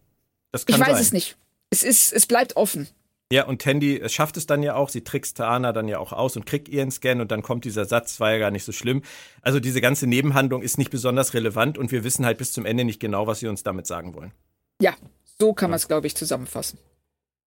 ich 0.52 0.78
weiß 0.78 0.88
sein. 0.88 1.00
es 1.00 1.12
nicht. 1.12 1.36
Es 1.70 1.82
ist, 1.82 2.12
es 2.12 2.26
bleibt 2.26 2.56
offen. 2.56 2.88
Ja, 3.32 3.44
und 3.46 3.60
Tandy 3.60 4.02
schafft 4.08 4.36
es 4.36 4.46
dann 4.46 4.62
ja 4.62 4.76
auch, 4.76 4.88
sie 4.88 5.02
trickst 5.02 5.36
Tana 5.38 5.72
dann 5.72 5.88
ja 5.88 5.98
auch 5.98 6.12
aus 6.12 6.36
und 6.36 6.46
kriegt 6.46 6.68
ihren 6.68 6.92
Scan 6.92 7.20
und 7.20 7.32
dann 7.32 7.42
kommt 7.42 7.64
dieser 7.64 7.84
Satz, 7.84 8.20
war 8.20 8.32
ja 8.32 8.38
gar 8.38 8.52
nicht 8.52 8.64
so 8.64 8.70
schlimm. 8.70 9.02
Also 9.42 9.58
diese 9.58 9.80
ganze 9.80 10.06
Nebenhandlung 10.06 10.62
ist 10.62 10.78
nicht 10.78 10.90
besonders 10.90 11.34
relevant 11.34 11.76
und 11.76 11.90
wir 11.90 12.04
wissen 12.04 12.24
halt 12.24 12.38
bis 12.38 12.52
zum 12.52 12.64
Ende 12.64 12.84
nicht 12.84 13.00
genau, 13.00 13.26
was 13.26 13.40
sie 13.40 13.48
uns 13.48 13.64
damit 13.64 13.88
sagen 13.88 14.14
wollen. 14.14 14.32
Ja, 14.80 14.94
so 15.40 15.52
kann 15.54 15.70
man 15.70 15.76
es, 15.76 15.88
glaube 15.88 16.06
ich, 16.06 16.14
zusammenfassen. 16.14 16.78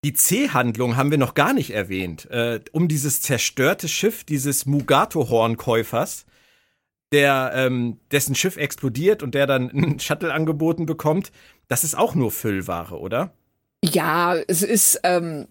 Die 0.03 0.13
C-Handlung 0.13 0.97
haben 0.97 1.11
wir 1.11 1.17
noch 1.17 1.34
gar 1.34 1.53
nicht 1.53 1.71
erwähnt. 1.71 2.30
Äh, 2.30 2.61
um 2.71 2.88
dieses 2.88 3.21
zerstörte 3.21 3.88
Schiff 3.88 4.23
dieses 4.23 4.65
Mugato-Hornkäufers, 4.65 6.25
der 7.11 7.51
ähm, 7.55 7.99
dessen 8.11 8.36
Schiff 8.36 8.57
explodiert 8.57 9.23
und 9.23 9.34
der 9.34 9.47
dann 9.47 9.69
einen 9.71 9.99
Shuttle 9.99 10.34
angeboten 10.34 10.86
bekommt. 10.86 11.32
Das 11.69 11.84
ist 11.86 11.97
auch 11.97 12.15
nur 12.15 12.32
Füllware, 12.32 12.99
oder? 12.99 13.34
Ja, 13.84 14.36
es 14.36 14.61
ist, 14.61 14.99
ähm, 15.03 15.47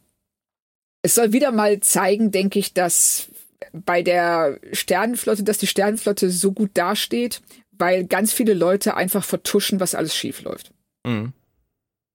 es 1.02 1.14
soll 1.14 1.32
wieder 1.32 1.52
mal 1.52 1.80
zeigen, 1.80 2.30
denke 2.30 2.58
ich, 2.58 2.74
dass 2.74 3.28
bei 3.72 4.02
der 4.02 4.58
Sternenflotte, 4.72 5.42
dass 5.42 5.58
die 5.58 5.66
Sternenflotte 5.66 6.30
so 6.30 6.52
gut 6.52 6.70
dasteht, 6.74 7.40
weil 7.72 8.04
ganz 8.04 8.32
viele 8.32 8.54
Leute 8.54 8.96
einfach 8.96 9.24
vertuschen, 9.24 9.80
was 9.80 9.94
alles 9.94 10.14
schief 10.14 10.42
läuft. 10.42 10.72
Mhm. 11.06 11.32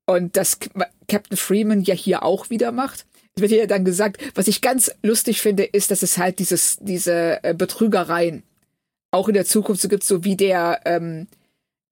Und 0.06 0.36
das 0.36 0.60
Captain 1.08 1.38
Freeman 1.38 1.82
ja 1.82 1.94
hier 1.94 2.24
auch 2.24 2.50
wieder 2.50 2.72
macht. 2.72 3.06
Es 3.36 3.42
wird 3.42 3.52
ja 3.52 3.66
dann 3.66 3.86
gesagt, 3.86 4.22
was 4.36 4.48
ich 4.48 4.62
ganz 4.62 4.92
lustig 5.02 5.42
finde, 5.42 5.64
ist, 5.64 5.92
dass 5.92 6.04
es 6.04 6.18
halt 6.18 6.40
dieses, 6.40 6.78
diese 6.82 7.44
äh, 7.44 7.54
Betrügereien 7.54 8.44
auch 9.12 9.28
in 9.28 9.34
der 9.34 9.46
Zukunft 9.46 9.82
so 9.82 9.88
gibt, 9.88 10.04
so 10.04 10.24
wie 10.24 10.36
der, 10.36 10.82
ähm, 10.86 11.28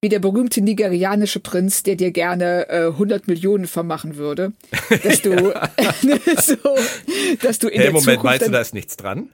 wie 0.02 0.08
der 0.08 0.18
berühmte 0.18 0.60
nigerianische 0.60 1.38
Prinz, 1.38 1.84
der 1.84 1.94
dir 1.94 2.10
gerne 2.10 2.68
äh, 2.68 2.86
100 2.88 3.28
Millionen 3.28 3.68
vermachen 3.68 4.16
würde, 4.16 4.52
dass 5.04 5.22
du, 5.22 5.30
so, 6.42 6.56
dass 7.40 7.60
du 7.60 7.68
in 7.68 7.74
hey, 7.74 7.84
der 7.84 7.92
Moment, 7.92 8.02
Zukunft 8.02 8.24
meinst 8.24 8.46
du, 8.46 8.50
da 8.50 8.60
ist 8.60 8.74
nichts 8.74 8.96
dran? 8.96 9.30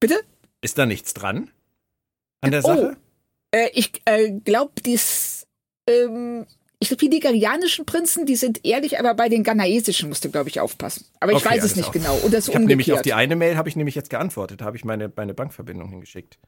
Bitte? 0.00 0.18
Ist 0.60 0.76
da 0.76 0.86
nichts 0.86 1.14
dran 1.14 1.50
an 2.40 2.50
der 2.50 2.62
Sache? 2.62 2.96
Oh, 2.96 3.56
äh, 3.56 3.70
ich 3.74 3.92
äh, 4.04 4.32
glaube, 4.32 4.72
dies, 4.84 5.46
ähm, 5.88 6.46
ich 6.80 6.88
glaube, 6.88 7.00
die 7.00 7.08
nigerianischen 7.08 7.86
Prinzen, 7.86 8.26
die 8.26 8.34
sind 8.34 8.64
ehrlich, 8.66 8.98
aber 8.98 9.14
bei 9.14 9.28
den 9.28 9.44
ghanaesischen 9.44 10.08
musst 10.08 10.24
du, 10.24 10.30
glaube 10.32 10.48
ich, 10.48 10.58
aufpassen. 10.58 11.06
Aber 11.20 11.30
ich 11.30 11.38
okay, 11.38 11.54
weiß 11.54 11.62
es 11.62 11.76
nicht 11.76 11.86
auf. 11.86 11.92
genau. 11.92 12.16
Und 12.16 12.34
das 12.34 12.48
ich 12.48 12.58
nämlich 12.58 12.92
auf 12.92 13.02
die 13.02 13.12
eine 13.12 13.36
Mail 13.36 13.56
habe 13.56 13.68
ich 13.68 13.76
nämlich 13.76 13.94
jetzt 13.94 14.10
geantwortet, 14.10 14.62
habe 14.62 14.76
ich 14.76 14.84
meine, 14.84 15.12
meine 15.14 15.32
Bankverbindung 15.32 15.90
hingeschickt. 15.90 16.40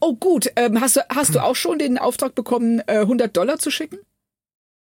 Oh 0.00 0.14
gut, 0.14 0.50
ähm, 0.56 0.80
hast, 0.80 0.96
du, 0.96 1.00
hast 1.08 1.34
du 1.34 1.42
auch 1.42 1.56
schon 1.56 1.78
den 1.78 1.98
Auftrag 1.98 2.34
bekommen, 2.34 2.80
äh, 2.86 3.00
100 3.00 3.36
Dollar 3.36 3.58
zu 3.58 3.70
schicken? 3.70 3.98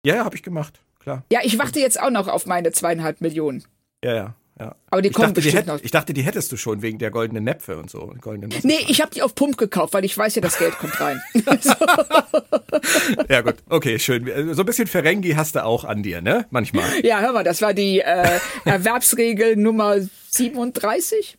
Ja, 0.05 0.25
habe 0.25 0.37
ich 0.37 0.43
gemacht, 0.43 0.81
klar. 1.01 1.25
Ja, 1.31 1.41
ich 1.43 1.59
warte 1.59 1.81
jetzt 1.81 2.01
auch 2.01 2.11
noch 2.11 2.29
auf 2.29 2.47
meine 2.47 2.73
zweieinhalb 2.73 3.21
Millionen. 3.21 3.65
Ja, 4.05 4.15
ja. 4.15 4.35
Ja. 4.59 4.77
Aber 4.89 5.03
die 5.03 5.09
ich 5.09 5.15
kommen 5.15 5.35
dachte, 5.35 5.41
bestimmt 5.41 5.57
hätt, 5.57 5.67
noch. 5.67 5.81
Ich 5.83 5.91
dachte, 5.91 6.15
die 6.15 6.23
hättest 6.23 6.53
du 6.53 6.57
schon 6.57 6.81
wegen 6.81 6.99
der 6.99 7.11
goldenen 7.11 7.43
Näpfe 7.43 7.77
und 7.77 7.91
so. 7.91 8.15
Goldenen 8.21 8.55
nee, 8.63 8.79
ich 8.87 9.01
habe 9.01 9.13
die 9.13 9.23
auf 9.23 9.35
Pump 9.35 9.57
gekauft, 9.57 9.95
weil 9.95 10.05
ich 10.05 10.17
weiß 10.17 10.37
ja, 10.37 10.43
das 10.43 10.59
Geld 10.59 10.79
kommt 10.79 11.01
rein. 11.01 11.21
ja 13.29 13.41
gut, 13.41 13.57
okay, 13.69 13.99
schön. 13.99 14.55
So 14.55 14.63
ein 14.63 14.67
bisschen 14.67 14.87
Ferengi 14.87 15.33
hast 15.33 15.57
du 15.57 15.65
auch 15.65 15.85
an 15.85 16.05
dir, 16.05 16.21
ne? 16.21 16.47
Manchmal. 16.51 16.89
Ja, 17.05 17.21
hör 17.21 17.33
mal, 17.33 17.43
das 17.43 17.63
war 17.63 17.75
die 17.75 17.99
äh, 17.99 18.39
Erwerbsregel 18.65 19.57
Nummer 19.57 19.97
37. 20.29 21.37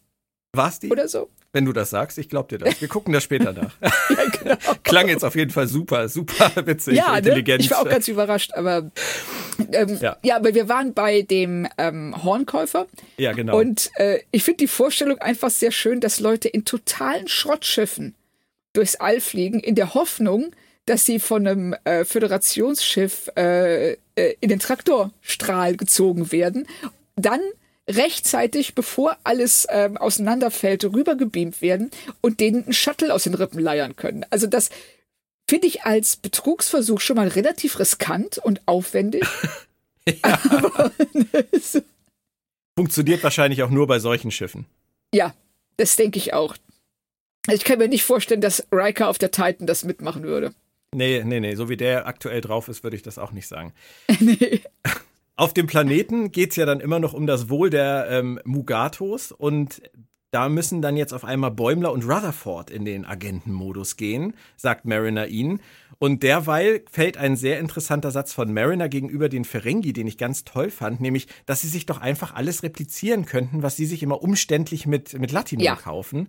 War's 0.51 0.79
die? 0.79 0.91
Oder 0.91 1.07
so 1.07 1.29
wenn 1.55 1.65
du 1.65 1.71
das 1.71 1.89
sagst. 1.89 2.17
Ich 2.17 2.27
glaube 2.27 2.49
dir 2.49 2.63
das. 2.63 2.81
Wir 2.81 2.89
gucken 2.89 3.13
das 3.13 3.23
später 3.23 3.53
nach. 3.53 3.71
ja, 3.81 4.25
genau. 4.29 4.55
Klang 4.83 5.07
jetzt 5.07 5.23
auf 5.23 5.35
jeden 5.35 5.51
Fall 5.51 5.67
super, 5.67 6.09
super 6.09 6.51
witzig, 6.67 6.97
ja, 6.97 7.17
intelligent. 7.17 7.59
Ne? 7.59 7.65
Ich 7.65 7.71
war 7.71 7.79
auch 7.79 7.89
ganz 7.89 8.09
überrascht, 8.09 8.51
aber 8.53 8.91
ähm, 9.71 9.97
ja. 10.01 10.17
ja. 10.21 10.35
aber 10.35 10.53
wir 10.53 10.67
waren 10.67 10.93
bei 10.93 11.21
dem 11.21 11.65
ähm, 11.77 12.13
Hornkäufer. 12.23 12.87
Ja, 13.17 13.31
genau. 13.31 13.57
Und 13.57 13.89
äh, 13.95 14.19
ich 14.31 14.43
finde 14.43 14.57
die 14.57 14.67
Vorstellung 14.67 15.17
einfach 15.19 15.49
sehr 15.49 15.71
schön, 15.71 16.01
dass 16.01 16.19
Leute 16.19 16.49
in 16.49 16.65
totalen 16.65 17.29
Schrottschiffen 17.29 18.15
durchs 18.73 18.97
All 18.97 19.21
fliegen, 19.21 19.61
in 19.61 19.75
der 19.75 19.93
Hoffnung, 19.93 20.51
dass 20.85 21.05
sie 21.05 21.19
von 21.19 21.47
einem 21.47 21.75
äh, 21.85 22.03
Föderationsschiff 22.03 23.31
äh, 23.37 23.93
äh 23.93 24.35
in 24.41 24.49
den 24.49 24.59
Traktorstrahl 24.59 25.77
gezogen 25.77 26.33
werden. 26.33 26.67
Dann 27.15 27.39
rechtzeitig, 27.89 28.75
bevor 28.75 29.17
alles 29.23 29.67
ähm, 29.69 29.97
auseinanderfällt, 29.97 30.83
rübergebeamt 30.85 31.61
werden 31.61 31.91
und 32.21 32.39
denen 32.39 32.63
einen 32.63 32.73
Shuttle 32.73 33.13
aus 33.13 33.23
den 33.23 33.35
Rippen 33.35 33.59
leiern 33.59 33.95
können. 33.95 34.25
Also 34.29 34.47
das 34.47 34.69
finde 35.47 35.67
ich 35.67 35.83
als 35.83 36.15
Betrugsversuch 36.15 36.99
schon 36.99 37.17
mal 37.17 37.27
relativ 37.27 37.79
riskant 37.79 38.37
und 38.39 38.61
aufwendig. 38.67 39.23
Aber, 40.21 40.91
so. 41.59 41.81
Funktioniert 42.77 43.23
wahrscheinlich 43.23 43.63
auch 43.63 43.69
nur 43.69 43.87
bei 43.87 43.99
solchen 43.99 44.31
Schiffen. 44.31 44.65
Ja, 45.13 45.33
das 45.77 45.95
denke 45.95 46.19
ich 46.19 46.33
auch. 46.33 46.55
Also 47.47 47.57
ich 47.57 47.63
kann 47.63 47.79
mir 47.79 47.87
nicht 47.87 48.03
vorstellen, 48.03 48.41
dass 48.41 48.67
Riker 48.71 49.07
auf 49.07 49.17
der 49.17 49.31
Titan 49.31 49.67
das 49.67 49.83
mitmachen 49.83 50.23
würde. 50.23 50.53
Nee, 50.93 51.23
nee, 51.25 51.39
nee. 51.39 51.55
So 51.55 51.69
wie 51.69 51.77
der 51.77 52.07
aktuell 52.07 52.41
drauf 52.41 52.67
ist, 52.67 52.83
würde 52.83 52.95
ich 52.95 53.03
das 53.03 53.17
auch 53.17 53.31
nicht 53.31 53.47
sagen. 53.47 53.73
nee. 54.19 54.61
Auf 55.37 55.53
dem 55.53 55.67
Planeten 55.67 56.31
geht 56.31 56.51
es 56.51 56.55
ja 56.55 56.65
dann 56.65 56.79
immer 56.79 56.99
noch 56.99 57.13
um 57.13 57.27
das 57.27 57.49
Wohl 57.49 57.69
der 57.69 58.07
ähm, 58.09 58.39
Mugatos 58.45 59.31
und 59.31 59.81
da 60.31 60.49
müssen 60.49 60.81
dann 60.81 60.97
jetzt 60.97 61.13
auf 61.13 61.23
einmal 61.23 61.51
Bäumler 61.51 61.93
und 61.93 62.03
Rutherford 62.03 62.69
in 62.69 62.83
den 62.83 63.05
Agentenmodus 63.05 63.95
gehen, 63.95 64.33
sagt 64.57 64.83
Mariner 64.83 65.27
ihnen. 65.27 65.61
Und 65.97 66.23
derweil 66.23 66.83
fällt 66.91 67.15
ein 67.15 67.37
sehr 67.37 67.59
interessanter 67.59 68.11
Satz 68.11 68.33
von 68.33 68.53
Mariner 68.53 68.89
gegenüber 68.89 69.29
den 69.29 69.45
Ferengi, 69.45 69.93
den 69.93 70.07
ich 70.07 70.17
ganz 70.17 70.43
toll 70.43 70.69
fand, 70.71 70.99
nämlich, 70.99 71.27
dass 71.45 71.61
sie 71.61 71.69
sich 71.69 71.85
doch 71.85 72.01
einfach 72.01 72.35
alles 72.35 72.63
replizieren 72.63 73.25
könnten, 73.25 73.63
was 73.63 73.77
sie 73.77 73.85
sich 73.85 74.03
immer 74.03 74.21
umständlich 74.21 74.85
mit, 74.85 75.17
mit 75.17 75.31
Latino 75.31 75.63
ja. 75.63 75.77
kaufen. 75.77 76.27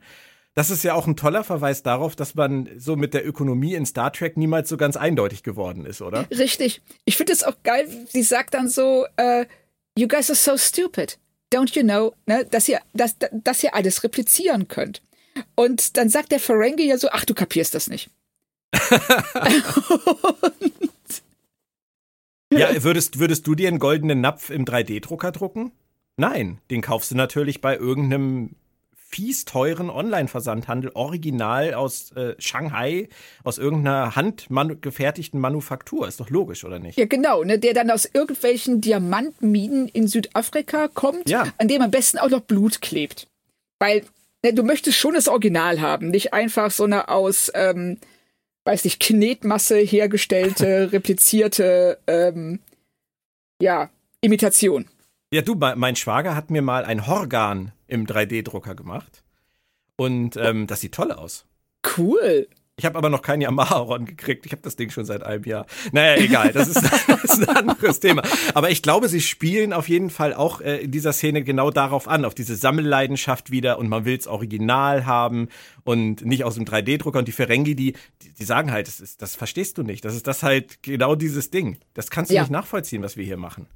Das 0.57 0.71
ist 0.71 0.83
ja 0.85 0.95
auch 0.95 1.07
ein 1.07 1.17
toller 1.17 1.45
Verweis 1.45 1.83
darauf, 1.83 2.17
dass 2.17 2.35
man 2.35 2.71
so 2.79 2.97
mit 2.97 3.13
der 3.13 3.29
Ökonomie 3.29 3.75
in 3.75 3.85
Star 3.85 4.11
Trek 4.11 4.39
niemals 4.39 4.71
so 4.71 4.79
ganz 4.79 4.97
eindeutig 4.97 5.43
geworden 5.43 5.85
ist, 5.85 6.01
oder? 6.01 6.27
Richtig. 6.31 6.81
Ich 7.05 7.19
finde 7.19 7.35
es 7.35 7.45
auch 7.45 7.57
geil, 7.63 7.87
sie 8.09 8.23
sagt 8.23 8.55
dann 8.55 8.67
so, 8.67 9.05
uh, 9.21 9.45
you 9.99 10.09
guys 10.09 10.31
are 10.31 10.35
so 10.37 10.57
stupid. 10.57 11.19
Don't 11.53 11.77
you 11.77 11.83
know, 11.83 12.15
ne, 12.25 12.47
dass 12.47 12.71
ihr, 12.71 12.81
dass, 12.95 13.17
dass 13.31 13.63
ihr 13.63 13.75
alles 13.75 14.03
replizieren 14.03 14.67
könnt. 14.67 15.03
Und 15.57 15.99
dann 15.99 16.09
sagt 16.09 16.33
der 16.33 16.41
Ferengi 16.41 16.87
ja 16.89 16.97
so, 16.97 17.11
ach, 17.11 17.27
du 17.27 17.35
kapierst 17.35 17.75
das 17.75 17.89
nicht. 17.89 18.09
ja, 22.51 22.83
würdest, 22.83 23.19
würdest 23.19 23.47
du 23.47 23.55
dir 23.55 23.69
einen 23.69 23.79
goldenen 23.79 24.23
Napf 24.23 24.49
im 24.49 24.65
3D-Drucker 24.65 25.33
drucken? 25.33 25.73
Nein, 26.17 26.63
den 26.71 26.81
kaufst 26.81 27.11
du 27.11 27.15
natürlich 27.15 27.61
bei 27.61 27.77
irgendeinem 27.77 28.57
fies 29.09 29.45
teuren 29.45 29.89
Online-Versandhandel, 29.89 30.91
original 30.95 31.75
aus 31.75 32.11
äh, 32.13 32.35
Shanghai, 32.39 33.09
aus 33.45 33.57
irgendeiner 33.57 34.17
handgefertigten 34.17 35.41
Manufaktur. 35.41 36.09
Ist 36.09 36.21
doch 36.21 36.29
logisch, 36.29 36.65
oder 36.65 36.79
nicht? 36.79 36.99
Ja, 36.99 37.07
genau, 37.07 37.45
ne, 37.45 37.59
der 37.59 37.73
dann 37.73 37.91
aus 37.91 38.09
irgendwelchen 38.13 38.81
Diamantminen 38.81 39.89
in 39.89 40.09
Südafrika 40.09 40.89
kommt, 40.89 41.31
ja. 41.31 41.47
an 41.59 41.69
dem 41.69 41.83
am 41.83 41.91
besten 41.91 42.19
auch 42.19 42.29
noch 42.29 42.41
Blut 42.41 42.83
klebt. 42.83 43.29
Weil 43.79 44.05
ne, 44.45 44.53
du 44.53 44.65
möchtest 44.65 44.99
schon 44.99 45.15
das 45.15 45.29
Original 45.29 45.81
haben, 45.81 46.09
nicht 46.09 46.35
einfach 46.35 46.71
so 46.71 46.85
eine 46.85 47.09
aus, 47.09 47.51
ähm, 47.55 47.99
weiß 48.65 48.85
nicht, 48.85 49.01
Knetmasse 49.01 49.79
hergestellte, 49.79 50.89
replizierte, 50.93 51.99
ähm, 52.09 52.59
ja, 53.63 53.89
Imitation. 54.21 54.87
Ja, 55.37 55.43
du, 55.43 55.55
mein 55.55 55.97
Schwager 55.97 56.35
hat 56.35 56.51
mir 56.51 56.63
mal 56.63 56.87
ein 56.87 57.07
Horgan 57.07 57.73
im 57.89 58.07
3D-Drucker 58.07 58.75
gemacht. 58.75 59.23
Und 59.95 60.39
ähm, 60.39 60.67
das 60.67 60.81
sieht 60.81 60.95
toll 60.95 61.13
aus. 61.13 61.45
Cool. 61.99 62.49
Ich 62.79 62.87
habe 62.87 62.97
aber 62.97 63.11
noch 63.11 63.21
kein 63.21 63.43
Yamaha-Ron 63.43 64.07
gekriegt. 64.07 64.47
Ich 64.47 64.53
habe 64.53 64.63
das 64.63 64.77
Ding 64.77 64.89
schon 64.89 65.05
seit 65.05 65.23
einem 65.23 65.45
Jahr. 65.45 65.67
Naja, 65.93 66.17
egal, 66.23 66.53
das 66.55 66.69
ist, 66.69 66.83
das 67.07 67.25
ist 67.25 67.47
ein 67.47 67.55
anderes 67.55 68.01
Thema. 68.01 68.23
Aber 68.55 68.71
ich 68.71 68.81
glaube, 68.81 69.11
sie 69.11 69.21
spielen 69.21 69.75
auf 69.75 69.91
jeden 69.91 70.09
Fall 70.09 70.33
auch 70.33 70.63
äh, 70.63 70.79
in 70.79 70.91
dieser 70.91 71.13
Szene 71.13 71.43
genau 71.43 71.71
darauf 71.71 72.09
an, 72.09 72.25
auf 72.25 72.35
diese 72.35 72.57
Sammelleidenschaft 72.57 73.51
wieder 73.51 73.79
und 73.79 73.91
man 73.91 74.07
will's 74.07 74.27
original 74.27 75.05
haben 75.05 75.51
und 75.85 76.25
nicht 76.25 76.45
aus 76.45 76.55
dem 76.55 76.65
3D-Drucker. 76.65 77.19
Und 77.19 77.29
die 77.29 77.33
Ferengi, 77.33 77.75
die, 77.75 77.93
die, 78.23 78.33
die 78.33 78.45
sagen 78.45 78.73
halt, 78.73 78.89
das, 78.89 79.01
ist, 79.01 79.21
das 79.21 79.37
verstehst 79.37 79.77
du 79.77 79.83
nicht. 79.83 80.03
Das 80.03 80.15
ist 80.15 80.27
das 80.27 80.43
halt 80.43 80.83
genau 80.83 81.15
dieses 81.15 81.51
Ding. 81.51 81.77
Das 81.93 82.09
kannst 82.09 82.31
du 82.31 82.37
ja. 82.37 82.41
nicht 82.41 82.51
nachvollziehen, 82.51 83.03
was 83.03 83.19
wir 83.19 83.25
hier 83.27 83.37
machen. 83.37 83.67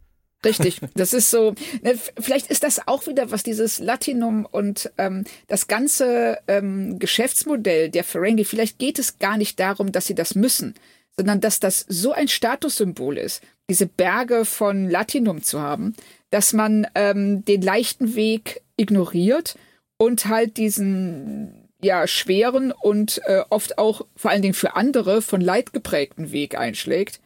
Richtig, 0.45 0.81
das 0.95 1.13
ist 1.13 1.31
so. 1.31 1.55
Ne, 1.83 1.99
vielleicht 2.19 2.51
ist 2.51 2.63
das 2.63 2.87
auch 2.87 3.07
wieder 3.07 3.31
was 3.31 3.43
dieses 3.43 3.79
Latinum 3.79 4.47
und 4.51 4.91
ähm, 4.97 5.25
das 5.49 5.67
ganze 5.67 6.39
ähm, 6.49 6.99
Geschäftsmodell 6.99 7.91
der 7.91 8.05
Ferengi. 8.05 8.45
Vielleicht 8.45 8.79
geht 8.79 8.99
es 8.99 9.19
gar 9.19 9.37
nicht 9.37 9.61
darum, 9.61 9.93
dass 9.93 10.07
sie 10.07 10.15
das 10.15 10.35
müssen, 10.35 10.75
sondern 11.17 11.41
dass 11.41 11.61
das 11.61 11.85
so 11.89 12.13
ein 12.13 12.29
Statussymbol 12.29 13.19
ist, 13.19 13.43
diese 13.69 13.87
Berge 13.87 14.47
von 14.47 14.89
Latinum 14.89 15.43
zu 15.43 15.61
haben, 15.61 15.95
dass 16.31 16.55
man 16.55 16.87
ähm, 16.95 17.45
den 17.45 17.61
leichten 17.61 18.15
Weg 18.15 18.63
ignoriert 18.79 19.57
und 19.99 20.27
halt 20.27 20.57
diesen 20.57 21.69
ja 21.83 22.07
schweren 22.07 22.73
und 22.73 23.21
äh, 23.27 23.43
oft 23.51 23.77
auch 23.77 24.07
vor 24.17 24.31
allen 24.31 24.43
Dingen 24.43 24.55
für 24.55 24.75
andere 24.75 25.21
von 25.21 25.43
Leid 25.43 25.75
geprägten 25.75 26.33
Weg 26.33 26.57
einschlägt 26.57 27.21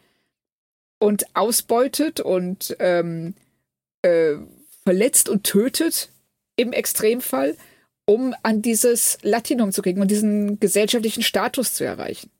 und 1.05 1.35
ausbeutet 1.35 2.19
und 2.19 2.75
ähm, 2.79 3.35
äh, 4.01 4.33
verletzt 4.83 5.29
und 5.29 5.43
tötet 5.43 6.09
im 6.55 6.73
Extremfall, 6.73 7.55
um 8.07 8.33
an 8.41 8.63
dieses 8.63 9.19
Latinum 9.21 9.71
zu 9.71 9.83
kriegen 9.83 10.01
und 10.01 10.09
diesen 10.09 10.59
gesellschaftlichen 10.59 11.21
Status 11.21 11.75
zu 11.75 11.85
erreichen. 11.85 12.31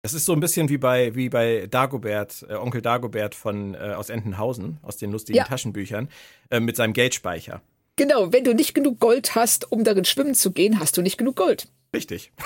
Das 0.00 0.14
ist 0.14 0.24
so 0.24 0.32
ein 0.32 0.40
bisschen 0.40 0.70
wie 0.70 0.78
bei, 0.78 1.14
wie 1.14 1.28
bei 1.28 1.66
Dagobert, 1.70 2.46
äh, 2.48 2.54
Onkel 2.54 2.80
Dagobert 2.80 3.34
von, 3.34 3.74
äh, 3.74 3.92
aus 3.94 4.08
Entenhausen, 4.08 4.78
aus 4.80 4.96
den 4.96 5.12
lustigen 5.12 5.36
ja. 5.36 5.44
Taschenbüchern, 5.44 6.08
äh, 6.48 6.60
mit 6.60 6.76
seinem 6.76 6.94
Geldspeicher. 6.94 7.60
Genau, 7.96 8.32
wenn 8.32 8.42
du 8.42 8.54
nicht 8.54 8.74
genug 8.74 9.00
Gold 9.00 9.34
hast, 9.34 9.70
um 9.70 9.84
darin 9.84 10.06
schwimmen 10.06 10.34
zu 10.34 10.50
gehen, 10.50 10.80
hast 10.80 10.96
du 10.96 11.02
nicht 11.02 11.18
genug 11.18 11.36
Gold. 11.36 11.68
Richtig. 11.94 12.32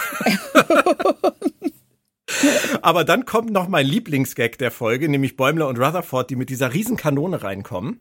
Aber 2.82 3.04
dann 3.04 3.24
kommt 3.24 3.50
noch 3.50 3.68
mein 3.68 3.86
Lieblingsgag 3.86 4.58
der 4.58 4.70
Folge, 4.70 5.08
nämlich 5.08 5.36
Bäumler 5.36 5.68
und 5.68 5.78
Rutherford, 5.78 6.30
die 6.30 6.36
mit 6.36 6.50
dieser 6.50 6.74
Riesenkanone 6.74 7.42
reinkommen. 7.42 8.00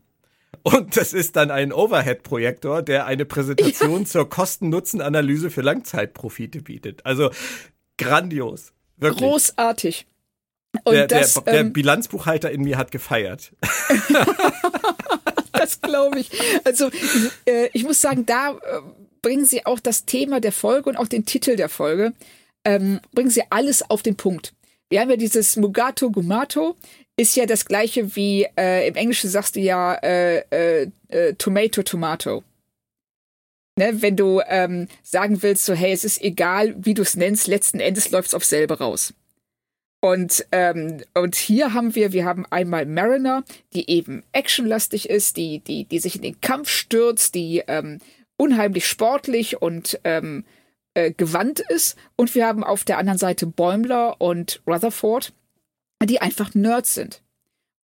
Und 0.63 0.97
das 0.97 1.13
ist 1.13 1.35
dann 1.35 1.51
ein 1.51 1.71
Overhead-Projektor, 1.71 2.81
der 2.81 3.05
eine 3.05 3.25
Präsentation 3.25 4.01
ja. 4.01 4.05
zur 4.05 4.29
Kosten-Nutzen-Analyse 4.29 5.51
für 5.51 5.61
Langzeitprofite 5.61 6.61
bietet. 6.61 7.05
Also 7.05 7.29
grandios. 7.97 8.73
Wirklich. 8.97 9.19
Großartig. 9.21 10.07
Und 10.83 10.93
der, 10.93 11.07
das, 11.07 11.35
der, 11.35 11.43
der 11.43 11.59
ähm, 11.61 11.73
Bilanzbuchhalter 11.73 12.51
in 12.51 12.63
mir 12.63 12.77
hat 12.77 12.91
gefeiert. 12.91 13.53
das 15.51 15.81
glaube 15.81 16.19
ich. 16.19 16.31
Also 16.63 16.89
äh, 17.45 17.69
ich 17.73 17.83
muss 17.83 18.01
sagen, 18.01 18.25
da 18.25 18.51
äh, 18.51 18.81
bringen 19.21 19.45
sie 19.45 19.65
auch 19.65 19.79
das 19.79 20.05
Thema 20.05 20.39
der 20.39 20.51
Folge 20.51 20.89
und 20.89 20.97
auch 20.97 21.07
den 21.07 21.25
Titel 21.25 21.55
der 21.55 21.69
Folge 21.69 22.13
ähm, 22.65 22.99
bringen 23.13 23.29
sie 23.29 23.43
alles 23.49 23.89
auf 23.89 24.01
den 24.01 24.15
Punkt. 24.15 24.53
Wir 24.89 25.01
haben 25.01 25.09
ja 25.09 25.17
dieses 25.17 25.55
Mugato 25.55 26.11
Gumato, 26.11 26.75
ist 27.17 27.35
ja 27.35 27.45
das 27.45 27.65
gleiche 27.65 28.15
wie 28.15 28.47
äh, 28.57 28.87
im 28.87 28.95
Englischen 28.95 29.29
sagst 29.29 29.55
du 29.55 29.59
ja 29.59 29.95
äh, 29.95 30.39
äh, 30.49 30.91
äh, 31.09 31.33
Tomato 31.35 31.81
Tomato. 31.83 32.43
Ne, 33.77 34.01
wenn 34.01 34.15
du 34.15 34.41
ähm, 34.47 34.87
sagen 35.03 35.43
willst, 35.43 35.65
so 35.65 35.73
hey, 35.73 35.91
es 35.91 36.05
ist 36.05 36.21
egal, 36.21 36.75
wie 36.77 36.93
du 36.93 37.01
es 37.01 37.15
nennst, 37.15 37.47
letzten 37.47 37.81
Endes 37.81 38.09
läuft 38.11 38.29
es 38.29 38.33
auf 38.33 38.45
selber 38.45 38.77
raus. 38.77 39.13
Und, 40.01 40.45
ähm, 40.51 41.01
und 41.13 41.35
hier 41.35 41.73
haben 41.73 41.95
wir, 41.95 42.13
wir 42.13 42.25
haben 42.25 42.45
einmal 42.51 42.85
Mariner, 42.85 43.43
die 43.73 43.89
eben 43.89 44.23
actionlastig 44.33 45.09
ist, 45.09 45.35
die, 45.35 45.59
die, 45.59 45.85
die 45.85 45.99
sich 45.99 46.15
in 46.15 46.21
den 46.21 46.39
Kampf 46.41 46.69
stürzt, 46.69 47.35
die 47.35 47.63
ähm, 47.67 47.99
unheimlich 48.37 48.85
sportlich 48.87 49.61
und 49.61 49.99
ähm, 50.03 50.45
äh, 50.95 51.11
gewandt 51.11 51.59
ist. 51.59 51.95
Und 52.15 52.33
wir 52.33 52.47
haben 52.47 52.63
auf 52.63 52.83
der 52.83 52.97
anderen 52.97 53.19
Seite 53.19 53.45
Bäumler 53.45 54.19
und 54.19 54.61
Rutherford, 54.65 55.33
die 56.03 56.21
einfach 56.21 56.55
Nerds 56.55 56.95
sind. 56.95 57.21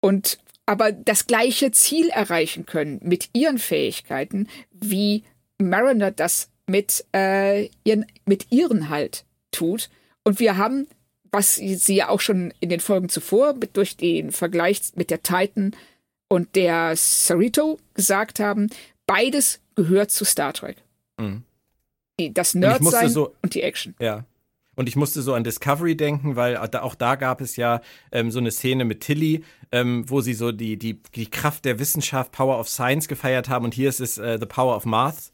Und 0.01 0.39
aber 0.65 0.93
das 0.93 1.27
gleiche 1.27 1.73
Ziel 1.73 2.11
erreichen 2.11 2.65
können 2.65 3.01
mit 3.03 3.31
ihren 3.33 3.59
Fähigkeiten, 3.59 4.49
wie 4.71 5.25
Mariner 5.59 6.13
das 6.13 6.49
mit, 6.69 7.05
äh, 7.13 7.69
ihren, 7.83 8.07
mit 8.25 8.53
ihren 8.53 8.89
halt 8.89 9.25
tut. 9.51 9.91
Und 10.23 10.39
wir 10.39 10.57
haben, 10.57 10.87
was 11.33 11.57
sie 11.57 11.97
ja 11.97 12.09
auch 12.09 12.21
schon 12.21 12.55
in 12.61 12.69
den 12.69 12.79
Folgen 12.79 13.09
zuvor 13.09 13.55
mit, 13.55 13.77
durch 13.77 13.97
den 13.97 14.31
Vergleich 14.31 14.81
mit 14.95 15.11
der 15.11 15.25
Titan 15.25 15.75
und 16.29 16.55
der 16.55 16.95
Cerrito 16.97 17.81
gesagt 17.95 18.39
haben, 18.39 18.71
beides 19.07 19.59
gehört 19.75 20.13
zu 20.13 20.25
Star 20.25 20.53
Trek. 20.53 20.77
Mhm 21.19 21.43
das 22.29 22.55
Nerdsein 22.55 23.07
und, 23.07 23.13
so, 23.13 23.35
und 23.43 23.55
die 23.55 23.63
Action. 23.63 23.95
Ja. 23.99 24.25
Und 24.77 24.89
ich 24.89 24.97
musste 24.97 25.23
so 25.23 25.35
an 25.35 25.45
Discovery 25.45 25.97
denken, 25.97 26.37
weil 26.37 26.57
auch 26.57 26.95
da 26.95 27.17
gab 27.17 27.41
es 27.41 27.57
ja 27.57 27.81
ähm, 28.13 28.31
so 28.31 28.39
eine 28.39 28.51
Szene 28.51 28.85
mit 28.85 29.01
Tilly, 29.01 29.43
ähm, 29.73 30.09
wo 30.09 30.21
sie 30.21 30.35
so 30.35 30.53
die, 30.53 30.79
die, 30.79 31.03
die 31.15 31.29
Kraft 31.29 31.65
der 31.65 31.79
Wissenschaft, 31.79 32.33
Power 32.33 32.59
of 32.59 32.69
Science 32.69 33.09
gefeiert 33.09 33.49
haben. 33.49 33.65
Und 33.65 33.75
hier 33.75 33.89
ist 33.89 34.01
es 34.01 34.19
äh, 34.19 34.39
The 34.39 34.47
Power 34.47 34.77
of 34.77 34.85
Math. 34.85 35.33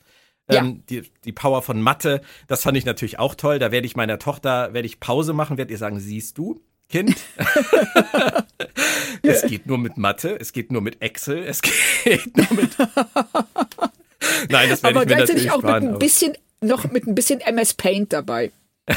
Ähm, 0.49 0.67
ja. 0.89 1.01
die, 1.03 1.11
die 1.25 1.33
Power 1.33 1.61
von 1.61 1.83
Mathe. 1.83 2.21
Das 2.47 2.63
fand 2.63 2.79
ich 2.79 2.85
natürlich 2.85 3.19
auch 3.19 3.35
toll. 3.35 3.59
Da 3.59 3.73
werde 3.73 3.87
ich 3.87 3.97
meiner 3.97 4.21
Tochter, 4.21 4.73
werde 4.73 4.87
ich 4.87 5.01
Pause 5.01 5.33
machen, 5.33 5.59
werde 5.59 5.73
ihr 5.73 5.79
sagen, 5.79 5.99
siehst 5.99 6.39
du, 6.39 6.61
Kind? 6.89 7.17
es 9.23 9.43
geht 9.43 9.67
nur 9.67 9.79
mit 9.79 9.97
Mathe, 9.97 10.39
es 10.39 10.53
geht 10.53 10.71
nur 10.71 10.83
mit 10.83 11.03
Excel, 11.03 11.39
es 11.39 11.61
geht 12.05 12.37
nur 12.37 12.53
mit. 12.53 12.77
Nein, 14.49 14.71
das 14.71 14.83
werde 14.83 15.03
ich 15.03 15.09
mir 15.09 15.17
natürlich 15.17 15.51
auch 15.51 15.59
sparen, 15.59 15.85
mit 15.85 15.93
ein 15.95 15.99
bisschen 15.99 16.37
noch 16.67 16.91
mit 16.91 17.07
ein 17.07 17.15
bisschen 17.15 17.41
MS 17.41 17.75
Paint 17.75 18.13
dabei. 18.13 18.53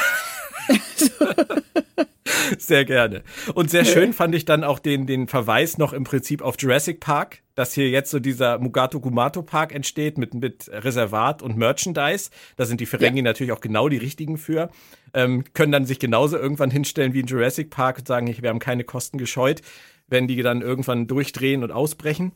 sehr 2.57 2.85
gerne. 2.85 3.23
Und 3.53 3.69
sehr 3.69 3.85
schön 3.85 4.13
fand 4.13 4.35
ich 4.35 4.45
dann 4.45 4.63
auch 4.63 4.79
den, 4.79 5.07
den 5.07 5.27
Verweis 5.27 5.77
noch 5.77 5.93
im 5.93 6.03
Prinzip 6.03 6.41
auf 6.41 6.55
Jurassic 6.59 6.99
Park, 6.99 7.39
dass 7.55 7.73
hier 7.73 7.89
jetzt 7.89 8.11
so 8.11 8.19
dieser 8.19 8.59
Mugato 8.59 8.99
Gumato 8.99 9.41
Park 9.41 9.73
entsteht 9.73 10.17
mit, 10.17 10.33
mit 10.33 10.69
Reservat 10.71 11.41
und 11.41 11.57
Merchandise. 11.57 12.29
Da 12.55 12.65
sind 12.65 12.81
die 12.81 12.85
Ferengi 12.85 13.19
ja. 13.19 13.23
natürlich 13.23 13.51
auch 13.51 13.61
genau 13.61 13.89
die 13.89 13.97
richtigen 13.97 14.37
für. 14.37 14.69
Ähm, 15.13 15.43
können 15.53 15.71
dann 15.71 15.85
sich 15.85 15.99
genauso 15.99 16.37
irgendwann 16.37 16.71
hinstellen 16.71 17.13
wie 17.13 17.21
in 17.21 17.27
Jurassic 17.27 17.69
Park 17.69 17.99
und 17.99 18.07
sagen, 18.07 18.33
wir 18.39 18.49
haben 18.49 18.59
keine 18.59 18.83
Kosten 18.83 19.17
gescheut, 19.17 19.61
wenn 20.07 20.27
die 20.27 20.41
dann 20.41 20.61
irgendwann 20.61 21.07
durchdrehen 21.07 21.63
und 21.63 21.71
ausbrechen. 21.71 22.31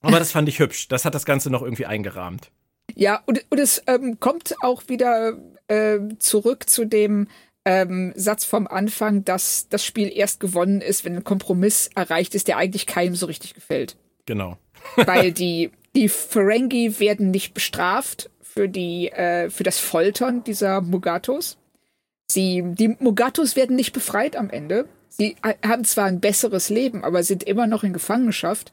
Aber 0.00 0.18
das 0.18 0.32
fand 0.32 0.48
ich 0.48 0.58
hübsch. 0.58 0.88
Das 0.88 1.04
hat 1.04 1.14
das 1.14 1.24
Ganze 1.24 1.50
noch 1.50 1.62
irgendwie 1.62 1.86
eingerahmt. 1.86 2.50
Ja, 2.94 3.22
und, 3.26 3.44
und 3.50 3.58
es 3.58 3.82
ähm, 3.86 4.20
kommt 4.20 4.54
auch 4.62 4.84
wieder 4.88 5.38
äh, 5.68 5.98
zurück 6.18 6.68
zu 6.68 6.84
dem 6.84 7.28
ähm, 7.64 8.12
Satz 8.14 8.44
vom 8.44 8.66
Anfang, 8.66 9.24
dass 9.24 9.68
das 9.68 9.84
Spiel 9.84 10.10
erst 10.14 10.38
gewonnen 10.38 10.80
ist, 10.80 11.04
wenn 11.04 11.16
ein 11.16 11.24
Kompromiss 11.24 11.90
erreicht 11.94 12.34
ist, 12.34 12.48
der 12.48 12.58
eigentlich 12.58 12.86
keinem 12.86 13.16
so 13.16 13.26
richtig 13.26 13.54
gefällt. 13.54 13.96
Genau. 14.24 14.56
Weil 14.94 15.32
die, 15.32 15.72
die 15.96 16.08
Ferengi 16.08 17.00
werden 17.00 17.32
nicht 17.32 17.54
bestraft 17.54 18.30
für, 18.40 18.68
die, 18.68 19.08
äh, 19.08 19.50
für 19.50 19.64
das 19.64 19.78
Foltern 19.78 20.44
dieser 20.44 20.80
Mugatos. 20.80 21.58
Sie, 22.30 22.62
die 22.64 22.96
Mugatos 23.00 23.56
werden 23.56 23.76
nicht 23.76 23.92
befreit 23.92 24.36
am 24.36 24.48
Ende. 24.48 24.88
Sie 25.08 25.36
haben 25.42 25.84
zwar 25.84 26.04
ein 26.04 26.20
besseres 26.20 26.68
Leben, 26.68 27.04
aber 27.04 27.22
sind 27.22 27.42
immer 27.42 27.66
noch 27.66 27.82
in 27.82 27.92
Gefangenschaft. 27.92 28.72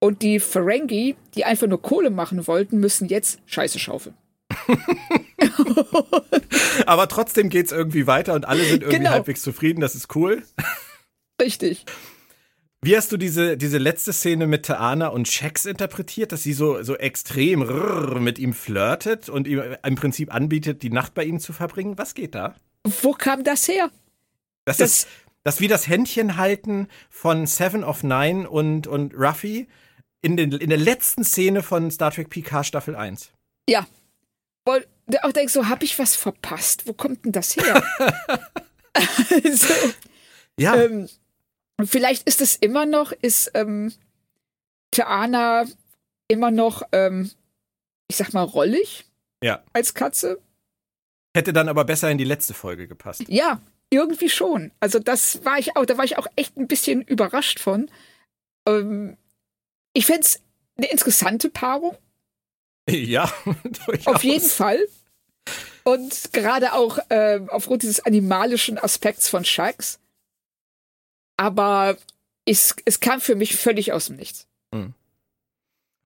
Und 0.00 0.22
die 0.22 0.40
Ferengi, 0.40 1.14
die 1.34 1.44
einfach 1.44 1.66
nur 1.66 1.80
Kohle 1.80 2.10
machen 2.10 2.46
wollten, 2.46 2.80
müssen 2.80 3.08
jetzt 3.08 3.38
Scheiße 3.46 3.78
schaufeln. 3.78 4.16
Aber 6.86 7.06
trotzdem 7.06 7.50
geht 7.50 7.66
es 7.66 7.72
irgendwie 7.72 8.06
weiter 8.06 8.32
und 8.34 8.48
alle 8.48 8.64
sind 8.64 8.82
irgendwie 8.82 8.98
genau. 8.98 9.10
halbwegs 9.10 9.42
zufrieden. 9.42 9.80
Das 9.80 9.94
ist 9.94 10.16
cool. 10.16 10.42
Richtig. 11.40 11.84
Wie 12.82 12.96
hast 12.96 13.12
du 13.12 13.18
diese, 13.18 13.58
diese 13.58 13.76
letzte 13.76 14.14
Szene 14.14 14.46
mit 14.46 14.64
Taana 14.64 15.08
und 15.08 15.28
Shax 15.28 15.66
interpretiert, 15.66 16.32
dass 16.32 16.42
sie 16.42 16.54
so, 16.54 16.82
so 16.82 16.96
extrem 16.96 18.22
mit 18.22 18.38
ihm 18.38 18.54
flirtet 18.54 19.28
und 19.28 19.46
ihm 19.46 19.62
im 19.84 19.94
Prinzip 19.96 20.34
anbietet, 20.34 20.82
die 20.82 20.88
Nacht 20.88 21.12
bei 21.12 21.24
ihm 21.24 21.38
zu 21.40 21.52
verbringen? 21.52 21.98
Was 21.98 22.14
geht 22.14 22.34
da? 22.34 22.54
Wo 23.02 23.12
kam 23.12 23.44
das 23.44 23.68
her? 23.68 23.90
Das, 24.64 24.78
das 24.78 24.90
ist 24.90 25.08
das 25.42 25.60
wie 25.60 25.68
das 25.68 25.88
Händchen 25.88 26.36
halten 26.36 26.88
von 27.08 27.46
Seven 27.46 27.84
of 27.84 28.02
Nine 28.02 28.48
und, 28.48 28.86
und 28.86 29.14
Ruffy 29.14 29.68
in, 30.22 30.36
den, 30.36 30.52
in 30.52 30.68
der 30.68 30.78
letzten 30.78 31.24
Szene 31.24 31.62
von 31.62 31.90
Star 31.90 32.10
Trek 32.10 32.30
PK 32.30 32.64
Staffel 32.64 32.96
1. 32.96 33.32
Ja. 33.68 33.86
Und 34.64 34.86
auch 35.22 35.32
denkst 35.32 35.52
so, 35.52 35.68
hab 35.68 35.82
ich 35.82 35.98
was 35.98 36.16
verpasst? 36.16 36.86
Wo 36.86 36.92
kommt 36.92 37.24
denn 37.24 37.32
das 37.32 37.56
her? 37.56 37.82
also, 38.92 39.74
ja. 40.58 40.76
Ähm, 40.76 41.08
vielleicht 41.84 42.28
ist 42.28 42.40
es 42.40 42.56
immer 42.56 42.86
noch, 42.86 43.12
ist, 43.12 43.50
ähm, 43.54 43.92
Taana 44.90 45.64
immer 46.28 46.50
noch, 46.50 46.82
ähm, 46.92 47.30
ich 48.08 48.16
sag 48.16 48.32
mal, 48.32 48.42
rollig. 48.42 49.06
Ja. 49.42 49.62
Als 49.72 49.94
Katze. 49.94 50.40
Hätte 51.34 51.52
dann 51.52 51.68
aber 51.68 51.84
besser 51.84 52.10
in 52.10 52.18
die 52.18 52.24
letzte 52.24 52.54
Folge 52.54 52.88
gepasst. 52.88 53.24
Ja, 53.28 53.60
irgendwie 53.90 54.28
schon. 54.28 54.72
Also 54.80 54.98
das 54.98 55.44
war 55.44 55.58
ich 55.58 55.76
auch, 55.76 55.86
da 55.86 55.96
war 55.96 56.04
ich 56.04 56.18
auch 56.18 56.26
echt 56.36 56.56
ein 56.56 56.68
bisschen 56.68 57.02
überrascht 57.02 57.60
von. 57.60 57.90
Ähm, 58.66 59.16
ich 59.92 60.06
fände 60.06 60.22
es 60.22 60.40
eine 60.76 60.90
interessante 60.90 61.50
Paarung. 61.50 61.96
Ja, 62.88 63.32
durchaus. 63.86 64.16
Auf 64.16 64.24
jeden 64.24 64.48
Fall. 64.48 64.80
Und 65.84 66.32
gerade 66.32 66.72
auch 66.72 66.98
äh, 67.08 67.38
aufgrund 67.48 67.82
dieses 67.82 68.00
animalischen 68.00 68.78
Aspekts 68.78 69.28
von 69.28 69.44
Shax. 69.44 70.00
Aber 71.36 71.96
es, 72.46 72.74
es 72.86 72.98
kam 72.98 73.20
für 73.20 73.36
mich 73.36 73.54
völlig 73.54 73.92
aus 73.92 74.06
dem 74.06 74.16
Nichts. 74.16 74.48
Hm. 74.74 74.94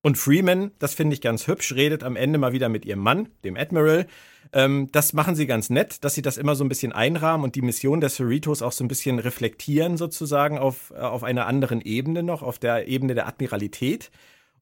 Und 0.05 0.18
Freeman, 0.18 0.70
das 0.78 0.92
finde 0.92 1.14
ich 1.14 1.22
ganz 1.22 1.46
hübsch, 1.46 1.72
redet 1.72 2.05
am 2.05 2.14
Ende 2.14 2.38
mal 2.38 2.52
wieder 2.52 2.68
mit 2.68 2.84
ihrem 2.84 3.00
Mann, 3.00 3.30
dem 3.42 3.57
Admiral. 3.57 4.07
Ähm, 4.52 4.90
das 4.92 5.14
machen 5.14 5.34
sie 5.34 5.46
ganz 5.46 5.70
nett, 5.70 6.05
dass 6.05 6.12
sie 6.12 6.20
das 6.20 6.36
immer 6.36 6.57
so 6.57 6.62
ein 6.62 6.68
bisschen 6.68 6.92
einrahmen 6.92 7.42
und 7.42 7.55
die 7.55 7.62
Mission 7.62 8.02
der 8.02 8.11
Cerritos 8.11 8.61
auch 8.61 8.72
so 8.72 8.84
ein 8.84 8.88
bisschen 8.88 9.18
reflektieren, 9.18 9.96
sozusagen 9.96 10.59
auf, 10.59 10.92
äh, 10.94 11.00
auf 11.00 11.24
einer 11.24 11.46
anderen 11.46 11.80
Ebene 11.80 12.22
noch, 12.22 12.42
auf 12.42 12.59
der 12.59 12.86
Ebene 12.86 13.14
der 13.14 13.26
Admiralität. 13.26 14.11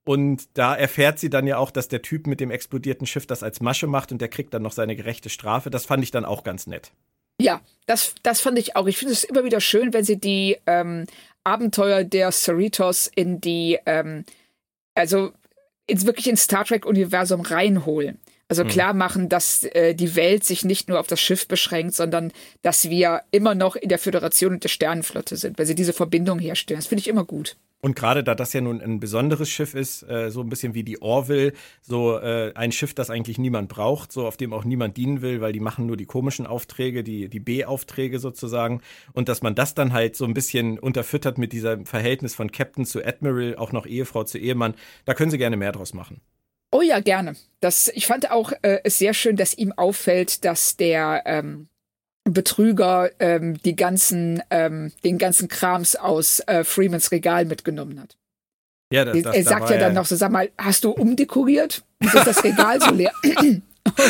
Und 0.04 0.44
da 0.54 0.76
erfährt 0.76 1.18
sie 1.18 1.28
dann 1.28 1.48
ja 1.48 1.56
auch, 1.56 1.72
dass 1.72 1.88
der 1.88 2.02
Typ 2.02 2.28
mit 2.28 2.38
dem 2.38 2.52
explodierten 2.52 3.08
Schiff 3.08 3.26
das 3.26 3.42
als 3.42 3.60
Masche 3.60 3.88
macht 3.88 4.12
und 4.12 4.20
der 4.20 4.28
kriegt 4.28 4.54
dann 4.54 4.62
noch 4.62 4.72
seine 4.72 4.94
gerechte 4.94 5.28
Strafe. 5.28 5.70
Das 5.70 5.86
fand 5.86 6.04
ich 6.04 6.12
dann 6.12 6.24
auch 6.24 6.44
ganz 6.44 6.68
nett. 6.68 6.92
Ja, 7.40 7.60
das, 7.86 8.14
das 8.22 8.40
fand 8.40 8.60
ich 8.60 8.76
auch. 8.76 8.86
Ich 8.86 8.96
finde 8.96 9.12
es 9.12 9.24
immer 9.24 9.42
wieder 9.42 9.60
schön, 9.60 9.92
wenn 9.92 10.04
sie 10.04 10.20
die 10.20 10.58
ähm, 10.68 11.06
Abenteuer 11.42 12.04
der 12.04 12.30
Cerritos 12.30 13.10
in 13.12 13.40
die, 13.40 13.80
ähm, 13.86 14.24
also 14.94 15.32
ins 15.86 16.06
wirklich 16.06 16.28
ins 16.28 16.42
Star 16.44 16.64
Trek-Universum 16.64 17.40
reinholen. 17.40 18.18
Also 18.48 18.62
hm. 18.64 18.68
klar 18.68 18.92
machen, 18.92 19.28
dass 19.28 19.64
äh, 19.64 19.94
die 19.94 20.14
Welt 20.14 20.44
sich 20.44 20.64
nicht 20.64 20.88
nur 20.88 21.00
auf 21.00 21.06
das 21.06 21.20
Schiff 21.20 21.48
beschränkt, 21.48 21.94
sondern 21.94 22.32
dass 22.60 22.90
wir 22.90 23.22
immer 23.30 23.54
noch 23.54 23.76
in 23.76 23.88
der 23.88 23.98
Föderation 23.98 24.52
und 24.52 24.64
der 24.64 24.68
Sternenflotte 24.68 25.36
sind, 25.36 25.58
weil 25.58 25.66
sie 25.66 25.74
diese 25.74 25.92
Verbindung 25.92 26.38
herstellen. 26.38 26.78
Das 26.78 26.86
finde 26.86 27.00
ich 27.00 27.08
immer 27.08 27.24
gut. 27.24 27.56
Und 27.84 27.96
gerade 27.96 28.22
da 28.22 28.36
das 28.36 28.52
ja 28.52 28.60
nun 28.60 28.80
ein 28.80 29.00
besonderes 29.00 29.50
Schiff 29.50 29.74
ist, 29.74 30.04
äh, 30.04 30.30
so 30.30 30.40
ein 30.40 30.48
bisschen 30.48 30.72
wie 30.74 30.84
die 30.84 31.02
Orville, 31.02 31.52
so 31.80 32.16
äh, 32.16 32.52
ein 32.54 32.70
Schiff, 32.70 32.94
das 32.94 33.10
eigentlich 33.10 33.38
niemand 33.38 33.68
braucht, 33.68 34.12
so 34.12 34.24
auf 34.24 34.36
dem 34.36 34.52
auch 34.52 34.62
niemand 34.62 34.96
dienen 34.96 35.20
will, 35.20 35.40
weil 35.40 35.52
die 35.52 35.58
machen 35.58 35.86
nur 35.86 35.96
die 35.96 36.06
komischen 36.06 36.46
Aufträge, 36.46 37.02
die, 37.02 37.28
die 37.28 37.40
B-Aufträge 37.40 38.20
sozusagen. 38.20 38.82
Und 39.14 39.28
dass 39.28 39.42
man 39.42 39.56
das 39.56 39.74
dann 39.74 39.92
halt 39.92 40.14
so 40.14 40.24
ein 40.24 40.32
bisschen 40.32 40.78
unterfüttert 40.78 41.38
mit 41.38 41.52
diesem 41.52 41.84
Verhältnis 41.84 42.36
von 42.36 42.52
Captain 42.52 42.86
zu 42.86 43.04
Admiral, 43.04 43.56
auch 43.56 43.72
noch 43.72 43.84
Ehefrau 43.84 44.22
zu 44.22 44.38
Ehemann, 44.38 44.74
da 45.04 45.14
können 45.14 45.32
sie 45.32 45.38
gerne 45.38 45.56
mehr 45.56 45.72
draus 45.72 45.92
machen. 45.92 46.20
Oh 46.70 46.82
ja, 46.82 47.00
gerne. 47.00 47.34
Das, 47.58 47.88
ich 47.88 48.06
fand 48.06 48.30
auch 48.30 48.52
äh, 48.62 48.78
es 48.84 48.98
sehr 48.98 49.12
schön, 49.12 49.36
dass 49.36 49.58
ihm 49.58 49.72
auffällt, 49.72 50.44
dass 50.44 50.76
der 50.76 51.22
ähm, 51.26 51.68
Betrüger 52.24 53.10
ähm, 53.18 53.60
die 53.62 53.74
ganzen, 53.74 54.42
ähm, 54.50 54.92
den 55.04 55.18
ganzen 55.18 55.48
Krams 55.48 55.96
aus 55.96 56.40
äh, 56.46 56.64
Freemans 56.64 57.10
Regal 57.10 57.44
mitgenommen 57.44 58.00
hat. 58.00 58.16
Ja, 58.92 59.04
das, 59.04 59.22
das, 59.22 59.34
er 59.34 59.44
sagt 59.44 59.70
ja 59.70 59.78
dann 59.78 59.94
noch 59.94 60.04
so, 60.04 60.16
sag 60.16 60.30
mal, 60.30 60.50
hast 60.58 60.84
du 60.84 60.90
umdekoriert? 60.90 61.82
Ist 62.00 62.14
das 62.14 62.44
Regal 62.44 62.80
so 62.80 62.92
leer? 62.92 63.12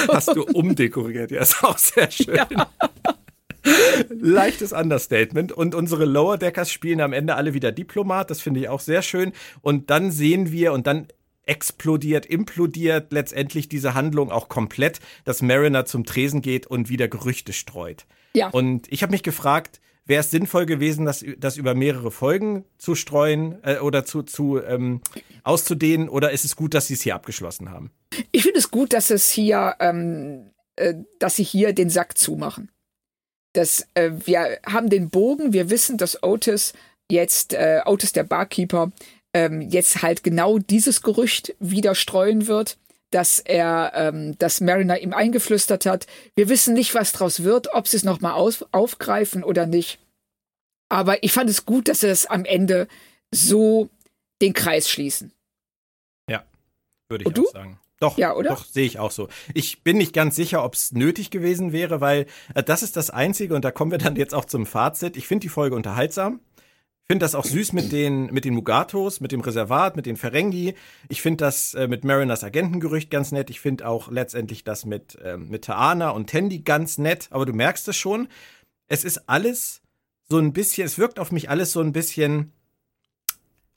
hast 0.09 0.35
du 0.35 0.43
umdekoriert? 0.45 1.31
Ja, 1.31 1.41
ist 1.41 1.63
auch 1.63 1.79
sehr 1.79 2.11
schön. 2.11 2.35
Ja. 2.35 2.69
Leichtes 4.09 4.73
Understatement. 4.73 5.53
Und 5.53 5.75
unsere 5.75 6.05
Lower 6.05 6.37
Deckers 6.37 6.71
spielen 6.71 7.01
am 7.01 7.13
Ende 7.13 7.37
alle 7.37 7.55
wieder 7.55 7.71
Diplomat. 7.71 8.31
Das 8.31 8.41
finde 8.41 8.61
ich 8.61 8.69
auch 8.69 8.81
sehr 8.81 9.03
schön. 9.03 9.33
Und 9.61 9.91
dann 9.91 10.11
sehen 10.11 10.51
wir, 10.51 10.73
und 10.73 10.87
dann 10.87 11.07
explodiert, 11.45 12.27
implodiert 12.27 13.13
letztendlich 13.13 13.69
diese 13.69 13.95
Handlung 13.95 14.31
auch 14.31 14.49
komplett, 14.49 15.01
dass 15.25 15.43
Mariner 15.43 15.85
zum 15.85 16.05
Tresen 16.05 16.41
geht 16.41 16.67
und 16.67 16.89
wieder 16.89 17.09
Gerüchte 17.09 17.53
streut. 17.53 18.07
Ja. 18.35 18.49
Und 18.49 18.91
ich 18.93 19.03
habe 19.03 19.11
mich 19.11 19.23
gefragt, 19.23 19.81
wäre 20.05 20.21
es 20.21 20.31
sinnvoll 20.31 20.67
gewesen, 20.67 21.05
das, 21.05 21.25
das 21.39 21.57
über 21.57 21.75
mehrere 21.75 22.11
Folgen 22.11 22.65
zu 22.79 22.95
streuen 22.95 23.59
äh, 23.63 23.79
oder 23.79 24.05
zu, 24.05 24.23
zu 24.23 24.63
ähm, 24.63 25.01
auszudehnen, 25.45 26.09
oder 26.09 26.31
ist 26.31 26.45
es 26.45 26.57
gut, 26.57 26.75
dass 26.75 26.87
sie 26.87 26.95
es 26.95 27.03
hier 27.03 27.15
abgeschlossen 27.15 27.71
haben? 27.71 27.91
Ich 28.31 28.43
finde 28.43 28.59
es 28.59 28.71
gut, 28.71 28.93
dass 28.93 29.11
es 29.11 29.31
hier, 29.31 29.77
ähm, 29.81 30.51
äh, 30.77 30.95
dass 31.19 31.37
sie 31.37 31.45
hier 31.45 31.73
den 31.73 31.91
Sack 31.91 32.19
zumachen. 32.19 32.71
Das, 33.53 33.87
äh, 33.95 34.11
wir 34.25 34.59
haben 34.67 34.89
den 34.89 35.11
Bogen, 35.11 35.53
wir 35.53 35.71
wissen, 35.71 35.99
dass 35.99 36.23
Otis 36.23 36.73
jetzt, 37.11 37.53
äh, 37.53 37.83
Otis 37.85 38.13
der 38.13 38.25
Barkeeper, 38.25 38.93
ähm, 39.35 39.61
jetzt 39.63 40.03
halt 40.03 40.23
genau 40.23 40.59
dieses 40.59 41.03
Gerücht 41.03 41.55
wieder 41.59 41.95
streuen 41.95 42.47
wird, 42.47 42.79
dass 43.11 43.39
er, 43.39 43.93
ähm, 43.95 44.37
dass 44.39 44.61
Mariner 44.61 44.99
ihm 44.99 45.13
eingeflüstert 45.13 45.87
hat. 45.87 46.07
Wir 46.35 46.49
wissen 46.49 46.75
nicht, 46.75 46.95
was 46.95 47.13
draus 47.13 47.43
wird, 47.43 47.73
ob 47.75 47.87
sie 47.89 47.97
es 47.97 48.05
nochmal 48.05 48.35
aufgreifen 48.73 49.45
oder 49.45 49.67
nicht. 49.67 49.99
Aber 50.89 51.23
ich 51.23 51.33
fand 51.33 51.49
es 51.49 51.65
gut, 51.65 51.89
dass 51.89 52.01
sie 52.01 52.09
es 52.09 52.27
am 52.27 52.45
Ende 52.45 52.89
so 53.31 53.89
den 54.43 54.53
Kreis 54.53 54.91
schließen. 54.91 55.33
Ja, 56.29 56.45
würde 57.09 57.23
ich 57.23 57.27
Und 57.27 57.39
auch 57.39 57.45
du? 57.45 57.51
sagen. 57.51 57.79
Doch, 58.01 58.19
ja, 58.19 58.35
oder? 58.35 58.51
doch, 58.51 58.65
sehe 58.65 58.85
ich 58.85 58.99
auch 58.99 59.13
so. 59.13 59.29
Ich 59.55 59.85
bin 59.85 59.97
nicht 59.97 60.13
ganz 60.13 60.35
sicher, 60.35 60.65
ob 60.65 60.75
es 60.75 60.91
nötig 60.91 61.31
gewesen 61.31 61.71
wäre, 61.71 62.01
weil 62.01 62.27
äh, 62.53 62.63
das 62.65 62.83
ist 62.83 62.97
das 62.97 63.11
Einzige, 63.11 63.55
und 63.55 63.65
da 63.65 63.71
kommen 63.71 63.93
wir 63.93 63.99
dann 63.99 64.17
jetzt 64.17 64.35
auch 64.35 64.45
zum 64.45 64.67
Fazit. 64.67 65.17
Ich 65.17 65.29
finde 65.29 65.43
die 65.43 65.49
Folge 65.49 65.77
unterhaltsam 65.77 66.41
finde 67.07 67.25
das 67.25 67.35
auch 67.35 67.45
süß 67.45 67.73
mit 67.73 67.93
den, 67.93 68.27
mit 68.27 68.45
den 68.45 68.55
Mugatos, 68.55 69.21
mit 69.21 69.33
dem 69.33 69.41
Reservat, 69.41 69.97
mit 69.97 70.07
den 70.07 70.17
Ferengi. 70.17 70.75
Ich 71.09 71.23
finde 71.23 71.45
das 71.45 71.75
äh, 71.75 71.89
mit 71.89 72.05
Mariners 72.05 72.45
Agentengerücht 72.45 73.11
ganz 73.11 73.33
nett. 73.33 73.51
Ich 73.51 73.61
finde 73.61 73.87
auch 73.87 74.11
letztendlich 74.11 74.65
das 74.65 74.85
mit, 74.85 75.17
äh, 75.17 75.37
mit 75.37 75.65
Taana 75.65 76.11
und 76.11 76.31
Tandy 76.31 76.61
ganz 76.61 76.99
nett. 76.99 77.29
Aber 77.31 77.47
du 77.47 77.53
merkst 77.53 77.87
es 77.89 77.97
schon. 77.97 78.29
Es 78.89 79.05
ist 79.05 79.29
alles 79.29 79.83
so 80.29 80.39
ein 80.39 80.53
bisschen, 80.53 80.87
es 80.87 80.99
wirkt 80.99 81.19
auf 81.19 81.33
mich 81.33 81.51
alles 81.51 81.73
so 81.73 81.81
ein 81.81 81.93
bisschen 81.93 82.53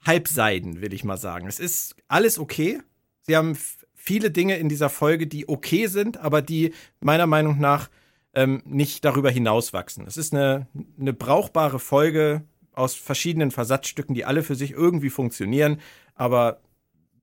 halbseiden, 0.06 0.82
will 0.82 0.94
ich 0.94 1.04
mal 1.04 1.18
sagen. 1.18 1.48
Es 1.48 1.60
ist 1.60 1.96
alles 2.08 2.40
okay. 2.40 2.80
Sie 3.22 3.36
haben 3.36 3.58
viele 3.94 4.30
Dinge 4.32 4.58
in 4.58 4.70
dieser 4.70 4.90
Folge, 4.90 5.28
die 5.28 5.50
okay 5.50 5.88
sind, 5.88 6.18
aber 6.18 6.42
die 6.42 6.74
meiner 7.00 7.26
Meinung 7.28 7.60
nach 7.60 7.90
ähm, 8.36 8.62
nicht 8.66 9.04
darüber 9.04 9.32
hinauswachsen. 9.32 10.06
Es 10.06 10.16
ist 10.16 10.34
eine, 10.34 10.68
eine 11.00 11.14
brauchbare 11.14 11.80
Folge 11.80 12.44
aus 12.78 12.96
verschiedenen 12.96 13.52
Versatzstücken, 13.52 14.16
die 14.16 14.26
alle 14.26 14.44
für 14.44 14.56
sich 14.56 14.72
irgendwie 14.72 15.10
funktionieren, 15.10 15.82
aber 16.16 16.60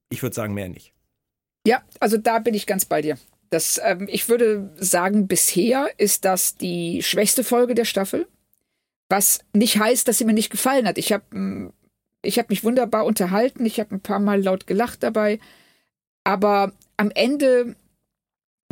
ich 0.08 0.22
würde 0.22 0.34
sagen, 0.34 0.54
mehr 0.54 0.68
nicht. 0.68 0.92
Ja, 1.66 1.82
also 2.00 2.16
da 2.16 2.38
bin 2.38 2.54
ich 2.54 2.66
ganz 2.66 2.84
bei 2.84 3.02
dir. 3.02 3.18
Das, 3.50 3.80
ähm, 3.84 4.08
ich 4.10 4.28
würde 4.28 4.70
sagen, 4.76 5.28
bisher 5.28 5.88
ist 5.98 6.24
das 6.24 6.56
die 6.56 7.02
schwächste 7.02 7.44
Folge 7.44 7.74
der 7.74 7.84
Staffel. 7.84 8.26
Was 9.08 9.40
nicht 9.52 9.78
heißt, 9.78 10.08
dass 10.08 10.18
sie 10.18 10.24
mir 10.24 10.32
nicht 10.32 10.50
gefallen 10.50 10.86
hat. 10.86 10.96
Ich 10.96 11.12
habe 11.12 11.70
ich 12.22 12.38
hab 12.38 12.50
mich 12.50 12.64
wunderbar 12.64 13.04
unterhalten, 13.04 13.66
ich 13.66 13.78
habe 13.78 13.94
ein 13.94 14.00
paar 14.00 14.20
Mal 14.20 14.42
laut 14.42 14.66
gelacht 14.66 15.02
dabei. 15.02 15.38
Aber 16.24 16.72
am 16.96 17.10
Ende 17.10 17.76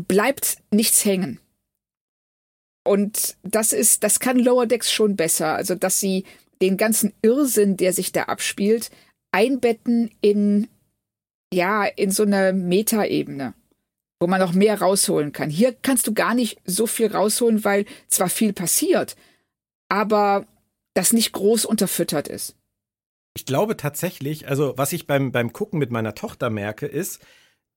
bleibt 0.08 0.58
nichts 0.70 1.04
hängen. 1.04 1.40
Und 2.84 3.36
das 3.42 3.72
ist, 3.72 4.02
das 4.02 4.20
kann 4.20 4.38
Lower 4.38 4.66
Decks 4.66 4.90
schon 4.90 5.16
besser. 5.16 5.54
Also, 5.54 5.74
dass 5.74 6.00
sie 6.00 6.24
den 6.62 6.76
ganzen 6.76 7.12
Irrsinn, 7.22 7.76
der 7.76 7.92
sich 7.92 8.12
da 8.12 8.24
abspielt, 8.24 8.90
einbetten 9.32 10.10
in, 10.20 10.68
ja, 11.52 11.84
in 11.84 12.10
so 12.10 12.22
eine 12.22 12.52
Metaebene, 12.52 13.54
wo 14.20 14.26
man 14.26 14.40
noch 14.40 14.52
mehr 14.52 14.80
rausholen 14.80 15.32
kann. 15.32 15.50
Hier 15.50 15.72
kannst 15.72 16.06
du 16.06 16.14
gar 16.14 16.34
nicht 16.34 16.60
so 16.64 16.86
viel 16.86 17.08
rausholen, 17.08 17.64
weil 17.64 17.86
zwar 18.08 18.28
viel 18.28 18.52
passiert, 18.52 19.16
aber 19.88 20.46
das 20.94 21.12
nicht 21.12 21.32
groß 21.32 21.64
unterfüttert 21.64 22.28
ist. 22.28 22.56
Ich 23.36 23.46
glaube 23.46 23.76
tatsächlich, 23.76 24.48
also 24.48 24.74
was 24.76 24.92
ich 24.92 25.06
beim, 25.06 25.30
beim 25.32 25.52
Gucken 25.52 25.78
mit 25.78 25.90
meiner 25.90 26.14
Tochter 26.14 26.50
merke, 26.50 26.86
ist, 26.86 27.24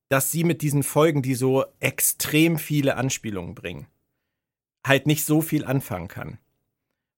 dass 0.09 0.31
sie 0.31 0.43
mit 0.43 0.61
diesen 0.61 0.83
Folgen, 0.83 1.21
die 1.21 1.35
so 1.35 1.63
extrem 1.79 2.57
viele 2.57 2.97
Anspielungen 2.97 3.55
bringen, 3.55 3.87
halt 4.85 5.07
nicht 5.07 5.25
so 5.25 5.41
viel 5.41 5.63
anfangen 5.63 6.07
kann 6.07 6.39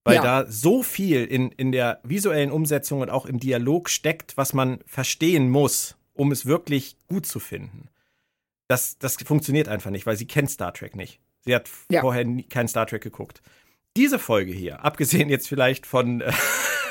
weil 0.06 0.16
ja. 0.16 0.22
da 0.22 0.49
so 0.49 0.84
viel 0.84 1.26
in, 1.26 1.51
in 1.51 1.72
der 1.72 1.99
visuellen 2.03 2.51
Umsetzung 2.51 3.01
und 3.01 3.10
auch 3.10 3.26
im 3.26 3.39
Dialog 3.39 3.89
steckt, 3.89 4.38
was 4.38 4.53
man 4.53 4.80
verstehen 4.86 5.49
muss, 5.49 5.97
um 6.14 6.32
es 6.32 6.45
wirklich 6.45 6.95
gut 7.08 7.26
zu 7.26 7.39
finden. 7.39 7.89
Das, 8.68 8.97
das 8.99 9.18
funktioniert 9.26 9.68
einfach 9.68 9.91
nicht, 9.91 10.06
weil 10.06 10.16
sie 10.16 10.28
kennt 10.28 10.51
Star 10.51 10.74
Trek 10.74 10.95
nicht. 10.95 11.20
Sie 11.41 11.53
hat 11.53 11.70
ja. 11.89 12.01
vorher 12.01 12.24
nie, 12.24 12.43
kein 12.43 12.68
Star 12.68 12.86
Trek 12.86 13.01
geguckt. 13.01 13.41
Diese 13.97 14.20
Folge 14.20 14.51
hier, 14.51 14.86
abgesehen 14.86 15.30
jetzt 15.30 15.47
vielleicht 15.47 15.86
von 15.88 16.22
äh, 16.22 16.32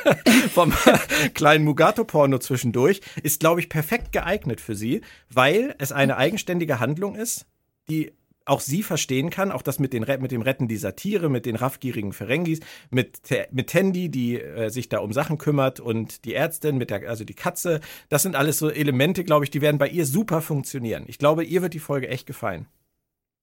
vom 0.53 0.73
kleinen 1.35 1.65
Mugato-Porno 1.65 2.39
zwischendurch, 2.39 3.01
ist, 3.23 3.41
glaube 3.41 3.61
ich, 3.61 3.69
perfekt 3.69 4.13
geeignet 4.13 4.61
für 4.61 4.75
sie, 4.75 5.03
weil 5.31 5.75
es 5.79 5.93
eine 5.93 6.17
eigenständige 6.17 6.81
Handlung 6.81 7.15
ist, 7.15 7.47
die 7.89 8.13
auch 8.45 8.61
sie 8.61 8.83
verstehen 8.83 9.31
kann, 9.31 9.51
auch 9.51 9.63
das 9.63 9.79
mit, 9.79 9.93
den, 9.93 10.05
mit 10.21 10.31
dem 10.31 10.43
Retten 10.43 10.69
dieser 10.69 10.97
Tiere, 10.97 11.31
mit 11.31 11.47
den 11.47 11.57
raffgierigen 11.57 12.13
Ferengis, 12.13 12.61
mit, 12.91 13.19
mit 13.51 13.71
Tandy, 13.71 14.11
die 14.11 14.41
äh, 14.41 14.69
sich 14.69 14.89
da 14.89 14.99
um 14.99 15.13
Sachen 15.13 15.39
kümmert 15.39 15.81
und 15.81 16.25
die 16.25 16.35
Ärztin, 16.35 16.77
mit 16.77 16.91
der, 16.91 17.09
also 17.09 17.25
die 17.25 17.35
Katze. 17.35 17.81
Das 18.09 18.23
sind 18.23 18.37
alles 18.37 18.59
so 18.59 18.69
Elemente, 18.69 19.25
glaube 19.25 19.45
ich, 19.45 19.51
die 19.51 19.63
werden 19.63 19.79
bei 19.79 19.89
ihr 19.89 20.07
super 20.07 20.43
funktionieren. 20.43 21.05
Ich 21.07 21.19
glaube, 21.19 21.45
ihr 21.45 21.63
wird 21.63 21.75
die 21.75 21.79
Folge 21.79 22.09
echt 22.09 22.27
gefallen. 22.27 22.67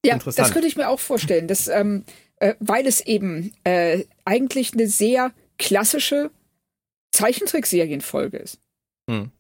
Ja, 0.06 0.18
das 0.18 0.52
könnte 0.52 0.68
ich 0.68 0.76
mir 0.76 0.90
auch 0.90 1.00
vorstellen, 1.00 1.48
dass, 1.48 1.68
ähm, 1.68 2.06
äh, 2.38 2.56
weil 2.60 2.88
es 2.88 3.02
eben 3.02 3.54
äh, 3.64 4.06
eigentlich 4.26 4.74
eine 4.74 4.88
sehr 4.88 5.32
klassische 5.60 6.32
Zeichentrickserienfolge 7.12 8.38
ist. 8.38 8.60
Hm. 9.10 9.32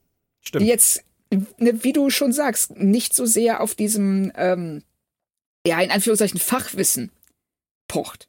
Stimmt. 0.41 0.64
Die 0.64 0.68
jetzt, 0.68 1.03
ne, 1.32 1.84
wie 1.84 1.93
du 1.93 2.09
schon 2.09 2.32
sagst, 2.32 2.78
nicht 2.78 3.16
so 3.16 3.26
sehr 3.26 3.62
auf 3.62 3.74
diesem 3.74 4.32
ähm, 4.36 4.84
ja, 5.66 5.80
in 5.82 5.91
Anführungszeichen 5.91 6.39
Fachwissen 6.39 7.12
pocht, 7.88 8.28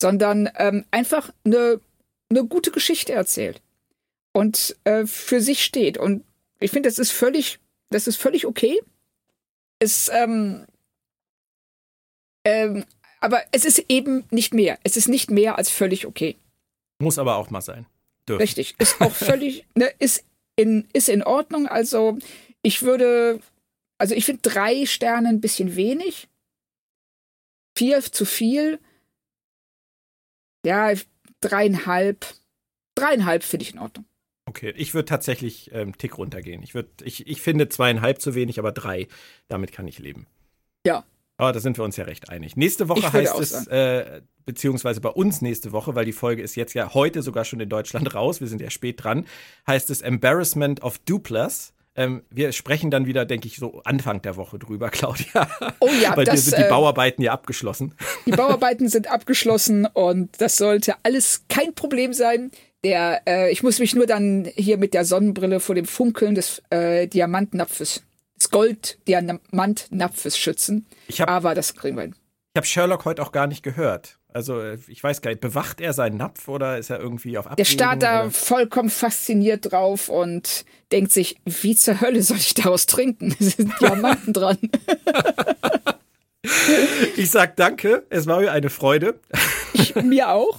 sondern 0.00 0.50
ähm, 0.56 0.84
einfach 0.90 1.32
eine, 1.44 1.80
eine 2.30 2.44
gute 2.44 2.70
Geschichte 2.70 3.12
erzählt 3.12 3.62
und 4.32 4.76
äh, 4.84 5.06
für 5.06 5.40
sich 5.40 5.64
steht. 5.64 5.98
Und 5.98 6.24
ich 6.60 6.70
finde, 6.70 6.88
das 6.88 6.98
ist 6.98 7.12
völlig, 7.12 7.58
das 7.90 8.06
ist 8.06 8.16
völlig 8.16 8.46
okay. 8.46 8.80
Es, 9.78 10.08
ähm, 10.08 10.66
ähm, 12.44 12.84
aber 13.20 13.42
es 13.52 13.64
ist 13.64 13.84
eben 13.88 14.24
nicht 14.30 14.54
mehr. 14.54 14.78
Es 14.82 14.96
ist 14.96 15.08
nicht 15.08 15.30
mehr 15.30 15.58
als 15.58 15.70
völlig 15.70 16.06
okay. 16.06 16.36
Muss 17.00 17.18
aber 17.18 17.36
auch 17.36 17.50
mal 17.50 17.60
sein. 17.60 17.86
Dürfen. 18.28 18.42
Richtig. 18.42 18.74
Ist 18.78 19.00
auch 19.00 19.12
völlig, 19.14 19.66
ne, 19.74 19.90
ist 19.98 20.24
in, 20.56 20.88
ist 20.92 21.08
in 21.08 21.22
Ordnung. 21.22 21.66
Also 21.66 22.18
ich 22.62 22.82
würde, 22.82 23.40
also 23.98 24.14
ich 24.14 24.24
finde 24.24 24.42
drei 24.42 24.86
Sterne 24.86 25.28
ein 25.28 25.40
bisschen 25.40 25.76
wenig 25.76 26.27
vier 27.78 28.00
zu 28.00 28.24
viel. 28.24 28.80
Ja, 30.66 30.92
dreieinhalb. 31.40 32.26
Dreieinhalb 32.96 33.44
finde 33.44 33.62
ich 33.62 33.74
in 33.74 33.78
Ordnung. 33.78 34.04
Okay, 34.46 34.72
ich 34.76 34.94
würde 34.94 35.04
tatsächlich 35.04 35.70
ähm, 35.72 35.96
Tick 35.96 36.18
runtergehen. 36.18 36.62
Ich, 36.62 36.74
würd, 36.74 36.88
ich, 37.02 37.26
ich 37.26 37.40
finde 37.40 37.68
zweieinhalb 37.68 38.20
zu 38.20 38.34
wenig, 38.34 38.58
aber 38.58 38.72
drei, 38.72 39.06
damit 39.46 39.72
kann 39.72 39.86
ich 39.86 39.98
leben. 39.98 40.26
Ja. 40.84 41.04
Aber 41.36 41.52
da 41.52 41.60
sind 41.60 41.78
wir 41.78 41.84
uns 41.84 41.96
ja 41.96 42.04
recht 42.04 42.30
einig. 42.30 42.56
Nächste 42.56 42.88
Woche 42.88 43.12
heißt 43.12 43.38
es, 43.38 43.66
äh, 43.68 44.22
beziehungsweise 44.44 45.00
bei 45.00 45.10
uns 45.10 45.40
nächste 45.40 45.70
Woche, 45.70 45.94
weil 45.94 46.04
die 46.04 46.12
Folge 46.12 46.42
ist 46.42 46.56
jetzt 46.56 46.74
ja 46.74 46.94
heute 46.94 47.22
sogar 47.22 47.44
schon 47.44 47.60
in 47.60 47.68
Deutschland 47.68 48.12
raus, 48.14 48.40
wir 48.40 48.48
sind 48.48 48.60
ja 48.60 48.70
spät 48.70 49.04
dran, 49.04 49.26
heißt 49.66 49.90
es 49.90 50.00
Embarrassment 50.00 50.82
of 50.82 50.98
Duplas. 50.98 51.74
Ähm, 51.98 52.22
wir 52.30 52.52
sprechen 52.52 52.92
dann 52.92 53.06
wieder, 53.06 53.24
denke 53.24 53.48
ich, 53.48 53.56
so 53.56 53.82
Anfang 53.84 54.22
der 54.22 54.36
Woche 54.36 54.56
drüber, 54.56 54.88
Claudia. 54.90 55.48
Oh 55.80 55.90
ja, 56.00 56.14
Bei 56.14 56.22
das, 56.22 56.36
dir 56.36 56.40
sind 56.42 56.58
die 56.58 56.62
äh, 56.62 56.68
Bauarbeiten 56.68 57.22
ja 57.22 57.32
abgeschlossen. 57.32 57.92
Die 58.24 58.30
Bauarbeiten 58.30 58.88
sind 58.88 59.10
abgeschlossen 59.10 59.84
und 59.84 60.40
das 60.40 60.56
sollte 60.56 60.94
alles 61.02 61.42
kein 61.48 61.74
Problem 61.74 62.12
sein. 62.12 62.52
Der, 62.84 63.22
äh, 63.26 63.50
ich 63.50 63.64
muss 63.64 63.80
mich 63.80 63.96
nur 63.96 64.06
dann 64.06 64.48
hier 64.54 64.78
mit 64.78 64.94
der 64.94 65.04
Sonnenbrille 65.04 65.58
vor 65.58 65.74
dem 65.74 65.86
Funkeln 65.86 66.36
des 66.36 66.62
äh, 66.70 67.08
Diamantnapfes, 67.08 68.04
des 68.38 68.50
Gold-Diamantnapfes 68.50 70.38
schützen. 70.38 70.86
Hab, 71.18 71.28
Aber 71.28 71.56
das 71.56 71.74
kriegen 71.74 71.96
wir 71.96 72.02
hin. 72.02 72.14
Ich 72.54 72.58
habe 72.58 72.66
Sherlock 72.66 73.06
heute 73.06 73.22
auch 73.22 73.32
gar 73.32 73.48
nicht 73.48 73.64
gehört. 73.64 74.20
Also 74.32 74.60
äh, 74.60 74.78
ich 74.88 75.02
weiß 75.02 75.22
gar 75.22 75.30
nicht, 75.30 75.40
bewacht 75.40 75.80
er 75.80 75.92
seinen 75.92 76.18
Napf 76.18 76.48
oder 76.48 76.78
ist 76.78 76.90
er 76.90 77.00
irgendwie 77.00 77.38
auf 77.38 77.46
Abwägen, 77.46 77.56
Der 77.56 77.64
starrt 77.64 78.02
da 78.02 78.30
vollkommen 78.30 78.90
fasziniert 78.90 79.72
drauf 79.72 80.08
und 80.08 80.64
denkt 80.92 81.12
sich, 81.12 81.36
wie 81.44 81.74
zur 81.74 82.00
Hölle 82.00 82.22
soll 82.22 82.36
ich 82.36 82.54
daraus 82.54 82.86
trinken? 82.86 83.34
Es 83.40 83.56
sind 83.56 83.72
Diamanten 83.80 84.32
dran. 84.32 84.58
ich 87.16 87.30
sag 87.30 87.56
danke, 87.56 88.04
es 88.10 88.26
war 88.26 88.40
mir 88.40 88.52
eine 88.52 88.70
Freude. 88.70 89.18
Ich, 89.72 89.94
mir 89.94 90.30
auch. 90.30 90.58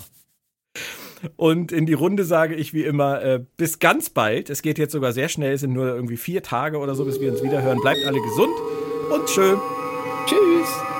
Und 1.35 1.71
in 1.71 1.85
die 1.85 1.93
Runde 1.93 2.23
sage 2.23 2.55
ich 2.55 2.73
wie 2.73 2.85
immer, 2.85 3.21
äh, 3.21 3.43
bis 3.57 3.79
ganz 3.79 4.09
bald. 4.09 4.49
Es 4.49 4.61
geht 4.61 4.79
jetzt 4.79 4.93
sogar 4.93 5.11
sehr 5.11 5.29
schnell, 5.29 5.53
es 5.53 5.61
sind 5.61 5.73
nur 5.73 5.87
irgendwie 5.87 6.17
vier 6.17 6.41
Tage 6.41 6.77
oder 6.77 6.95
so, 6.95 7.05
bis 7.05 7.19
wir 7.19 7.31
uns 7.31 7.43
wieder 7.43 7.61
hören. 7.61 7.79
Bleibt 7.81 8.05
alle 8.05 8.21
gesund 8.21 8.53
und 9.11 9.29
schön. 9.29 9.59
Tschüss 10.25 10.98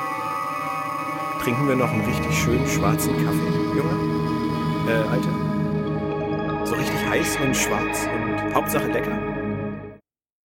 trinken 1.50 1.68
wir 1.68 1.76
noch 1.76 1.92
einen 1.92 2.06
richtig 2.06 2.38
schönen 2.38 2.68
schwarzen 2.68 3.12
Kaffee, 3.26 3.76
Junge. 3.76 4.88
Äh, 4.88 5.10
Alter. 5.10 6.66
So 6.66 6.76
richtig 6.76 7.10
heiß 7.10 7.40
und 7.44 7.58
schwarz 7.58 8.08
und 8.14 8.54
Hauptsache 8.54 8.86
lecker. 8.86 9.29